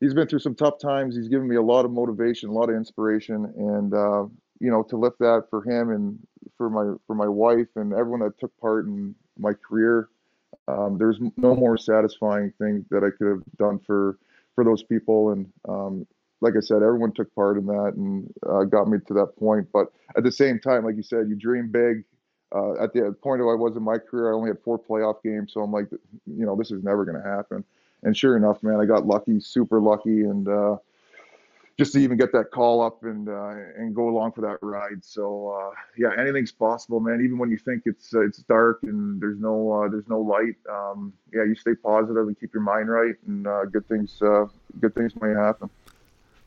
he's 0.00 0.14
been 0.14 0.28
through 0.28 0.40
some 0.40 0.54
tough 0.54 0.78
times. 0.78 1.16
He's 1.16 1.28
given 1.28 1.48
me 1.48 1.56
a 1.56 1.62
lot 1.62 1.84
of 1.84 1.90
motivation, 1.90 2.50
a 2.50 2.52
lot 2.52 2.68
of 2.68 2.76
inspiration, 2.76 3.52
and 3.56 3.94
uh, 3.94 4.24
you 4.60 4.70
know 4.70 4.82
to 4.84 4.96
lift 4.96 5.18
that 5.20 5.44
for 5.50 5.62
him 5.62 5.90
and 5.90 6.18
for 6.56 6.70
my 6.70 6.94
for 7.06 7.14
my 7.14 7.28
wife 7.28 7.68
and 7.76 7.92
everyone 7.92 8.20
that 8.20 8.38
took 8.38 8.56
part 8.60 8.86
in 8.86 9.14
my 9.38 9.52
career. 9.52 10.08
Um, 10.66 10.98
there's 10.98 11.18
no 11.36 11.54
more 11.54 11.76
satisfying 11.76 12.52
thing 12.58 12.84
that 12.90 13.04
I 13.04 13.10
could 13.16 13.28
have 13.28 13.42
done 13.58 13.78
for 13.78 14.18
for 14.54 14.64
those 14.64 14.82
people, 14.82 15.30
and 15.30 15.50
um, 15.68 16.06
like 16.40 16.54
I 16.56 16.60
said, 16.60 16.82
everyone 16.82 17.12
took 17.12 17.32
part 17.34 17.56
in 17.58 17.66
that 17.66 17.92
and 17.96 18.32
uh, 18.48 18.64
got 18.64 18.88
me 18.88 18.98
to 19.06 19.14
that 19.14 19.36
point. 19.38 19.68
But 19.72 19.88
at 20.16 20.24
the 20.24 20.32
same 20.32 20.58
time, 20.58 20.84
like 20.84 20.96
you 20.96 21.02
said, 21.02 21.28
you 21.28 21.36
dream 21.36 21.70
big. 21.70 22.04
Uh, 22.54 22.82
at 22.82 22.92
the 22.92 23.14
point 23.22 23.42
of 23.42 23.48
I 23.48 23.54
was 23.54 23.76
in 23.76 23.82
my 23.82 23.98
career, 23.98 24.32
I 24.32 24.36
only 24.36 24.48
had 24.48 24.58
four 24.64 24.78
playoff 24.78 25.22
games, 25.22 25.52
so 25.52 25.60
I'm 25.60 25.72
like, 25.72 25.90
you 25.90 26.46
know, 26.46 26.56
this 26.56 26.70
is 26.70 26.82
never 26.82 27.04
going 27.04 27.22
to 27.22 27.28
happen. 27.28 27.62
And 28.02 28.16
sure 28.16 28.36
enough, 28.36 28.62
man, 28.62 28.80
I 28.80 28.86
got 28.86 29.06
lucky, 29.06 29.40
super 29.40 29.80
lucky, 29.80 30.22
and 30.22 30.48
uh, 30.48 30.76
just 31.78 31.92
to 31.92 32.00
even 32.00 32.16
get 32.16 32.32
that 32.32 32.50
call 32.50 32.82
up 32.82 33.04
and 33.04 33.28
uh, 33.28 33.54
and 33.76 33.94
go 33.94 34.08
along 34.08 34.32
for 34.32 34.40
that 34.40 34.58
ride. 34.62 35.04
So 35.04 35.50
uh, 35.50 35.74
yeah, 35.96 36.10
anything's 36.18 36.50
possible, 36.50 36.98
man. 36.98 37.20
Even 37.24 37.38
when 37.38 37.50
you 37.50 37.58
think 37.58 37.84
it's 37.86 38.12
uh, 38.12 38.20
it's 38.20 38.38
dark 38.38 38.80
and 38.82 39.20
there's 39.20 39.38
no 39.38 39.72
uh, 39.72 39.88
there's 39.88 40.08
no 40.08 40.20
light, 40.20 40.56
um, 40.68 41.12
yeah, 41.32 41.44
you 41.44 41.54
stay 41.54 41.74
positive 41.74 42.26
and 42.26 42.38
keep 42.38 42.52
your 42.52 42.62
mind 42.62 42.90
right, 42.90 43.14
and 43.26 43.46
uh, 43.46 43.64
good 43.66 43.86
things 43.88 44.20
uh, 44.20 44.46
good 44.80 44.94
things 44.94 45.14
may 45.20 45.30
happen. 45.30 45.70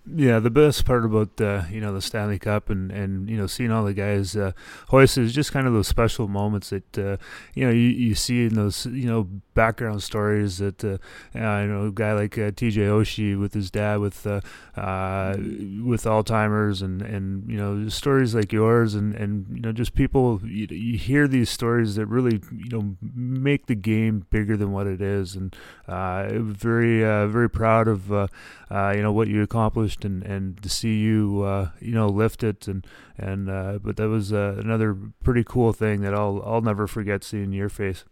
Yeah, 0.06 0.40
the 0.40 0.50
best 0.50 0.84
part 0.84 1.06
about 1.06 1.40
uh, 1.40 1.64
you 1.70 1.80
know 1.80 1.94
the 1.94 2.02
Stanley 2.02 2.40
Cup 2.40 2.70
and, 2.72 2.92
and 2.92 3.30
you 3.30 3.38
know 3.38 3.46
seeing 3.46 3.72
all 3.72 3.86
the 3.86 3.94
guys 3.94 4.36
uh, 4.36 4.52
hoist 4.88 5.18
is 5.18 5.32
just 5.32 5.52
kind 5.52 5.68
of 5.68 5.74
those 5.74 5.88
special 5.88 6.28
moments 6.28 6.72
that 6.72 6.98
uh, 6.98 7.18
you 7.54 7.66
know 7.66 7.72
you, 7.72 7.90
you 7.90 8.16
see 8.16 8.46
in 8.46 8.56
those 8.56 8.88
you 8.88 9.06
know 9.06 9.28
background 9.54 10.02
stories 10.02 10.60
that 10.60 10.84
uh, 10.84 10.98
you 11.34 11.42
know 11.42 11.88
a 11.88 11.92
guy 11.92 12.14
like 12.14 12.38
uh, 12.38 12.52
T.J. 12.56 12.82
Oshie 12.82 13.40
with 13.40 13.54
his 13.54 13.70
dad 13.70 14.00
with 14.00 14.26
uh, 14.26 14.42
uh, 14.76 15.36
with 15.38 16.04
Alzheimer's 16.06 16.82
and 16.82 17.02
and 17.02 17.50
you 17.50 17.58
know 17.58 17.90
stories 17.90 18.34
like 18.34 18.52
yours 18.52 18.96
and 18.96 19.14
and 19.14 19.46
you 19.54 19.62
know 19.62 19.72
just 19.72 19.94
people 19.94 20.40
you, 20.44 20.68
you 20.70 20.98
hear 20.98 21.28
these 21.28 21.50
stories 21.50 21.96
that 21.96 22.06
really 22.06 22.42
you 22.52 22.70
know 22.70 22.96
make 23.14 23.66
the 23.68 23.76
game 23.76 24.26
bigger 24.30 24.56
than 24.56 24.72
what 24.72 24.88
it 24.88 25.02
is 25.02 25.36
and 25.36 25.56
uh, 25.88 26.30
very 26.34 27.04
uh, 27.04 27.28
very 27.28 27.50
proud 27.50 27.88
of 27.88 28.10
you 28.10 29.02
know 29.02 29.12
what 29.12 29.28
you 29.28 29.42
accomplished 29.42 30.06
and 30.06 30.24
and 30.24 30.62
to 30.64 30.70
see 30.70 31.00
you 31.00 31.46
you 31.80 31.94
know 31.94 32.08
lift 32.08 32.44
it 32.44 32.68
and 32.68 32.86
and 33.18 33.48
but 33.84 33.98
that 33.98 34.08
was 34.08 34.32
another 34.32 34.98
pretty 35.24 35.44
cool 35.44 35.74
thing 35.74 36.02
that 36.02 36.14
I'll 36.14 36.42
I'll 36.46 36.62
never 36.62 36.88
forget 36.88 37.24
seeing 37.24 37.52
your 37.52 37.70
face. 37.70 38.06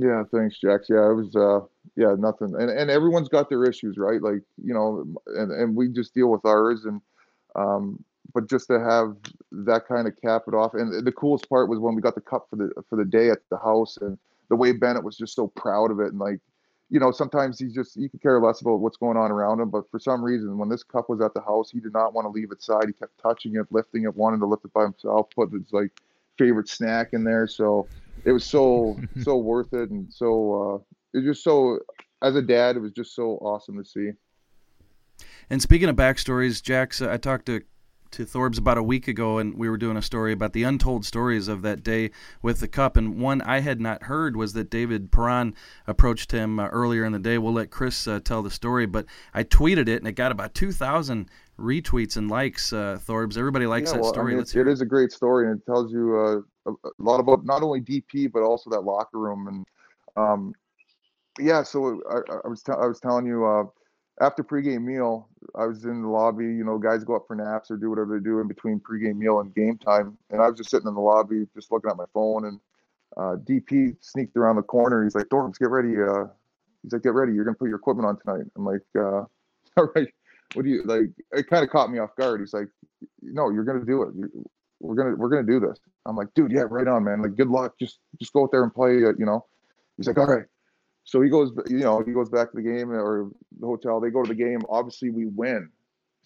Yeah, 0.00 0.22
thanks, 0.32 0.58
Jax. 0.60 0.86
Yeah, 0.88 1.10
it 1.10 1.14
was 1.14 1.34
uh 1.36 1.60
yeah, 1.96 2.14
nothing. 2.18 2.54
And 2.58 2.70
and 2.70 2.90
everyone's 2.90 3.28
got 3.28 3.48
their 3.48 3.64
issues, 3.64 3.96
right? 3.98 4.22
Like, 4.22 4.42
you 4.62 4.74
know, 4.74 5.04
and 5.26 5.50
and 5.52 5.76
we 5.76 5.88
just 5.88 6.14
deal 6.14 6.28
with 6.30 6.44
ours 6.44 6.84
and 6.84 7.00
um 7.56 8.04
but 8.34 8.48
just 8.48 8.68
to 8.68 8.78
have 8.78 9.16
that 9.50 9.88
kind 9.88 10.06
of 10.06 10.14
cap 10.22 10.42
it 10.46 10.54
off 10.54 10.74
and 10.74 11.04
the 11.06 11.12
coolest 11.12 11.48
part 11.48 11.68
was 11.68 11.78
when 11.80 11.94
we 11.94 12.02
got 12.02 12.14
the 12.14 12.20
cup 12.20 12.46
for 12.50 12.56
the 12.56 12.70
for 12.88 12.96
the 12.96 13.04
day 13.04 13.30
at 13.30 13.38
the 13.50 13.58
house 13.58 13.96
and 13.98 14.18
the 14.50 14.56
way 14.56 14.72
Bennett 14.72 15.02
was 15.02 15.16
just 15.16 15.34
so 15.34 15.48
proud 15.48 15.90
of 15.90 16.00
it 16.00 16.08
and 16.08 16.18
like 16.18 16.40
you 16.90 16.98
know, 17.00 17.10
sometimes 17.10 17.58
he's 17.58 17.74
just 17.74 17.96
you 17.96 18.08
could 18.08 18.22
care 18.22 18.40
less 18.40 18.62
about 18.62 18.80
what's 18.80 18.96
going 18.96 19.16
on 19.18 19.30
around 19.30 19.60
him. 19.60 19.68
But 19.70 19.90
for 19.90 19.98
some 19.98 20.24
reason, 20.24 20.56
when 20.58 20.70
this 20.70 20.82
cup 20.82 21.08
was 21.10 21.20
at 21.20 21.34
the 21.34 21.40
house, 21.42 21.70
he 21.70 21.80
did 21.80 21.92
not 21.92 22.14
want 22.14 22.24
to 22.24 22.30
leave 22.30 22.50
its 22.50 22.64
side. 22.64 22.84
He 22.86 22.92
kept 22.94 23.18
touching 23.20 23.56
it, 23.56 23.66
lifting 23.70 24.04
it, 24.04 24.16
wanted 24.16 24.38
to 24.40 24.46
lift 24.46 24.64
it 24.64 24.72
by 24.72 24.84
himself, 24.84 25.28
put 25.34 25.52
his 25.52 25.70
like 25.72 25.90
favorite 26.38 26.68
snack 26.68 27.10
in 27.12 27.24
there. 27.24 27.46
So 27.46 27.90
it 28.28 28.32
was 28.32 28.44
so 28.44 28.98
so 29.22 29.38
worth 29.38 29.72
it, 29.72 29.90
and 29.90 30.12
so 30.12 30.54
uh, 30.54 30.74
it 31.14 31.24
was 31.24 31.36
just 31.36 31.44
so. 31.44 31.78
As 32.20 32.34
a 32.34 32.42
dad, 32.42 32.76
it 32.76 32.80
was 32.80 32.92
just 32.92 33.14
so 33.14 33.38
awesome 33.40 33.78
to 33.78 33.84
see. 33.84 34.10
And 35.50 35.62
speaking 35.62 35.88
of 35.88 35.94
backstories, 35.94 36.60
Jax, 36.60 37.00
I 37.00 37.16
talked 37.16 37.46
to 37.46 37.62
to 38.10 38.24
Thorbs 38.24 38.58
about 38.58 38.78
a 38.78 38.82
week 38.82 39.06
ago, 39.06 39.38
and 39.38 39.54
we 39.54 39.68
were 39.68 39.76
doing 39.76 39.96
a 39.96 40.02
story 40.02 40.32
about 40.32 40.52
the 40.52 40.62
untold 40.62 41.04
stories 41.04 41.46
of 41.46 41.62
that 41.62 41.82
day 41.82 42.10
with 42.42 42.60
the 42.60 42.68
cup. 42.68 42.96
And 42.96 43.20
one 43.20 43.42
I 43.42 43.60
had 43.60 43.80
not 43.80 44.04
heard 44.04 44.34
was 44.34 44.54
that 44.54 44.70
David 44.70 45.12
Perron 45.12 45.54
approached 45.86 46.32
him 46.32 46.58
uh, 46.58 46.68
earlier 46.68 47.04
in 47.04 47.12
the 47.12 47.18
day. 47.18 47.38
We'll 47.38 47.52
let 47.52 47.70
Chris 47.70 48.06
uh, 48.06 48.20
tell 48.20 48.42
the 48.42 48.50
story, 48.50 48.86
but 48.86 49.06
I 49.34 49.44
tweeted 49.44 49.88
it, 49.88 49.98
and 49.98 50.08
it 50.08 50.12
got 50.12 50.32
about 50.32 50.54
two 50.54 50.72
thousand 50.72 51.30
retweets 51.58 52.16
and 52.16 52.30
likes. 52.30 52.72
Uh, 52.72 52.98
Thorbs, 53.00 53.36
everybody 53.36 53.66
likes 53.66 53.90
yeah, 53.90 53.98
that 53.98 54.06
story. 54.06 54.32
I 54.34 54.36
mean, 54.36 54.46
it 54.52 54.68
is 54.68 54.80
a 54.80 54.86
great 54.86 55.12
story, 55.12 55.48
and 55.50 55.60
it 55.60 55.66
tells 55.66 55.92
you 55.92 56.18
uh, 56.18 56.40
a, 56.68 57.02
lot 57.02 57.20
about 57.20 57.44
not 57.44 57.62
only 57.62 57.80
DP 57.80 58.30
but 58.32 58.42
also 58.42 58.70
that 58.70 58.82
locker 58.82 59.18
room. 59.18 59.48
And 59.48 59.66
um, 60.16 60.54
yeah, 61.38 61.62
so 61.62 62.02
I, 62.10 62.36
I 62.44 62.48
was 62.48 62.62
t- 62.62 62.72
I 62.72 62.86
was 62.86 63.00
telling 63.00 63.26
you 63.26 63.46
uh, 63.46 63.64
after 64.20 64.42
pregame 64.42 64.82
meal, 64.82 65.28
I 65.54 65.66
was 65.66 65.84
in 65.84 66.02
the 66.02 66.08
lobby. 66.08 66.44
You 66.44 66.64
know, 66.64 66.78
guys 66.78 67.04
go 67.04 67.16
up 67.16 67.26
for 67.26 67.36
naps 67.36 67.70
or 67.70 67.76
do 67.76 67.90
whatever 67.90 68.18
they 68.18 68.24
do 68.24 68.40
in 68.40 68.48
between 68.48 68.80
pregame 68.80 69.16
meal 69.16 69.40
and 69.40 69.54
game 69.54 69.78
time. 69.78 70.18
And 70.30 70.40
I 70.40 70.48
was 70.48 70.56
just 70.56 70.70
sitting 70.70 70.88
in 70.88 70.94
the 70.94 71.00
lobby, 71.00 71.46
just 71.54 71.70
looking 71.70 71.90
at 71.90 71.96
my 71.96 72.06
phone. 72.12 72.46
And 72.46 72.60
uh, 73.16 73.36
DP 73.36 73.96
sneaked 74.00 74.36
around 74.36 74.56
the 74.56 74.62
corner. 74.62 75.04
He's 75.04 75.14
like, 75.14 75.26
"Thorbs, 75.26 75.58
get 75.58 75.70
ready." 75.70 76.00
Uh, 76.00 76.26
he's 76.82 76.92
like, 76.92 77.02
"Get 77.02 77.14
ready. 77.14 77.32
You're 77.32 77.44
gonna 77.44 77.56
put 77.56 77.68
your 77.68 77.78
equipment 77.78 78.06
on 78.06 78.18
tonight." 78.18 78.50
I'm 78.56 78.64
like, 78.64 78.82
uh, 78.96 79.24
"All 79.76 79.88
right." 79.94 80.08
What 80.54 80.64
do 80.64 80.70
you 80.70 80.82
like? 80.84 81.10
It 81.32 81.46
kind 81.48 81.62
of 81.62 81.70
caught 81.70 81.90
me 81.90 81.98
off 81.98 82.16
guard. 82.16 82.40
He's 82.40 82.54
like, 82.54 82.68
"No, 83.22 83.50
you're 83.50 83.64
gonna 83.64 83.84
do 83.84 84.02
it. 84.02 84.30
We're 84.80 84.94
gonna 84.94 85.16
we're 85.16 85.28
gonna 85.28 85.42
do 85.42 85.60
this." 85.60 85.78
I'm 86.06 86.16
like, 86.16 86.32
"Dude, 86.34 86.52
yeah, 86.52 86.64
right 86.68 86.86
on, 86.86 87.04
man. 87.04 87.22
Like, 87.22 87.36
good 87.36 87.48
luck. 87.48 87.74
Just 87.78 88.00
just 88.18 88.32
go 88.32 88.44
out 88.44 88.50
there 88.50 88.62
and 88.62 88.74
play. 88.74 89.04
Uh, 89.04 89.12
you 89.18 89.26
know." 89.26 89.44
He's 89.96 90.06
like, 90.06 90.18
"All 90.18 90.26
right." 90.26 90.44
So 91.08 91.22
he 91.22 91.30
goes, 91.30 91.52
you 91.70 91.78
know, 91.78 92.02
he 92.02 92.12
goes 92.12 92.28
back 92.28 92.50
to 92.50 92.56
the 92.56 92.62
game 92.62 92.90
or 92.90 93.30
the 93.58 93.66
hotel. 93.66 93.98
They 93.98 94.10
go 94.10 94.22
to 94.22 94.28
the 94.28 94.34
game. 94.34 94.60
Obviously, 94.68 95.08
we 95.08 95.24
win. 95.24 95.70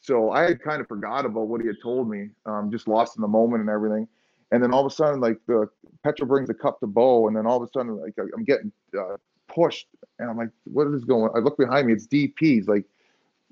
So 0.01 0.33
I 0.33 0.43
had 0.43 0.61
kind 0.61 0.81
of 0.81 0.89
forgot 0.89 1.25
about 1.25 1.47
what 1.47 1.61
he 1.61 1.69
had 1.69 1.77
told 1.81 2.11
me, 2.11 2.31
um, 2.47 2.69
just 2.69 2.89
lost 2.89 3.17
in 3.17 3.23
the 3.23 3.29
moment 3.29 3.61
and 3.61 3.71
everything. 3.71 4.09
And 4.51 4.61
then 4.61 4.75
all 4.75 4.85
of 4.85 4.91
a 4.91 4.95
sudden, 4.95 5.21
like 5.21 5.39
the 5.47 5.69
Petro 6.03 6.27
brings 6.27 6.51
a 6.51 6.55
cup 6.55 6.81
to 6.81 6.89
Bo, 6.89 7.29
and 7.29 7.37
then 7.37 7.47
all 7.47 7.63
of 7.63 7.63
a 7.63 7.73
sudden, 7.73 7.97
like 7.97 8.15
I'm 8.19 8.43
getting 8.43 8.73
uh, 8.99 9.19
pushed, 9.47 9.87
and 10.19 10.29
I'm 10.29 10.37
like, 10.37 10.51
"What 10.65 10.89
is 10.89 11.05
going?" 11.05 11.31
On? 11.31 11.37
I 11.37 11.39
look 11.39 11.57
behind 11.57 11.87
me. 11.87 11.93
It's 11.93 12.09
DP. 12.09 12.35
He's 12.41 12.67
like 12.67 12.85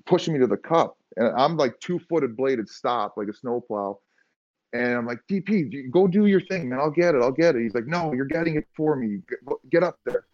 pushing 0.05 0.33
me 0.33 0.39
to 0.41 0.47
the 0.47 0.57
cup, 0.57 0.97
and 1.15 1.27
I'm 1.27 1.55
like 1.55 1.79
two-footed 1.79 2.35
bladed 2.35 2.67
stop, 2.67 3.15
like 3.15 3.29
a 3.29 3.33
snowplow. 3.33 3.97
And 4.73 4.93
I'm 4.93 5.05
like, 5.05 5.19
DP, 5.29 5.91
go 5.91 6.07
do 6.07 6.27
your 6.27 6.41
thing, 6.41 6.69
man. 6.69 6.79
I'll 6.79 6.91
get 6.91 7.13
it. 7.15 7.21
I'll 7.21 7.31
get 7.31 7.55
it. 7.55 7.61
He's 7.61 7.75
like, 7.75 7.87
No, 7.87 8.13
you're 8.13 8.25
getting 8.25 8.55
it 8.55 8.67
for 8.75 8.95
me. 8.95 9.19
Get 9.69 9.83
up 9.83 9.99
there. 10.05 10.25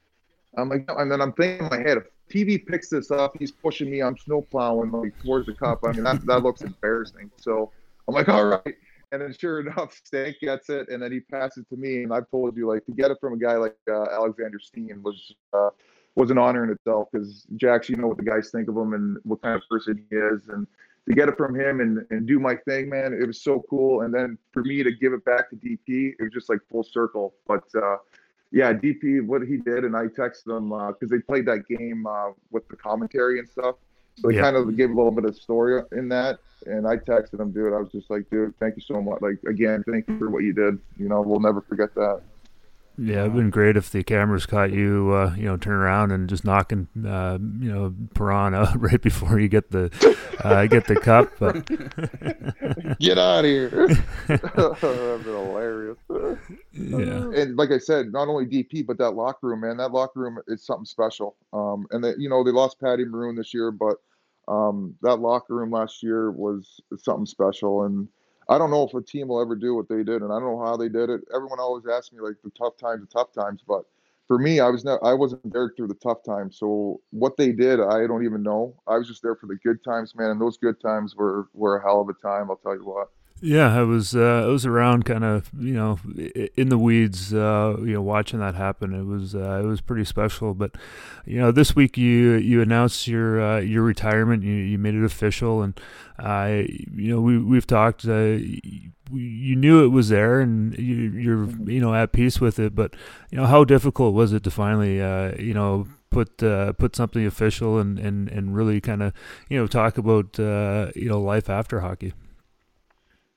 I'm 0.58 0.70
like, 0.70 0.88
no. 0.88 0.96
and 0.96 1.12
then 1.12 1.22
I'm 1.22 1.34
thinking 1.34 1.66
in 1.66 1.70
my 1.70 1.78
head, 1.78 1.98
if 1.98 2.04
TV 2.30 2.66
picks 2.66 2.90
this 2.90 3.12
up, 3.12 3.36
he's 3.38 3.52
pushing 3.52 3.90
me, 3.90 4.02
I'm 4.02 4.18
snow 4.18 4.42
plowing 4.42 4.92
like 4.92 5.18
towards 5.24 5.46
the 5.46 5.54
cup. 5.54 5.80
I 5.86 5.92
mean, 5.92 6.04
that, 6.04 6.26
that 6.26 6.44
looks 6.44 6.62
embarrassing. 6.62 7.32
So 7.38 7.72
I'm 8.08 8.16
like, 8.16 8.28
all 8.30 8.46
right. 8.46 8.76
And 9.12 9.22
then 9.22 9.34
sure 9.34 9.62
enough, 9.62 10.00
Stank 10.04 10.40
gets 10.42 10.70
it, 10.70 10.90
and 10.90 11.02
then 11.02 11.12
he 11.12 11.22
passes 11.22 11.60
it 11.60 11.70
to 11.70 11.80
me. 11.80 12.04
And 12.04 12.14
I've 12.14 12.30
told 12.30 12.58
you, 12.58 12.68
like, 12.68 12.86
to 12.88 12.92
get 12.92 13.12
it 13.12 13.18
from 13.22 13.34
a 13.34 13.38
guy 13.38 13.56
like 13.56 13.78
uh, 13.90 14.04
Alexander 14.12 14.60
Steen 14.60 15.02
was 15.02 15.34
uh, 15.54 15.70
was 16.16 16.32
an 16.32 16.38
honor 16.38 16.64
in 16.64 16.72
itself 16.72 17.08
because 17.12 17.46
Jax, 17.56 17.90
you 17.90 17.96
know 17.96 18.08
what 18.08 18.18
the 18.18 18.24
guys 18.24 18.50
think 18.50 18.68
of 18.68 18.76
him 18.76 18.94
and 18.94 19.18
what 19.24 19.42
kind 19.42 19.56
of 19.56 19.62
person 19.70 20.04
he 20.10 20.16
is, 20.16 20.50
and 20.50 20.68
to 21.08 21.14
get 21.14 21.30
it 21.30 21.38
from 21.38 21.58
him 21.58 21.80
and, 21.80 22.06
and 22.10 22.28
do 22.28 22.38
my 22.40 22.56
thing, 22.56 22.90
man, 22.90 23.18
it 23.20 23.26
was 23.26 23.42
so 23.42 23.64
cool. 23.70 24.02
And 24.02 24.14
then 24.14 24.38
for 24.52 24.62
me 24.64 24.84
to 24.84 24.92
give 24.92 25.14
it 25.14 25.24
back 25.24 25.50
to 25.50 25.56
DP, 25.56 26.14
it 26.20 26.22
was 26.22 26.34
just 26.34 26.50
like 26.50 26.60
full 26.70 26.84
circle. 26.84 27.34
But 27.48 27.64
uh, 27.76 27.98
yeah, 28.52 28.74
DP, 28.74 29.26
what 29.26 29.42
he 29.42 29.58
did, 29.58 29.86
and 29.86 29.96
I 29.96 30.08
texted 30.08 30.58
him 30.58 30.70
because 30.70 31.12
uh, 31.12 31.16
they 31.16 31.20
played 31.20 31.46
that 31.46 31.66
game 31.68 32.06
uh, 32.06 32.32
with 32.52 32.68
the 32.68 32.76
commentary 32.76 33.40
and 33.40 33.48
stuff. 33.48 33.76
So 34.16 34.30
he 34.30 34.36
yeah. 34.36 34.42
kind 34.42 34.56
of 34.58 34.76
gave 34.76 34.90
a 34.90 34.94
little 34.94 35.12
bit 35.12 35.26
of 35.26 35.36
story 35.36 35.82
in 35.94 36.10
that. 36.10 36.40
And 36.66 36.88
I 36.88 36.98
texted 36.98 37.40
him, 37.40 37.52
dude. 37.52 37.72
I 37.72 37.78
was 37.78 37.92
just 37.92 38.10
like, 38.10 38.30
dude, 38.30 38.54
thank 38.60 38.76
you 38.76 38.82
so 38.82 39.02
much. 39.02 39.22
Like, 39.22 39.38
again, 39.48 39.84
thank 39.90 40.08
you 40.10 40.18
for 40.18 40.30
what 40.30 40.44
you 40.44 40.54
did. 40.54 40.80
You 40.98 41.08
know, 41.08 41.22
we'll 41.22 41.40
never 41.40 41.62
forget 41.62 41.94
that. 41.96 42.22
Yeah, 43.00 43.22
it'd 43.22 43.36
been 43.36 43.52
great 43.52 43.78
if 43.78 43.92
the 43.92 44.04
cameras 44.04 44.48
caught 44.48 44.72
you, 44.72 45.12
uh, 45.14 45.36
you 45.36 45.44
know, 45.44 45.56
turn 45.56 45.76
around 45.76 46.12
and 46.12 46.28
just 46.28 46.44
knocking, 46.44 46.88
uh, 47.06 47.38
you 47.60 47.72
know, 47.72 47.94
Perron 48.16 48.54
out 48.56 48.82
right 48.82 49.02
before 49.02 49.40
you 49.40 49.48
get 49.48 49.70
the 49.70 49.92
uh, 50.44 50.66
get 50.66 50.88
the 50.88 50.96
cup. 50.96 51.32
But 51.38 51.68
get 53.00 53.20
out 53.20 53.40
of 53.40 53.46
here! 53.46 53.70
That'd 54.28 55.24
been 55.24 55.24
hilarious. 55.24 55.98
Yeah, 56.74 57.40
and 57.40 57.56
like 57.56 57.70
I 57.72 57.78
said, 57.78 58.12
not 58.12 58.30
only 58.30 58.46
DP 58.46 58.86
but 58.86 58.98
that 58.98 59.12
locker 59.12 59.48
room, 59.48 59.62
man. 59.62 59.78
That 59.78 59.92
locker 59.92 60.20
room 60.20 60.40
is 60.48 60.66
something 60.66 60.86
special. 60.86 61.36
Um, 61.54 61.86
and 61.92 62.04
that 62.04 62.20
you 62.20 62.30
know 62.30 62.44
they 62.44 62.52
lost 62.52 62.80
Patty 62.80 63.06
Maroon 63.06 63.36
this 63.36 63.54
year, 63.54 63.70
but 63.70 63.98
um, 64.48 64.96
that 65.04 65.18
locker 65.18 65.54
room 65.54 65.70
last 65.70 66.02
year 66.02 66.32
was 66.32 66.82
something 66.98 67.28
special 67.28 67.84
and 67.84 68.08
I 68.50 68.58
don't 68.58 68.72
know 68.72 68.84
if 68.84 68.94
a 68.94 69.02
team 69.02 69.28
will 69.28 69.42
ever 69.42 69.56
do 69.56 69.76
what 69.76 69.90
they 69.90 70.04
did, 70.04 70.22
and 70.22 70.32
I 70.32 70.40
don't 70.40 70.58
know 70.58 70.66
how 70.66 70.78
they 70.78 70.90
did 70.90 71.10
it. 71.10 71.22
Everyone 71.34 71.60
always 71.60 71.86
asks 71.88 72.14
me 72.14 72.22
like 72.22 72.36
the 72.44 72.52
tough 72.52 72.78
times, 72.78 73.02
the 73.02 73.08
tough 73.08 73.34
times, 73.34 73.62
but 73.68 73.84
for 74.28 74.38
me, 74.38 74.60
I 74.60 74.70
was 74.70 74.84
not, 74.84 75.00
I 75.04 75.14
wasn't 75.14 75.52
there 75.52 75.72
through 75.76 75.88
the 75.88 75.94
tough 75.96 76.24
times. 76.24 76.58
So 76.58 77.02
what 77.12 77.38
they 77.38 77.52
did, 77.52 77.80
I 77.80 78.08
don't 78.08 78.26
even 78.26 78.44
know. 78.44 78.76
I 78.88 78.98
was 78.98 79.08
just 79.08 79.22
there 79.22 79.36
for 79.36 79.48
the 79.48 79.56
good 79.64 79.84
times, 79.84 80.16
man, 80.16 80.32
and 80.32 80.42
those 80.42 80.58
good 80.58 80.80
times 80.82 81.16
were 81.16 81.48
were 81.54 81.78
a 81.78 81.82
hell 81.82 82.02
of 82.02 82.10
a 82.10 82.14
time. 82.14 82.50
I'll 82.50 82.58
tell 82.58 82.76
you 82.76 82.86
what. 82.86 83.10
Yeah, 83.40 83.78
I 83.78 83.84
was 83.84 84.16
uh, 84.16 84.46
I 84.46 84.48
was 84.48 84.66
around, 84.66 85.06
kind 85.06 85.24
of 85.24 85.52
you 85.60 85.74
know, 85.74 86.00
in 86.56 86.70
the 86.70 86.78
weeds, 86.78 87.36
uh, 87.36 87.76
you 87.80 87.94
know, 87.94 88.02
watching 88.02 88.40
that 88.40 88.56
happen. 88.56 88.96
It 88.96 89.06
was 89.06 89.36
uh, 89.36 89.62
it 89.64 89.68
was 89.68 89.80
pretty 89.80 90.06
special. 90.06 90.56
But 90.56 90.72
you 91.24 91.40
know, 91.40 91.52
this 91.52 91.76
week 91.76 91.98
you 91.98 92.34
you 92.34 92.64
announced 92.64 93.08
your 93.08 93.40
uh, 93.40 93.60
your 93.60 93.84
retirement. 93.84 94.42
You 94.42 94.56
you 94.56 94.80
made 94.80 94.96
it 94.96 95.04
official, 95.04 95.62
and 95.62 95.80
I 96.18 96.68
you 96.96 97.14
know 97.14 97.22
we 97.22 97.38
we've 97.38 97.68
talked. 97.68 98.08
Uh, 98.08 98.38
you 99.12 99.56
knew 99.56 99.86
it 99.86 99.90
was 99.90 100.10
there, 100.10 100.40
and 100.40 100.76
you, 100.78 100.96
you're 100.96 101.46
you 101.70 101.80
know 101.80 101.94
at 101.94 102.14
peace 102.14 102.42
with 102.42 102.58
it. 102.58 102.74
But 102.74 102.96
you 103.30 103.38
know, 103.38 103.46
how 103.46 103.64
difficult 103.64 104.16
was 104.16 104.34
it 104.34 104.44
to 104.46 104.52
finally 104.52 105.00
uh, 105.00 105.36
you 105.38 105.54
know 105.54 105.88
put 106.10 106.42
uh, 106.42 106.74
put 106.74 106.96
something 106.96 107.24
official 107.24 107.78
and 107.78 108.00
and 108.00 108.30
and 108.30 108.56
really 108.56 108.82
kind 108.82 109.04
of 109.04 109.14
you 109.48 109.60
know 109.60 109.68
talk 109.68 110.00
about 110.00 110.40
uh, 110.40 110.90
you 110.96 111.08
know 111.08 111.22
life 111.22 111.52
after 111.52 111.82
hockey. 111.82 112.14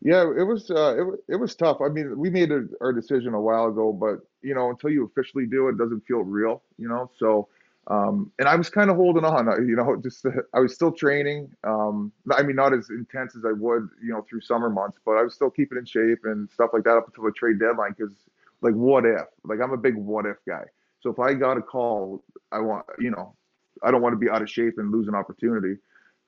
Yeah, 0.02 0.22
it 0.22 0.44
was 0.44 0.70
uh, 0.70 0.96
it, 0.96 1.20
it 1.28 1.36
was 1.36 1.54
tough. 1.54 1.78
I 1.82 1.88
mean, 1.88 2.18
we 2.18 2.30
made 2.30 2.50
a, 2.50 2.64
our 2.80 2.92
decision 2.92 3.34
a 3.34 3.40
while 3.40 3.66
ago, 3.66 3.92
but 3.92 4.20
you 4.42 4.54
know, 4.54 4.70
until 4.70 4.90
you 4.90 5.04
officially 5.04 5.46
do 5.46 5.68
it, 5.68 5.76
doesn't 5.76 6.06
feel 6.06 6.20
real. 6.20 6.62
You 6.78 6.88
know, 6.88 7.10
so 7.18 7.48
um, 7.88 8.32
and 8.38 8.48
I 8.48 8.56
was 8.56 8.70
kind 8.70 8.88
of 8.88 8.96
holding 8.96 9.24
on. 9.26 9.46
You 9.68 9.76
know, 9.76 9.96
just 10.02 10.24
I 10.54 10.60
was 10.60 10.74
still 10.74 10.92
training. 10.92 11.50
Um, 11.64 12.12
I 12.32 12.42
mean, 12.42 12.56
not 12.56 12.72
as 12.72 12.88
intense 12.88 13.36
as 13.36 13.44
I 13.44 13.52
would, 13.52 13.88
you 14.02 14.10
know, 14.10 14.24
through 14.28 14.40
summer 14.40 14.70
months, 14.70 14.98
but 15.04 15.12
I 15.18 15.22
was 15.22 15.34
still 15.34 15.50
keeping 15.50 15.76
in 15.76 15.84
shape 15.84 16.20
and 16.24 16.50
stuff 16.50 16.70
like 16.72 16.84
that 16.84 16.96
up 16.96 17.06
until 17.08 17.24
the 17.24 17.32
trade 17.32 17.58
deadline. 17.60 17.94
Because, 17.96 18.14
like, 18.62 18.74
what 18.74 19.04
if? 19.04 19.26
Like, 19.44 19.58
I'm 19.62 19.72
a 19.72 19.76
big 19.76 19.96
what 19.96 20.24
if 20.24 20.36
guy. 20.48 20.64
So 21.00 21.10
if 21.10 21.18
I 21.18 21.34
got 21.34 21.58
a 21.58 21.62
call, 21.62 22.24
I 22.52 22.60
want, 22.60 22.86
you 22.98 23.10
know, 23.10 23.34
I 23.82 23.90
don't 23.90 24.00
want 24.00 24.14
to 24.14 24.18
be 24.18 24.30
out 24.30 24.40
of 24.40 24.48
shape 24.50 24.74
and 24.78 24.90
lose 24.92 25.08
an 25.08 25.14
opportunity. 25.14 25.76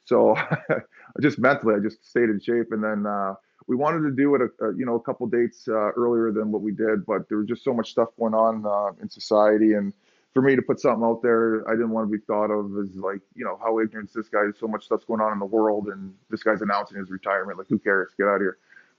So 0.05 0.37
just 1.23 1.39
mentally, 1.39 1.75
I 1.77 1.79
just 1.79 2.05
stayed 2.09 2.29
in 2.29 2.39
shape, 2.39 2.73
and 2.73 2.85
then. 2.85 3.07
Uh, 3.07 3.35
we 3.73 3.77
wanted 3.77 4.03
to 4.03 4.15
do 4.15 4.35
it, 4.35 4.43
a, 4.43 4.67
a 4.67 4.77
you 4.77 4.85
know, 4.85 4.97
a 4.97 5.01
couple 5.01 5.27
dates 5.27 5.67
uh, 5.67 5.93
earlier 5.93 6.31
than 6.31 6.53
what 6.53 6.61
we 6.61 6.73
did, 6.73 7.07
but 7.07 7.27
there 7.31 7.39
was 7.39 7.47
just 7.47 7.65
so 7.65 7.73
much 7.73 7.91
stuff 7.91 8.11
going 8.19 8.35
on 8.35 8.67
uh, 8.67 8.93
in 9.01 9.09
society, 9.09 9.73
and 9.73 9.95
for 10.35 10.43
me 10.43 10.55
to 10.55 10.61
put 10.61 10.79
something 10.79 11.03
out 11.03 11.23
there, 11.23 11.67
I 11.67 11.73
didn't 11.73 11.89
want 11.89 12.07
to 12.07 12.13
be 12.13 12.23
thought 12.27 12.51
of 12.51 12.67
as 12.85 12.95
like, 12.97 13.21
you 13.35 13.47
know, 13.47 13.59
how 13.63 13.81
ignorant 13.81 14.11
is 14.11 14.15
this 14.15 14.29
guy? 14.29 14.41
There's 14.41 14.61
so 14.61 14.69
much 14.69 14.85
stuff's 14.85 15.07
going 15.07 15.23
on 15.23 15.33
in 15.33 15.39
the 15.39 15.47
world, 15.47 15.89
and 15.89 16.13
this 16.29 16.43
guy's 16.43 16.61
announcing 16.61 16.99
his 16.99 17.11
retirement. 17.11 17.57
Like, 17.57 17.69
who 17.69 17.79
cares? 17.79 18.13
Get 18.19 18.27
out 18.27 18.37
of 18.37 18.43
here. 18.43 18.59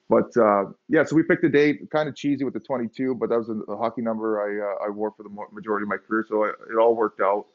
But 0.10 0.36
uh, 0.36 0.66
yeah, 0.90 1.04
so 1.04 1.16
we 1.16 1.22
picked 1.22 1.44
a 1.44 1.50
date, 1.50 1.92
kind 1.92 2.10
of 2.10 2.16
cheesy 2.16 2.44
with 2.44 2.56
the 2.56 2.60
22, 2.60 3.14
but 3.14 3.30
that 3.30 3.38
was 3.38 3.50
a, 3.50 3.78
hockey 3.78 4.02
number 4.02 4.42
I 4.42 4.86
uh, 4.86 4.88
I 4.88 4.90
wore 4.90 5.12
for 5.16 5.22
the 5.22 5.30
majority 5.52 5.84
of 5.84 5.90
my 5.90 5.98
career, 5.98 6.26
so 6.28 6.46
it, 6.46 6.56
it 6.72 6.78
all 6.80 6.96
worked 6.96 7.22
out. 7.22 7.46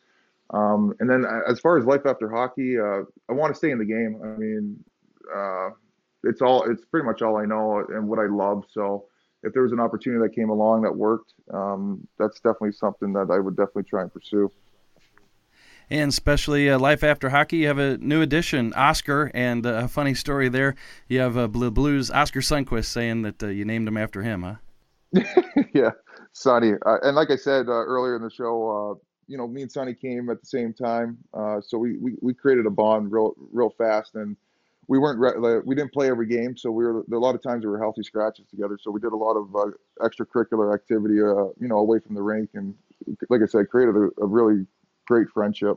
Um, 0.51 0.95
and 1.01 1.11
then 1.11 1.25
as 1.49 1.59
far 1.59 1.79
as 1.79 1.85
life 1.85 2.07
after 2.07 2.31
hockey, 2.31 2.79
uh, 2.79 3.03
I 3.29 3.33
want 3.33 3.53
to 3.53 3.59
stay 3.59 3.73
in 3.73 3.79
the 3.79 3.85
game. 3.85 4.21
I 4.23 4.39
mean, 4.39 4.85
uh, 5.35 5.71
it's 6.25 6.43
all 6.43 6.65
it's 6.71 6.85
pretty 6.85 7.07
much 7.07 7.23
all 7.23 7.37
I 7.37 7.45
know 7.45 7.85
and 7.89 8.09
what 8.09 8.19
I 8.19 8.27
love. 8.27 8.65
So 8.73 9.07
if 9.43 9.53
there 9.53 9.63
was 9.63 9.73
an 9.73 9.81
opportunity 9.81 10.21
that 10.23 10.35
came 10.35 10.51
along 10.51 10.83
that 10.83 10.95
worked, 10.95 11.33
um, 11.53 12.07
that's 12.19 12.37
definitely 12.41 12.73
something 12.73 13.13
that 13.13 13.31
I 13.31 13.39
would 13.39 13.57
definitely 13.57 13.85
try 13.85 14.03
and 14.03 14.13
pursue. 14.13 14.51
And 15.91 16.11
especially 16.11 16.69
uh, 16.69 16.79
Life 16.79 17.03
After 17.03 17.31
Hockey, 17.31 17.59
you 17.59 17.67
have 17.69 17.79
a 17.79 17.97
new 17.99 18.21
addition, 18.21 18.75
Oscar, 18.75 19.31
and 19.33 19.65
uh, 19.65 19.85
a 19.85 19.89
funny 19.89 20.13
story 20.13 20.51
there. 20.51 20.75
You 21.09 21.21
have 21.21 21.39
uh, 21.39 21.49
blue 21.49 21.71
Blues 21.71 22.11
Oskar 22.11 22.41
Sundqvist 22.41 22.87
saying 22.87 23.23
that 23.23 23.43
uh, 23.43 23.47
you 23.47 23.65
named 23.65 23.89
him 23.89 23.97
after 23.97 24.23
him, 24.23 24.43
huh? 24.43 24.57
yeah, 25.73 25.93
Sonny. 26.33 26.73
Uh, 26.85 26.99
and 27.03 27.17
like 27.17 27.31
I 27.31 27.37
said 27.37 27.69
uh, 27.69 27.73
earlier 27.73 28.17
in 28.17 28.23
the 28.23 28.31
show, 28.31 29.01
you 29.29 29.39
know, 29.39 29.47
me 29.47 29.63
and 29.63 29.73
Sonny 29.73 29.95
came 29.95 30.29
at 30.29 30.41
the 30.41 30.47
same 30.47 30.75
time, 30.75 31.19
so 31.63 31.79
we, 31.79 31.97
we, 31.97 32.17
we 32.21 32.35
created 32.35 32.67
a 32.67 32.71
bond 32.71 33.11
real 33.11 33.33
real 33.51 33.71
fast, 33.71 34.15
and 34.15 34.37
we 34.89 34.99
weren't 34.99 35.21
re- 35.21 35.61
we 35.65 35.75
didn't 35.75 35.93
play 35.93 36.09
every 36.09 36.27
game, 36.27 36.57
so 36.57 36.71
we 36.71 36.85
were 36.85 37.05
a 37.13 37.19
lot 37.19 37.35
of 37.35 37.43
times 37.43 37.65
we 37.65 37.71
were 37.71 37.79
healthy 37.79 38.03
scratches 38.03 38.47
together. 38.49 38.79
So 38.81 38.91
we 38.91 39.01
did 39.01 39.13
a 39.13 39.17
lot 39.17 39.35
of 39.35 39.55
uh, 39.55 39.67
extracurricular 40.01 40.75
activity, 40.75 41.21
uh, 41.21 41.53
you 41.61 41.69
know, 41.69 41.79
away 41.79 41.99
from 42.01 42.15
the 42.15 42.23
rink, 42.23 42.51
and 42.55 42.75
like 43.29 43.43
I 43.43 43.47
said, 43.47 43.69
created 43.69 43.95
a, 43.95 44.09
a 44.23 44.27
really 44.27 44.67
great 45.07 45.29
friendship. 45.29 45.77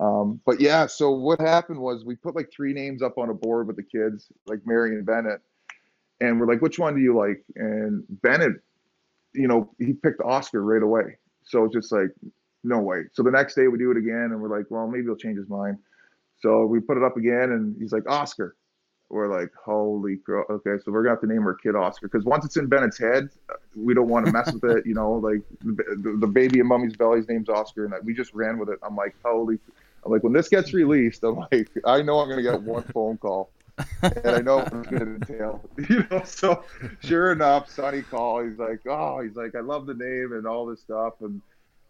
Um, 0.00 0.40
but 0.46 0.60
yeah, 0.60 0.86
so 0.86 1.10
what 1.10 1.40
happened 1.40 1.80
was 1.80 2.04
we 2.04 2.16
put 2.16 2.34
like 2.34 2.50
three 2.50 2.72
names 2.72 3.02
up 3.02 3.18
on 3.18 3.28
a 3.28 3.34
board 3.34 3.66
with 3.66 3.76
the 3.76 3.82
kids, 3.82 4.28
like 4.46 4.60
Mary 4.64 4.90
and 4.90 5.04
Bennett, 5.04 5.40
and 6.20 6.40
we're 6.40 6.46
like, 6.46 6.62
which 6.62 6.78
one 6.78 6.94
do 6.94 7.00
you 7.00 7.16
like? 7.16 7.44
And 7.56 8.04
Bennett, 8.22 8.52
you 9.34 9.48
know, 9.48 9.70
he 9.78 9.92
picked 9.92 10.20
Oscar 10.22 10.62
right 10.62 10.82
away. 10.82 11.18
So 11.44 11.64
it's 11.64 11.74
just 11.74 11.92
like, 11.92 12.08
no 12.62 12.78
way. 12.78 13.02
So 13.12 13.22
the 13.22 13.30
next 13.30 13.54
day 13.54 13.68
we 13.68 13.78
do 13.78 13.90
it 13.90 13.96
again, 13.96 14.30
and 14.30 14.40
we're 14.40 14.56
like, 14.56 14.66
well, 14.70 14.86
maybe 14.86 15.04
he'll 15.04 15.16
change 15.16 15.38
his 15.38 15.48
mind. 15.48 15.76
So 16.44 16.66
we 16.66 16.78
put 16.78 16.98
it 16.98 17.02
up 17.02 17.16
again, 17.16 17.52
and 17.52 17.74
he's 17.80 17.90
like, 17.90 18.06
Oscar. 18.06 18.54
We're 19.08 19.28
like, 19.28 19.50
holy 19.54 20.16
crow. 20.16 20.44
Okay, 20.50 20.82
so 20.84 20.92
we're 20.92 21.02
gonna 21.02 21.14
have 21.14 21.20
to 21.22 21.26
name 21.26 21.46
our 21.46 21.54
kid 21.54 21.74
Oscar 21.74 22.08
because 22.08 22.24
once 22.26 22.44
it's 22.44 22.58
in 22.58 22.66
Bennett's 22.66 22.98
head, 22.98 23.28
we 23.74 23.94
don't 23.94 24.08
want 24.08 24.26
to 24.26 24.32
mess 24.32 24.52
with 24.52 24.64
it. 24.76 24.84
You 24.86 24.94
know, 24.94 25.12
like 25.12 25.40
the, 25.62 26.18
the 26.20 26.26
baby 26.26 26.60
in 26.60 26.66
mommy's 26.66 26.96
belly's 26.96 27.28
name's 27.28 27.48
Oscar, 27.48 27.86
and 27.86 27.94
we 28.04 28.12
just 28.12 28.34
ran 28.34 28.58
with 28.58 28.68
it. 28.68 28.78
I'm 28.82 28.94
like, 28.94 29.14
holy. 29.24 29.58
I'm 30.04 30.12
like, 30.12 30.22
when 30.22 30.34
this 30.34 30.48
gets 30.50 30.74
released, 30.74 31.22
I'm 31.24 31.36
like, 31.50 31.70
I 31.86 32.02
know 32.02 32.18
I'm 32.18 32.28
gonna 32.28 32.42
get 32.42 32.60
one 32.60 32.82
phone 32.82 33.16
call. 33.16 33.50
and 34.02 34.26
I 34.26 34.40
know 34.40 34.56
what 34.58 34.72
it's 34.72 34.88
going 34.88 35.18
to 35.18 35.32
entail. 35.32 35.60
You 35.88 36.06
know, 36.10 36.22
so 36.24 36.62
sure 37.00 37.32
enough, 37.32 37.70
Sonny 37.70 38.02
called. 38.02 38.48
He's 38.48 38.58
like, 38.58 38.80
"Oh, 38.86 39.20
he's 39.20 39.34
like, 39.34 39.56
I 39.56 39.60
love 39.60 39.86
the 39.86 39.94
name 39.94 40.32
and 40.32 40.46
all 40.46 40.66
this 40.66 40.80
stuff." 40.80 41.14
And 41.20 41.40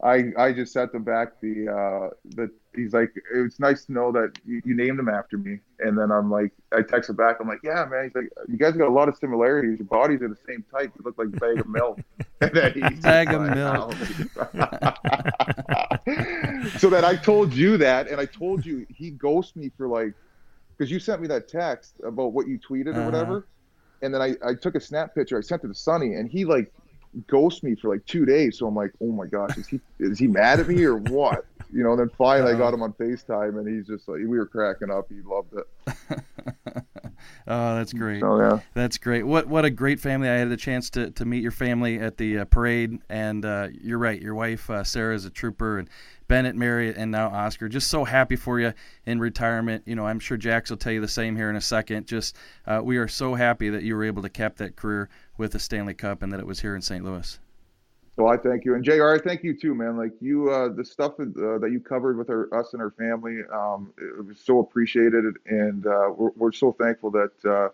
I 0.04 0.32
I 0.36 0.52
just 0.52 0.72
sent 0.74 0.92
them 0.92 1.02
back 1.02 1.40
the 1.40 1.66
uh 1.66 2.10
the 2.36 2.50
he's 2.76 2.92
like 2.92 3.10
it's 3.34 3.58
nice 3.58 3.86
to 3.86 3.92
know 3.92 4.12
that 4.12 4.38
you, 4.44 4.60
you, 4.64 4.76
named 4.76 5.00
him 5.00 5.08
after 5.08 5.38
me. 5.38 5.60
And 5.80 5.96
then 5.96 6.12
I'm 6.12 6.30
like 6.30 6.52
I 6.72 6.82
texted 6.82 7.16
back. 7.16 7.38
I'm 7.40 7.48
like 7.48 7.60
yeah 7.64 7.86
man. 7.86 8.04
He's 8.04 8.14
like 8.14 8.28
you 8.46 8.58
guys 8.58 8.74
got 8.76 8.88
a 8.88 8.92
lot 8.92 9.08
of 9.08 9.16
similarities. 9.16 9.78
Your 9.78 9.86
bodies 9.86 10.20
are 10.20 10.28
the 10.28 10.36
same 10.46 10.62
type. 10.70 10.92
You 10.98 11.04
look 11.04 11.16
like 11.16 11.28
a 11.28 11.40
bag 11.40 11.58
of 11.58 11.68
milk. 11.68 12.00
And 12.40 12.52
then 12.52 12.72
he's 12.74 13.00
bag 13.00 13.32
of 13.32 13.40
like, 13.40 13.54
milk. 13.54 13.94
So 16.78 16.90
that 16.90 17.04
I 17.04 17.16
told 17.16 17.54
you 17.54 17.78
that 17.78 18.08
and 18.08 18.20
I 18.20 18.26
told 18.26 18.66
you 18.66 18.86
he 18.90 19.10
ghosted 19.10 19.56
me 19.56 19.70
for 19.74 19.88
like 19.88 20.12
because 20.76 20.90
you 20.90 20.98
sent 20.98 21.22
me 21.22 21.28
that 21.28 21.48
text 21.48 21.94
about 22.04 22.32
what 22.32 22.46
you 22.46 22.58
tweeted 22.58 22.90
uh-huh. 22.90 23.00
or 23.00 23.04
whatever. 23.06 23.46
And 24.02 24.12
then 24.12 24.20
I, 24.20 24.34
I 24.44 24.52
took 24.54 24.74
a 24.74 24.80
snap 24.80 25.14
picture. 25.14 25.38
I 25.38 25.40
sent 25.40 25.64
it 25.64 25.68
to 25.68 25.74
Sonny 25.74 26.14
and 26.14 26.28
he 26.28 26.44
like 26.44 26.74
ghost 27.26 27.62
me 27.62 27.74
for 27.74 27.92
like 27.92 28.04
two 28.06 28.24
days. 28.24 28.58
So 28.58 28.66
I'm 28.66 28.74
like, 28.74 28.92
oh 29.00 29.12
my 29.12 29.26
gosh, 29.26 29.56
is 29.56 29.66
he 29.66 29.80
is 29.98 30.18
he 30.18 30.26
mad 30.26 30.60
at 30.60 30.68
me 30.68 30.82
or 30.84 30.96
what? 30.96 31.46
You 31.74 31.82
know. 31.82 31.90
And 31.90 32.00
then 32.00 32.10
finally, 32.16 32.52
I 32.52 32.56
got 32.56 32.72
him 32.72 32.82
on 32.82 32.92
Facetime, 32.94 33.58
and 33.58 33.68
he's 33.68 33.86
just 33.86 34.08
like, 34.08 34.18
we 34.20 34.38
were 34.38 34.46
cracking 34.46 34.90
up. 34.90 35.08
He 35.10 35.20
loved 35.22 35.54
it. 35.54 36.22
oh, 37.46 37.74
that's 37.74 37.92
great. 37.92 38.22
Oh 38.22 38.38
yeah, 38.38 38.60
that's 38.74 38.96
great. 38.98 39.26
What 39.26 39.46
what 39.48 39.64
a 39.64 39.70
great 39.70 40.00
family. 40.00 40.28
I 40.28 40.34
had 40.34 40.50
the 40.50 40.56
chance 40.56 40.90
to, 40.90 41.10
to 41.10 41.24
meet 41.24 41.42
your 41.42 41.52
family 41.52 41.98
at 41.98 42.16
the 42.16 42.38
uh, 42.38 42.44
parade, 42.46 42.98
and 43.08 43.44
uh, 43.44 43.68
you're 43.72 43.98
right. 43.98 44.20
Your 44.20 44.34
wife 44.34 44.70
uh, 44.70 44.84
Sarah 44.84 45.14
is 45.14 45.24
a 45.24 45.30
trooper, 45.30 45.78
and 45.78 45.90
Bennett, 46.28 46.56
Mary, 46.56 46.94
and 46.94 47.10
now 47.10 47.28
Oscar. 47.28 47.68
Just 47.68 47.88
so 47.88 48.04
happy 48.04 48.36
for 48.36 48.60
you 48.60 48.72
in 49.06 49.20
retirement. 49.20 49.82
You 49.86 49.96
know, 49.96 50.06
I'm 50.06 50.20
sure 50.20 50.36
Jax 50.36 50.70
will 50.70 50.76
tell 50.76 50.92
you 50.92 51.00
the 51.00 51.08
same 51.08 51.36
here 51.36 51.50
in 51.50 51.56
a 51.56 51.60
second. 51.60 52.06
Just 52.06 52.36
uh, 52.66 52.80
we 52.82 52.96
are 52.96 53.08
so 53.08 53.34
happy 53.34 53.68
that 53.70 53.82
you 53.82 53.96
were 53.96 54.04
able 54.04 54.22
to 54.22 54.30
cap 54.30 54.56
that 54.56 54.76
career 54.76 55.08
with 55.36 55.52
the 55.52 55.58
Stanley 55.58 55.94
Cup 55.94 56.22
and 56.22 56.32
that 56.32 56.40
it 56.40 56.46
was 56.46 56.60
here 56.60 56.76
in 56.76 56.82
St. 56.82 57.04
Louis. 57.04 57.38
Well, 58.16 58.32
I 58.32 58.36
thank 58.36 58.64
you, 58.64 58.74
and 58.74 58.84
Jr. 58.84 59.08
I 59.08 59.18
thank 59.18 59.42
you 59.42 59.56
too, 59.56 59.74
man. 59.74 59.96
Like 59.96 60.12
you, 60.20 60.48
uh, 60.48 60.68
the 60.68 60.84
stuff 60.84 61.14
uh, 61.18 61.24
that 61.58 61.70
you 61.72 61.80
covered 61.80 62.16
with 62.16 62.30
our, 62.30 62.52
us 62.54 62.72
and 62.72 62.80
our 62.80 62.92
family, 62.92 63.40
um, 63.52 63.92
it 63.98 64.24
was 64.24 64.38
so 64.38 64.60
appreciated, 64.60 65.34
and 65.46 65.84
uh, 65.84 66.10
we're, 66.16 66.30
we're 66.36 66.52
so 66.52 66.76
thankful 66.80 67.10
that 67.10 67.32
uh, 67.44 67.70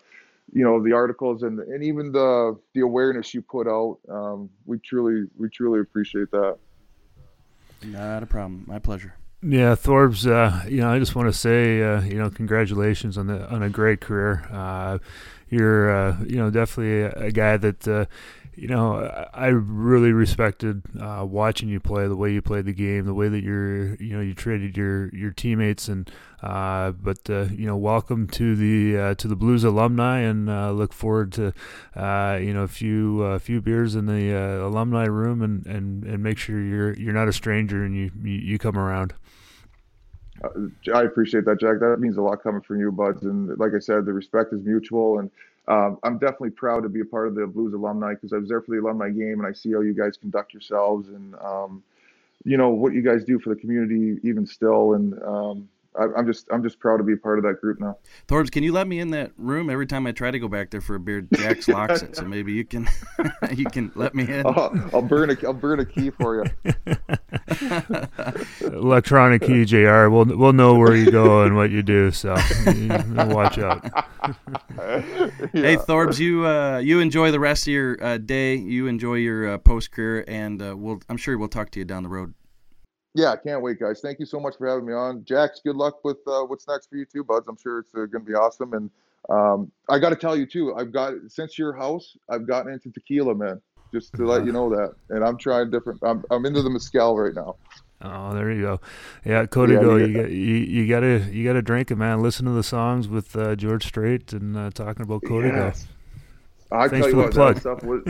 you 0.53 0.65
know 0.65 0.83
the 0.83 0.93
articles 0.93 1.43
and 1.43 1.61
and 1.61 1.85
even 1.85 2.11
the 2.11 2.59
the 2.73 2.81
awareness 2.81 3.35
you 3.35 3.43
put 3.43 3.69
out. 3.69 3.99
Um, 4.09 4.49
we 4.65 4.79
truly, 4.79 5.29
we 5.39 5.51
truly 5.51 5.81
appreciate 5.81 6.31
that. 6.31 6.57
Not 7.85 8.23
a 8.23 8.27
problem. 8.27 8.65
My 8.67 8.79
pleasure. 8.79 9.15
Yeah, 9.43 9.75
Thorbs. 9.75 10.27
Uh, 10.27 10.67
you 10.69 10.81
know, 10.81 10.91
I 10.91 10.99
just 10.99 11.15
want 11.15 11.29
to 11.31 11.39
say, 11.39 11.83
uh, 11.83 12.03
you 12.03 12.15
know, 12.15 12.31
congratulations 12.31 13.19
on 13.19 13.27
the 13.27 13.47
on 13.51 13.63
a 13.63 13.69
great 13.69 14.01
career. 14.01 14.47
Uh, 14.51 14.99
you're, 15.51 15.91
uh, 15.91 16.17
you 16.27 16.37
know, 16.37 16.49
definitely 16.49 17.03
a, 17.03 17.27
a 17.27 17.31
guy 17.33 17.57
that, 17.57 17.89
uh, 17.89 18.07
you 18.61 18.69
know, 18.69 18.97
I 19.33 19.47
really 19.47 20.13
respected 20.13 20.83
uh, 21.01 21.25
watching 21.27 21.71
you 21.71 21.81
play, 21.81 22.07
the 22.09 22.17
way 22.17 22.31
you 22.31 22.43
played 22.43 22.67
the 22.67 22.75
game, 22.75 23.07
the 23.07 23.15
way 23.15 23.27
that 23.29 23.43
you're, 23.43 23.95
you 23.95 24.15
know, 24.15 24.21
you 24.21 24.35
treated 24.35 24.77
your 24.77 25.09
your 25.15 25.31
teammates, 25.31 25.89
and 25.89 26.11
uh, 26.43 26.91
but 26.91 27.31
uh, 27.31 27.47
you 27.53 27.67
know, 27.67 27.79
welcome 27.79 28.27
to 28.29 28.55
the 28.55 28.99
uh, 28.99 29.15
to 29.15 29.29
the 29.29 29.35
Blues 29.35 29.65
alumni, 29.65 30.19
and 30.19 30.51
uh, 30.51 30.73
look 30.73 30.93
forward 30.93 31.33
to 31.33 31.55
uh, 31.97 32.39
you 32.39 32.53
know 32.53 32.65
a 32.65 32.69
few 32.69 33.23
a 33.23 33.39
few 33.39 33.63
beers 33.63 33.95
in 33.95 34.05
the 34.05 34.31
alumni 34.31 35.07
room, 35.07 35.41
and, 35.41 35.65
and 35.65 36.05
and 36.05 36.23
make 36.23 36.37
sure 36.37 36.61
you're 36.61 36.93
you're 36.93 37.15
not 37.15 37.29
a 37.29 37.33
stranger, 37.33 37.83
and 37.83 37.97
you, 37.97 38.11
you 38.23 38.59
come 38.59 38.77
around. 38.77 39.15
I 40.95 41.03
appreciate 41.03 41.47
that, 41.47 41.61
Jack. 41.61 41.81
That 41.81 41.97
means 41.99 42.19
a 42.19 42.23
lot 42.23 42.43
coming 42.43 42.61
from 42.61 42.79
you, 42.79 42.93
buds. 42.93 43.23
And 43.23 43.59
like 43.59 43.73
I 43.75 43.79
said, 43.79 44.05
the 44.05 44.13
respect 44.13 44.53
is 44.53 44.61
mutual, 44.63 45.19
and 45.19 45.31
um, 45.71 45.99
I'm 46.03 46.19
definitely 46.19 46.51
proud 46.51 46.83
to 46.83 46.89
be 46.89 47.01
a 47.01 47.05
part 47.05 47.29
of 47.29 47.37
the 47.37 47.47
Blues 47.47 47.75
alumni 47.75 48.15
because 48.15 48.33
I 48.33 48.39
was 48.39 48.49
there 48.49 48.61
for 48.61 48.75
the 48.75 48.83
alumni 48.83 49.11
game 49.11 49.39
and 49.41 49.47
I 49.47 49.53
see 49.53 49.73
how 49.73 49.81
you 49.81 49.95
guys 49.95 50.17
conduct 50.17 50.53
yourselves 50.53 51.09
and 51.09 51.35
um, 51.37 51.83
you 52.45 52.57
know 52.57 52.71
what 52.71 52.93
you 52.93 53.03
guys 53.03 53.25
do 53.25 53.39
for 53.39 53.55
the 53.55 53.61
community 53.61 54.21
even 54.25 54.47
still. 54.47 54.95
And 54.95 55.15
um, 55.23 55.69
I, 55.99 56.05
am 56.19 56.27
just 56.27 56.47
I'm 56.53 56.63
just 56.63 56.79
proud 56.79 56.99
to 56.99 57.03
be 57.03 57.15
a 57.15 57.17
part 57.17 57.39
of 57.39 57.45
that 57.45 57.61
group 57.61 57.81
now. 57.81 57.99
Thorbs, 58.29 58.51
can 58.51 58.63
you 58.63 58.73
let 58.73 58.87
me 58.87 59.01
in 59.01 59.11
that 59.11 59.33
room 59.37 59.69
every 59.69 59.87
time 59.87 60.07
I 60.07 60.13
try 60.13 60.31
to 60.31 60.39
go 60.39 60.47
back 60.47 60.71
there 60.71 60.81
for 60.81 60.95
a 60.95 61.01
beer? 61.01 61.23
Jax 61.23 61.67
locks 61.69 62.03
it, 62.03 62.15
so 62.17 62.25
maybe 62.25 62.53
you 62.53 62.65
can 62.65 62.89
you 63.55 63.65
can 63.65 63.91
let 63.97 64.15
me 64.15 64.23
in. 64.23 64.47
I'll, 64.47 64.73
I'll 64.93 65.03
burn 65.03 65.31
a 65.31 65.37
I'll 65.45 65.53
burn 65.53 65.81
a 65.81 65.85
key 65.85 66.11
for 66.11 66.37
you. 66.37 66.75
Electronic 68.61 69.43
key, 69.43 69.65
Jr. 69.65 70.09
We'll 70.09 70.27
we'll 70.27 70.53
know 70.53 70.77
where 70.77 70.95
you 70.95 71.11
go 71.11 71.43
and 71.43 71.57
what 71.57 71.71
you 71.71 71.83
do, 71.83 72.13
so 72.13 72.35
watch 73.15 73.59
out. 73.59 73.85
yeah. 73.85 75.13
Hey 75.53 75.77
Thorbs, 75.77 76.21
you 76.21 76.47
uh, 76.47 76.79
you 76.79 77.01
enjoy 77.01 77.33
the 77.33 77.41
rest 77.41 77.67
of 77.67 77.73
your 77.73 78.03
uh, 78.03 78.19
day. 78.19 78.55
You 78.55 78.87
enjoy 78.87 79.15
your 79.15 79.55
uh, 79.55 79.59
post 79.59 79.91
career, 79.91 80.25
and 80.29 80.63
uh, 80.63 80.77
we'll 80.77 81.01
I'm 81.09 81.17
sure 81.17 81.37
we'll 81.37 81.49
talk 81.49 81.71
to 81.73 81.81
you 81.81 81.85
down 81.85 82.05
the 82.05 82.09
road. 82.09 82.35
Yeah, 83.15 83.31
I 83.31 83.37
can't 83.37 83.63
wait, 83.63 83.81
guys. 83.81 84.01
Thank 84.01 84.21
you 84.21 84.27
so 84.27 84.39
much 84.39 84.57
for 84.57 84.69
having 84.69 84.87
me 84.87 84.93
on. 84.93 85.25
Jax, 85.25 85.61
good 85.65 85.77
luck 85.77 86.05
with 86.05 86.19
uh, 86.27 86.43
what's 86.43 86.69
next 86.69 86.89
for 86.89 86.97
you 86.97 87.05
too, 87.05 87.25
buds. 87.25 87.49
I'm 87.49 87.57
sure 87.57 87.81
it's 87.81 87.93
uh, 87.95 88.07
going 88.07 88.25
to 88.25 88.31
be 88.31 88.35
awesome. 88.35 88.73
And 88.73 88.91
um, 89.29 89.73
I 89.89 89.99
got 89.99 90.11
to 90.11 90.17
tell 90.17 90.37
you 90.37 90.47
too, 90.47 90.75
I've 90.77 90.93
got 90.93 91.15
since 91.29 91.59
your 91.59 91.73
house, 91.73 92.17
I've 92.29 92.47
gotten 92.47 92.73
into 92.73 92.91
tequila, 92.91 93.35
man. 93.35 93.61
Just 93.93 94.15
to 94.15 94.25
let 94.25 94.47
you 94.47 94.53
know 94.53 94.71
that, 94.71 94.95
and 95.09 95.25
I'm 95.25 95.37
trying 95.37 95.69
different. 95.73 95.99
I'm 96.05 96.25
I'm 96.31 96.47
into 96.47 96.63
the 96.63 96.71
mezcal 96.71 97.19
right 97.19 97.35
now. 97.35 97.57
Oh, 98.03 98.33
there 98.33 98.51
you 98.53 98.63
go. 98.63 98.81
Yeah, 99.25 99.47
Código, 99.47 99.99
yeah, 99.99 100.07
you, 100.07 100.15
got, 100.15 100.31
you, 100.31 100.55
you 100.55 100.87
gotta 100.87 101.33
you 101.33 101.45
gotta 101.45 101.61
drink 101.61 101.91
it, 101.91 101.97
man. 101.97 102.23
Listen 102.23 102.47
to 102.47 102.53
the 102.53 102.63
songs 102.63 103.09
with 103.09 103.35
uh, 103.35 103.57
George 103.57 103.85
Strait 103.85 104.33
and 104.33 104.57
uh, 104.57 104.71
talking 104.71 105.03
about 105.03 105.23
Código. 105.23 105.57
Yes. 105.57 105.89
I 106.73 106.89
tell 106.89 107.09
you 107.09 107.17
what, 107.17 107.33
plug. 107.33 107.55
that 107.55 107.61
stuff 107.61 107.83
was. 107.83 108.03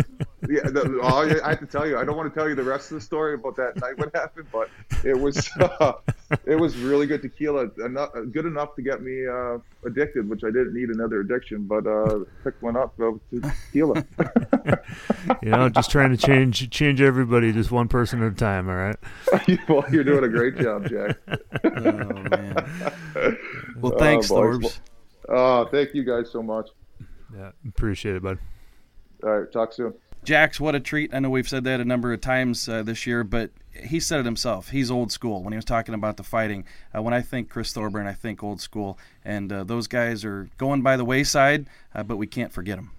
Yeah, 0.49 0.63
the, 0.65 1.01
I, 1.03 1.47
I 1.47 1.51
have 1.51 1.61
to 1.61 1.67
tell 1.67 1.87
you, 1.87 1.99
I 1.99 2.05
don't 2.05 2.17
want 2.17 2.33
to 2.33 2.39
tell 2.39 2.49
you 2.49 2.55
the 2.55 2.63
rest 2.63 2.91
of 2.91 2.97
the 2.97 3.01
story 3.01 3.35
about 3.35 3.57
that 3.57 3.77
night 3.77 3.99
what 3.99 4.15
happened, 4.15 4.49
but 4.53 4.69
it 5.05 5.19
was 5.19 5.49
uh, 5.59 5.93
it 6.47 6.57
was 6.57 6.77
really 6.77 7.07
good 7.07 7.23
tequila, 7.23 7.69
enough, 7.85 8.11
good 8.33 8.47
enough 8.47 8.75
to 8.77 8.83
get 8.83 9.03
me 9.03 9.27
uh, 9.27 9.59
addicted, 9.87 10.29
which 10.29 10.43
I 10.45 10.49
didn't 10.49 10.75
need 10.75 10.89
another 10.89 11.21
addiction, 11.21 11.67
but 11.67 11.87
uh, 11.87 12.21
picked 12.45 12.63
one 12.63 12.77
up 12.77 12.95
uh, 13.01 13.13
to 13.31 13.41
tequila. 13.41 14.05
you 15.43 15.51
know, 15.51 15.69
just 15.69 15.91
trying 15.91 16.11
to 16.11 16.17
change 16.17 16.69
change 16.71 17.01
everybody, 17.01 17.53
just 17.53 17.71
one 17.71 17.89
person 17.89 18.23
at 18.23 18.33
a 18.33 18.35
time. 18.35 18.69
All 18.69 18.77
right. 18.77 18.97
well, 19.69 19.85
you're 19.91 20.05
doing 20.05 20.25
a 20.25 20.29
great 20.29 20.59
job, 20.59 20.89
Jack. 20.89 21.19
oh 21.65 21.93
man. 21.93 23.37
Well, 23.79 23.99
thanks, 23.99 24.31
oh, 24.31 24.37
Thorbs. 24.37 24.81
Oh, 25.29 25.67
thank 25.67 25.95
you 25.95 26.05
guys 26.05 26.31
so 26.31 26.43
much. 26.43 26.69
Yeah, 27.37 27.51
appreciate 27.69 28.17
it, 28.17 28.23
bud. 28.23 28.39
All 29.23 29.41
right, 29.41 29.53
talk 29.53 29.73
soon. 29.73 29.95
Jax, 30.23 30.61
what 30.61 30.75
a 30.75 30.81
treat. 30.81 31.15
I 31.15 31.19
know 31.19 31.31
we've 31.31 31.49
said 31.49 31.65
that 31.65 31.81
a 31.81 31.85
number 31.85 32.13
of 32.13 32.21
times 32.21 32.69
uh, 32.69 32.83
this 32.83 33.07
year, 33.07 33.25
but 33.25 33.51
he 33.73 33.99
said 34.01 34.21
it 34.21 34.27
himself. 34.27 34.69
He's 34.69 34.91
old 34.91 35.11
school 35.13 35.43
when 35.43 35.53
he 35.53 35.57
was 35.57 35.65
talking 35.65 35.95
about 35.95 36.19
the 36.19 36.23
fighting. 36.23 36.65
Uh, 36.95 37.03
when 37.03 37.15
I 37.15 37.23
think 37.23 37.49
Chris 37.49 37.73
Thorburn, 37.73 38.07
I 38.07 38.13
think 38.13 38.43
old 38.43 38.61
school. 38.61 38.99
And 39.25 39.51
uh, 39.51 39.65
those 39.65 39.87
guys 39.87 40.25
are 40.25 40.51
going 40.59 40.83
by 40.83 40.97
the 40.97 41.05
wayside, 41.05 41.67
uh, 41.95 42.03
but 42.03 42.17
we 42.17 42.27
can't 42.27 42.53
forget 42.53 42.77
them. 42.77 42.93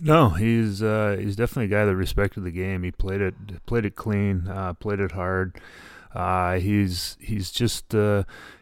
No, 0.00 0.30
he's 0.30 0.82
uh, 0.82 1.16
he's 1.18 1.36
definitely 1.36 1.74
a 1.74 1.78
guy 1.78 1.84
that 1.86 1.96
respected 1.96 2.44
the 2.44 2.50
game. 2.50 2.82
He 2.82 2.92
played 2.92 3.20
it 3.20 3.34
played 3.66 3.84
it 3.84 3.96
clean, 3.96 4.46
uh, 4.46 4.74
played 4.74 5.00
it 5.00 5.12
hard. 5.12 5.58
he's 6.60 7.16
he's 7.18 7.50
just 7.50 7.94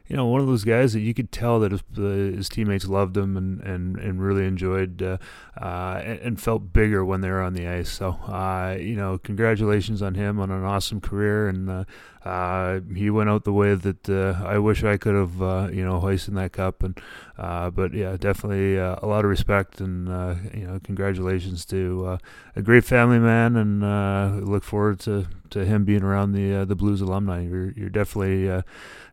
you 0.06 0.16
know, 0.16 0.26
one 0.26 0.40
of 0.40 0.46
those 0.46 0.64
guys 0.64 0.92
that 0.92 1.00
you 1.00 1.14
could 1.14 1.32
tell 1.32 1.60
that 1.60 1.72
his, 1.72 1.82
uh, 1.96 2.36
his 2.36 2.48
teammates 2.50 2.86
loved 2.86 3.16
him 3.16 3.38
and, 3.38 3.60
and, 3.62 3.96
and 3.96 4.22
really 4.22 4.46
enjoyed 4.46 5.02
uh, 5.02 5.16
uh, 5.58 6.02
and, 6.04 6.18
and, 6.20 6.40
felt 6.40 6.74
bigger 6.74 7.02
when 7.02 7.22
they 7.22 7.30
were 7.30 7.40
on 7.40 7.54
the 7.54 7.66
ice. 7.66 7.90
So, 7.90 8.10
uh, 8.26 8.76
you 8.78 8.96
know, 8.96 9.16
congratulations 9.16 10.02
on 10.02 10.14
him 10.14 10.40
on 10.40 10.50
an 10.50 10.62
awesome 10.62 11.00
career. 11.00 11.48
And 11.48 11.86
uh, 12.24 12.28
uh, 12.28 12.80
he 12.94 13.10
went 13.10 13.30
out 13.30 13.44
the 13.44 13.52
way 13.52 13.74
that 13.74 14.08
uh, 14.08 14.42
I 14.44 14.58
wish 14.58 14.82
I 14.84 14.96
could 14.96 15.14
have, 15.14 15.42
uh, 15.42 15.68
you 15.72 15.84
know, 15.84 16.00
hoisted 16.00 16.34
that 16.36 16.52
cup. 16.52 16.82
And 16.82 17.00
uh, 17.38 17.70
But 17.70 17.94
yeah, 17.94 18.16
definitely 18.16 18.76
a 18.76 18.98
lot 19.02 19.24
of 19.24 19.30
respect 19.30 19.80
and, 19.80 20.08
you 20.54 20.66
know, 20.66 20.80
congratulations 20.82 21.64
to 21.66 22.18
a 22.56 22.62
great 22.62 22.84
family 22.84 23.18
man 23.18 23.56
and 23.56 24.48
look 24.48 24.64
forward 24.64 25.00
to, 25.00 25.26
to 25.50 25.64
him 25.64 25.84
being 25.84 26.02
around 26.02 26.32
the 26.32 26.64
the 26.64 26.74
Blues 26.74 27.00
alumni. 27.00 27.42
You're, 27.42 27.70
you're 27.72 27.90
definitely 27.90 28.62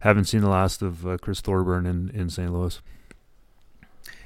haven't 0.02 0.26
seen 0.26 0.42
the 0.42 0.50
last 0.50 0.82
of 0.82 1.06
uh, 1.06 1.18
Chris 1.18 1.42
Thorburn 1.42 1.86
in, 1.86 2.10
in 2.10 2.30
St. 2.30 2.52
Louis. 2.52 2.82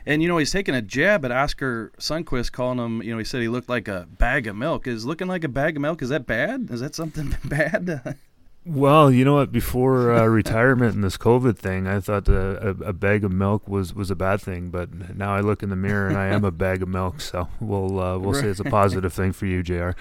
And 0.08 0.22
you 0.22 0.28
know 0.28 0.38
he's 0.38 0.52
taking 0.52 0.76
a 0.76 0.84
jab 0.84 1.26
at 1.26 1.32
Oskar 1.32 1.92
Sundqvist, 1.98 2.52
calling 2.52 2.78
him. 2.78 3.02
You 3.02 3.12
know 3.14 3.18
he 3.18 3.24
said 3.24 3.42
he 3.42 3.48
looked 3.48 3.70
like 3.70 3.88
a 3.88 4.08
bag 4.20 4.46
of 4.46 4.56
milk. 4.56 4.86
Is 4.86 5.04
looking 5.04 5.28
like 5.28 5.44
a 5.44 5.48
bag 5.50 5.78
of 5.78 5.82
milk? 5.82 6.04
Is 6.04 6.10
that 6.10 6.28
bad? 6.28 6.70
Is 6.70 6.80
that 6.82 6.94
something 6.94 7.36
bad? 7.46 8.18
Well, 8.66 9.12
you 9.12 9.24
know 9.24 9.36
what? 9.36 9.52
Before 9.52 10.12
uh, 10.12 10.26
retirement 10.26 10.96
and 10.96 11.04
this 11.04 11.18
COVID 11.18 11.56
thing, 11.56 11.86
I 11.86 12.00
thought 12.00 12.28
a, 12.28 12.70
a, 12.70 12.94
bag 12.94 13.24
of 13.24 13.32
milk 13.32 13.68
was, 13.68 13.94
was 13.94 14.10
a 14.10 14.16
bad 14.16 14.42
thing. 14.42 14.70
But 14.70 15.16
now 15.16 15.36
I 15.36 15.42
look 15.42 15.62
in 15.62 15.70
the 15.70 15.76
mirror 15.76 16.08
and 16.08 16.18
I 16.18 16.28
am 16.28 16.44
a 16.44 16.52
bag 16.66 16.82
of 16.82 16.90
milk. 16.90 17.22
So 17.22 17.48
we'll 17.60 18.00
uh, 18.00 18.18
we'll 18.18 18.34
right. 18.34 18.42
say 18.42 18.48
it's 18.48 18.60
a 18.60 18.64
positive 18.64 19.14
thing 19.14 19.34
for 19.34 19.46
you, 19.46 19.62
Jr. 19.62 19.92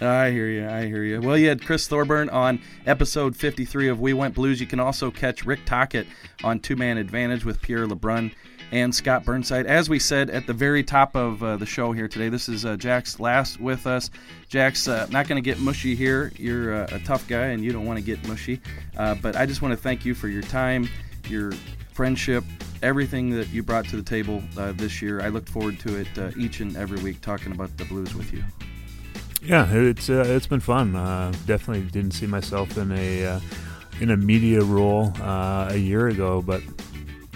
I 0.00 0.30
hear 0.30 0.46
you. 0.46 0.68
I 0.68 0.86
hear 0.86 1.02
you. 1.02 1.20
Well, 1.20 1.36
you 1.36 1.48
had 1.48 1.64
Chris 1.64 1.88
Thorburn 1.88 2.28
on 2.30 2.60
episode 2.86 3.34
53 3.34 3.88
of 3.88 3.98
We 3.98 4.12
Went 4.12 4.36
Blues. 4.36 4.60
You 4.60 4.66
can 4.68 4.78
also 4.78 5.10
catch 5.10 5.44
Rick 5.44 5.64
Tocchet 5.66 6.06
on 6.44 6.60
Two 6.60 6.76
Man 6.76 6.96
Advantage 6.96 7.44
with 7.44 7.60
Pierre 7.60 7.86
LeBrun 7.86 8.32
and 8.72 8.94
Scott 8.94 9.24
Burnside. 9.24 9.66
As 9.66 9.88
we 9.88 9.98
said 9.98 10.30
at 10.30 10.46
the 10.46 10.52
very 10.52 10.82
top 10.82 11.16
of 11.16 11.42
uh, 11.42 11.56
the 11.56 11.66
show 11.66 11.92
here 11.92 12.08
today, 12.08 12.28
this 12.28 12.48
is 12.48 12.64
uh, 12.64 12.76
Jack's 12.76 13.18
last 13.18 13.60
with 13.60 13.86
us. 13.86 14.10
Jack's 14.48 14.88
uh, 14.88 15.06
not 15.10 15.28
going 15.28 15.42
to 15.42 15.44
get 15.44 15.58
mushy 15.58 15.94
here. 15.94 16.32
You're 16.36 16.74
uh, 16.74 16.88
a 16.92 16.98
tough 17.00 17.26
guy 17.28 17.46
and 17.46 17.64
you 17.64 17.72
don't 17.72 17.86
want 17.86 17.98
to 17.98 18.04
get 18.04 18.26
mushy. 18.26 18.60
Uh, 18.96 19.14
but 19.16 19.36
I 19.36 19.46
just 19.46 19.62
want 19.62 19.72
to 19.72 19.76
thank 19.76 20.04
you 20.04 20.14
for 20.14 20.28
your 20.28 20.42
time, 20.42 20.88
your 21.28 21.52
friendship, 21.92 22.44
everything 22.82 23.30
that 23.30 23.48
you 23.48 23.62
brought 23.62 23.86
to 23.86 23.96
the 23.96 24.02
table 24.02 24.42
uh, 24.56 24.72
this 24.72 25.00
year. 25.00 25.20
I 25.20 25.28
look 25.28 25.48
forward 25.48 25.80
to 25.80 25.96
it 25.96 26.36
each 26.36 26.60
and 26.60 26.76
every 26.76 27.00
week 27.02 27.20
talking 27.20 27.52
about 27.52 27.76
the 27.76 27.84
blues 27.86 28.14
with 28.14 28.32
you. 28.32 28.44
Yeah, 29.42 29.72
it's 29.72 30.08
it's 30.08 30.48
been 30.48 30.60
fun. 30.60 30.92
Definitely 31.46 31.82
didn't 31.90 32.10
see 32.10 32.26
myself 32.26 32.76
in 32.76 32.90
a 32.92 33.40
in 34.00 34.10
a 34.10 34.16
media 34.16 34.62
role 34.62 35.12
a 35.20 35.76
year 35.76 36.08
ago, 36.08 36.42
but 36.42 36.60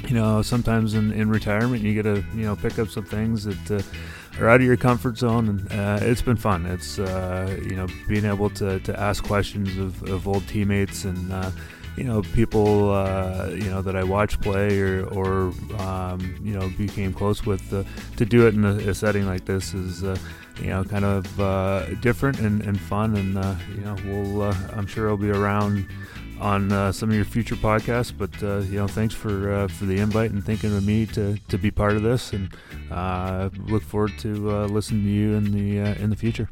you 0.09 0.15
know, 0.15 0.43
sometimes 0.43 0.95
in, 0.95 1.13
in 1.13 1.29
retirement 1.29 1.83
you 1.83 1.95
get 1.95 2.03
to 2.03 2.25
you 2.35 2.45
know 2.45 2.57
pick 2.57 2.79
up 2.79 2.89
some 2.89 3.05
things 3.05 3.45
that 3.45 3.71
uh, 3.71 4.43
are 4.43 4.49
out 4.49 4.61
of 4.61 4.67
your 4.67 4.77
comfort 4.77 5.19
zone, 5.19 5.49
and 5.49 5.73
uh, 5.73 5.99
it's 6.03 6.23
been 6.23 6.37
fun. 6.37 6.67
It's 6.67 6.99
you 6.99 7.77
know 7.77 7.87
being 8.09 8.25
able 8.25 8.51
to, 8.51 8.81
to 8.81 9.01
ask 9.01 9.25
questions 9.25 9.77
of, 9.79 10.03
of 10.09 10.27
old 10.27 10.47
teammates 10.49 11.05
and 11.05 11.33
you 11.97 12.05
know 12.05 12.23
people 12.23 12.91
uh, 12.91 13.49
you 13.53 13.69
know 13.71 13.83
that 13.83 13.97
I 13.97 14.05
watch 14.05 14.41
play 14.41 14.81
or 14.81 15.05
or 15.07 15.53
um, 15.79 16.39
you 16.43 16.59
know 16.59 16.69
became 16.71 17.13
close 17.13 17.45
with 17.45 17.73
uh, 17.73 17.85
to 18.17 18.25
do 18.25 18.47
it 18.47 18.55
in 18.55 18.65
a, 18.65 18.77
a 18.91 18.95
setting 18.95 19.27
like 19.27 19.45
this 19.45 19.75
is 19.75 20.03
uh, 20.03 20.17
you 20.61 20.69
know 20.69 20.85
kind 20.85 21.05
of 21.05 21.41
uh, 21.41 21.87
different 21.97 22.41
and, 22.41 22.63
and 22.63 22.81
fun 22.81 23.17
and 23.17 23.37
uh, 23.37 23.55
you 23.75 23.83
know 23.83 23.97
we'll 24.07 24.43
uh, 24.43 24.57
I'm 24.75 24.87
sure 24.87 25.09
I'll 25.09 25.17
be 25.17 25.31
around 25.31 25.87
on 26.43 26.73
uh, 26.73 26.91
some 26.91 27.09
of 27.09 27.15
your 27.15 27.25
future 27.25 27.55
podcasts 27.55 28.13
but 28.17 28.31
uh, 28.43 28.59
you 28.59 28.77
know 28.77 28.89
thanks 28.89 29.15
for 29.15 29.53
uh, 29.53 29.69
for 29.69 29.85
the 29.85 29.99
invite 29.99 30.33
and 30.33 30.45
thinking 30.45 30.77
of 30.77 30.85
me 30.85 31.07
to, 31.07 31.39
to 31.49 31.57
be 31.57 31.71
part 31.71 31.93
of 31.93 32.03
this 32.03 32.33
and 32.33 32.51
look 33.69 33.83
forward 33.83 34.13
to 34.19 34.29
listening 34.67 35.05
to 35.05 35.09
you 35.09 35.35
in 35.35 35.53
the 35.53 35.79
in 36.03 36.11
the 36.11 36.17
future. 36.17 36.49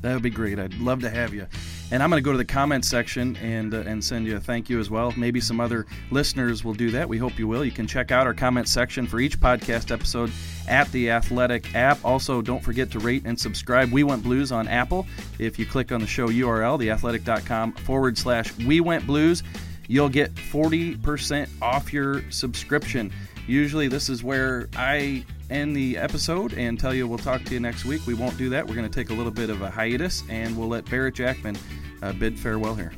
That 0.00 0.14
would 0.14 0.22
be 0.22 0.30
great. 0.30 0.58
I'd 0.58 0.74
love 0.74 1.00
to 1.02 1.10
have 1.10 1.32
you. 1.32 1.46
And 1.92 2.02
I'm 2.02 2.08
going 2.08 2.22
to 2.22 2.24
go 2.24 2.32
to 2.32 2.38
the 2.38 2.44
comments 2.46 2.88
section 2.88 3.36
and 3.36 3.74
uh, 3.74 3.80
and 3.80 4.02
send 4.02 4.26
you 4.26 4.36
a 4.36 4.40
thank 4.40 4.70
you 4.70 4.80
as 4.80 4.88
well. 4.88 5.12
Maybe 5.14 5.42
some 5.42 5.60
other 5.60 5.84
listeners 6.10 6.64
will 6.64 6.72
do 6.72 6.90
that. 6.92 7.06
We 7.06 7.18
hope 7.18 7.38
you 7.38 7.46
will. 7.46 7.66
You 7.66 7.70
can 7.70 7.86
check 7.86 8.10
out 8.10 8.26
our 8.26 8.32
comment 8.32 8.66
section 8.66 9.06
for 9.06 9.20
each 9.20 9.38
podcast 9.38 9.90
episode 9.90 10.32
at 10.66 10.90
the 10.92 11.10
Athletic 11.10 11.74
app. 11.74 12.02
Also, 12.02 12.40
don't 12.40 12.64
forget 12.64 12.90
to 12.92 12.98
rate 12.98 13.24
and 13.26 13.38
subscribe. 13.38 13.92
We 13.92 14.04
Went 14.04 14.22
Blues 14.22 14.52
on 14.52 14.68
Apple. 14.68 15.06
If 15.38 15.58
you 15.58 15.66
click 15.66 15.92
on 15.92 16.00
the 16.00 16.06
show 16.06 16.28
URL, 16.28 16.78
theathletic.com 16.78 17.72
forward 17.74 18.16
slash 18.16 18.56
We 18.56 18.80
Went 18.80 19.06
Blues, 19.06 19.42
you'll 19.86 20.08
get 20.08 20.34
40% 20.34 21.46
off 21.60 21.92
your 21.92 22.22
subscription. 22.30 23.12
Usually, 23.46 23.88
this 23.88 24.08
is 24.08 24.24
where 24.24 24.70
I 24.76 25.26
end 25.50 25.76
the 25.76 25.98
episode 25.98 26.54
and 26.54 26.80
tell 26.80 26.94
you 26.94 27.06
we'll 27.06 27.18
talk 27.18 27.44
to 27.44 27.52
you 27.52 27.60
next 27.60 27.84
week. 27.84 28.06
We 28.06 28.14
won't 28.14 28.38
do 28.38 28.48
that. 28.48 28.66
We're 28.66 28.76
going 28.76 28.88
to 28.88 28.94
take 28.94 29.10
a 29.10 29.14
little 29.14 29.32
bit 29.32 29.50
of 29.50 29.60
a 29.60 29.68
hiatus 29.70 30.24
and 30.30 30.56
we'll 30.56 30.68
let 30.68 30.88
Barret 30.88 31.14
Jackman 31.14 31.58
uh, 32.02 32.12
bid 32.12 32.38
farewell 32.38 32.74
here. 32.74 32.92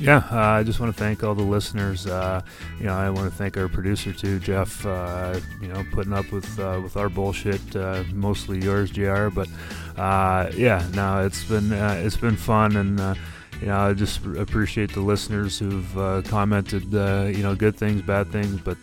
Yeah, 0.00 0.22
uh, 0.30 0.36
I 0.36 0.62
just 0.62 0.78
want 0.78 0.94
to 0.94 0.98
thank 0.98 1.24
all 1.24 1.34
the 1.34 1.42
listeners. 1.42 2.06
Uh, 2.06 2.40
you 2.78 2.86
know, 2.86 2.94
I 2.94 3.10
want 3.10 3.30
to 3.30 3.36
thank 3.36 3.56
our 3.56 3.68
producer 3.68 4.12
too, 4.12 4.38
Jeff. 4.38 4.86
Uh, 4.86 5.40
you 5.60 5.68
know, 5.68 5.84
putting 5.92 6.12
up 6.12 6.30
with 6.30 6.58
uh, 6.58 6.80
with 6.82 6.96
our 6.96 7.08
bullshit, 7.08 7.74
uh, 7.74 8.04
mostly 8.12 8.60
yours, 8.60 8.90
Jr. 8.90 9.28
But 9.28 9.48
uh, 9.96 10.50
yeah, 10.54 10.86
no, 10.94 11.24
it's 11.24 11.44
been 11.44 11.72
it's 11.72 12.16
been 12.16 12.36
fun, 12.36 12.76
and 12.76 13.18
you 13.60 13.66
know, 13.66 13.76
I 13.76 13.92
just 13.92 14.24
appreciate 14.24 14.92
the 14.92 15.00
listeners 15.00 15.58
who've 15.58 16.24
commented. 16.26 16.84
you 16.92 17.42
know, 17.42 17.56
good 17.56 17.76
things, 17.76 18.02
bad 18.02 18.30
things, 18.30 18.60
but 18.60 18.78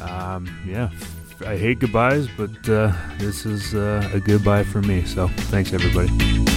um, 0.00 0.48
yeah. 0.64 0.90
I 1.46 1.56
hate 1.56 1.78
goodbyes, 1.78 2.26
but 2.36 2.50
this 2.64 3.46
is 3.46 3.74
a 3.74 4.20
goodbye 4.24 4.64
for 4.64 4.82
me. 4.82 5.04
So 5.04 5.28
thanks, 5.28 5.72
everybody. 5.72 6.47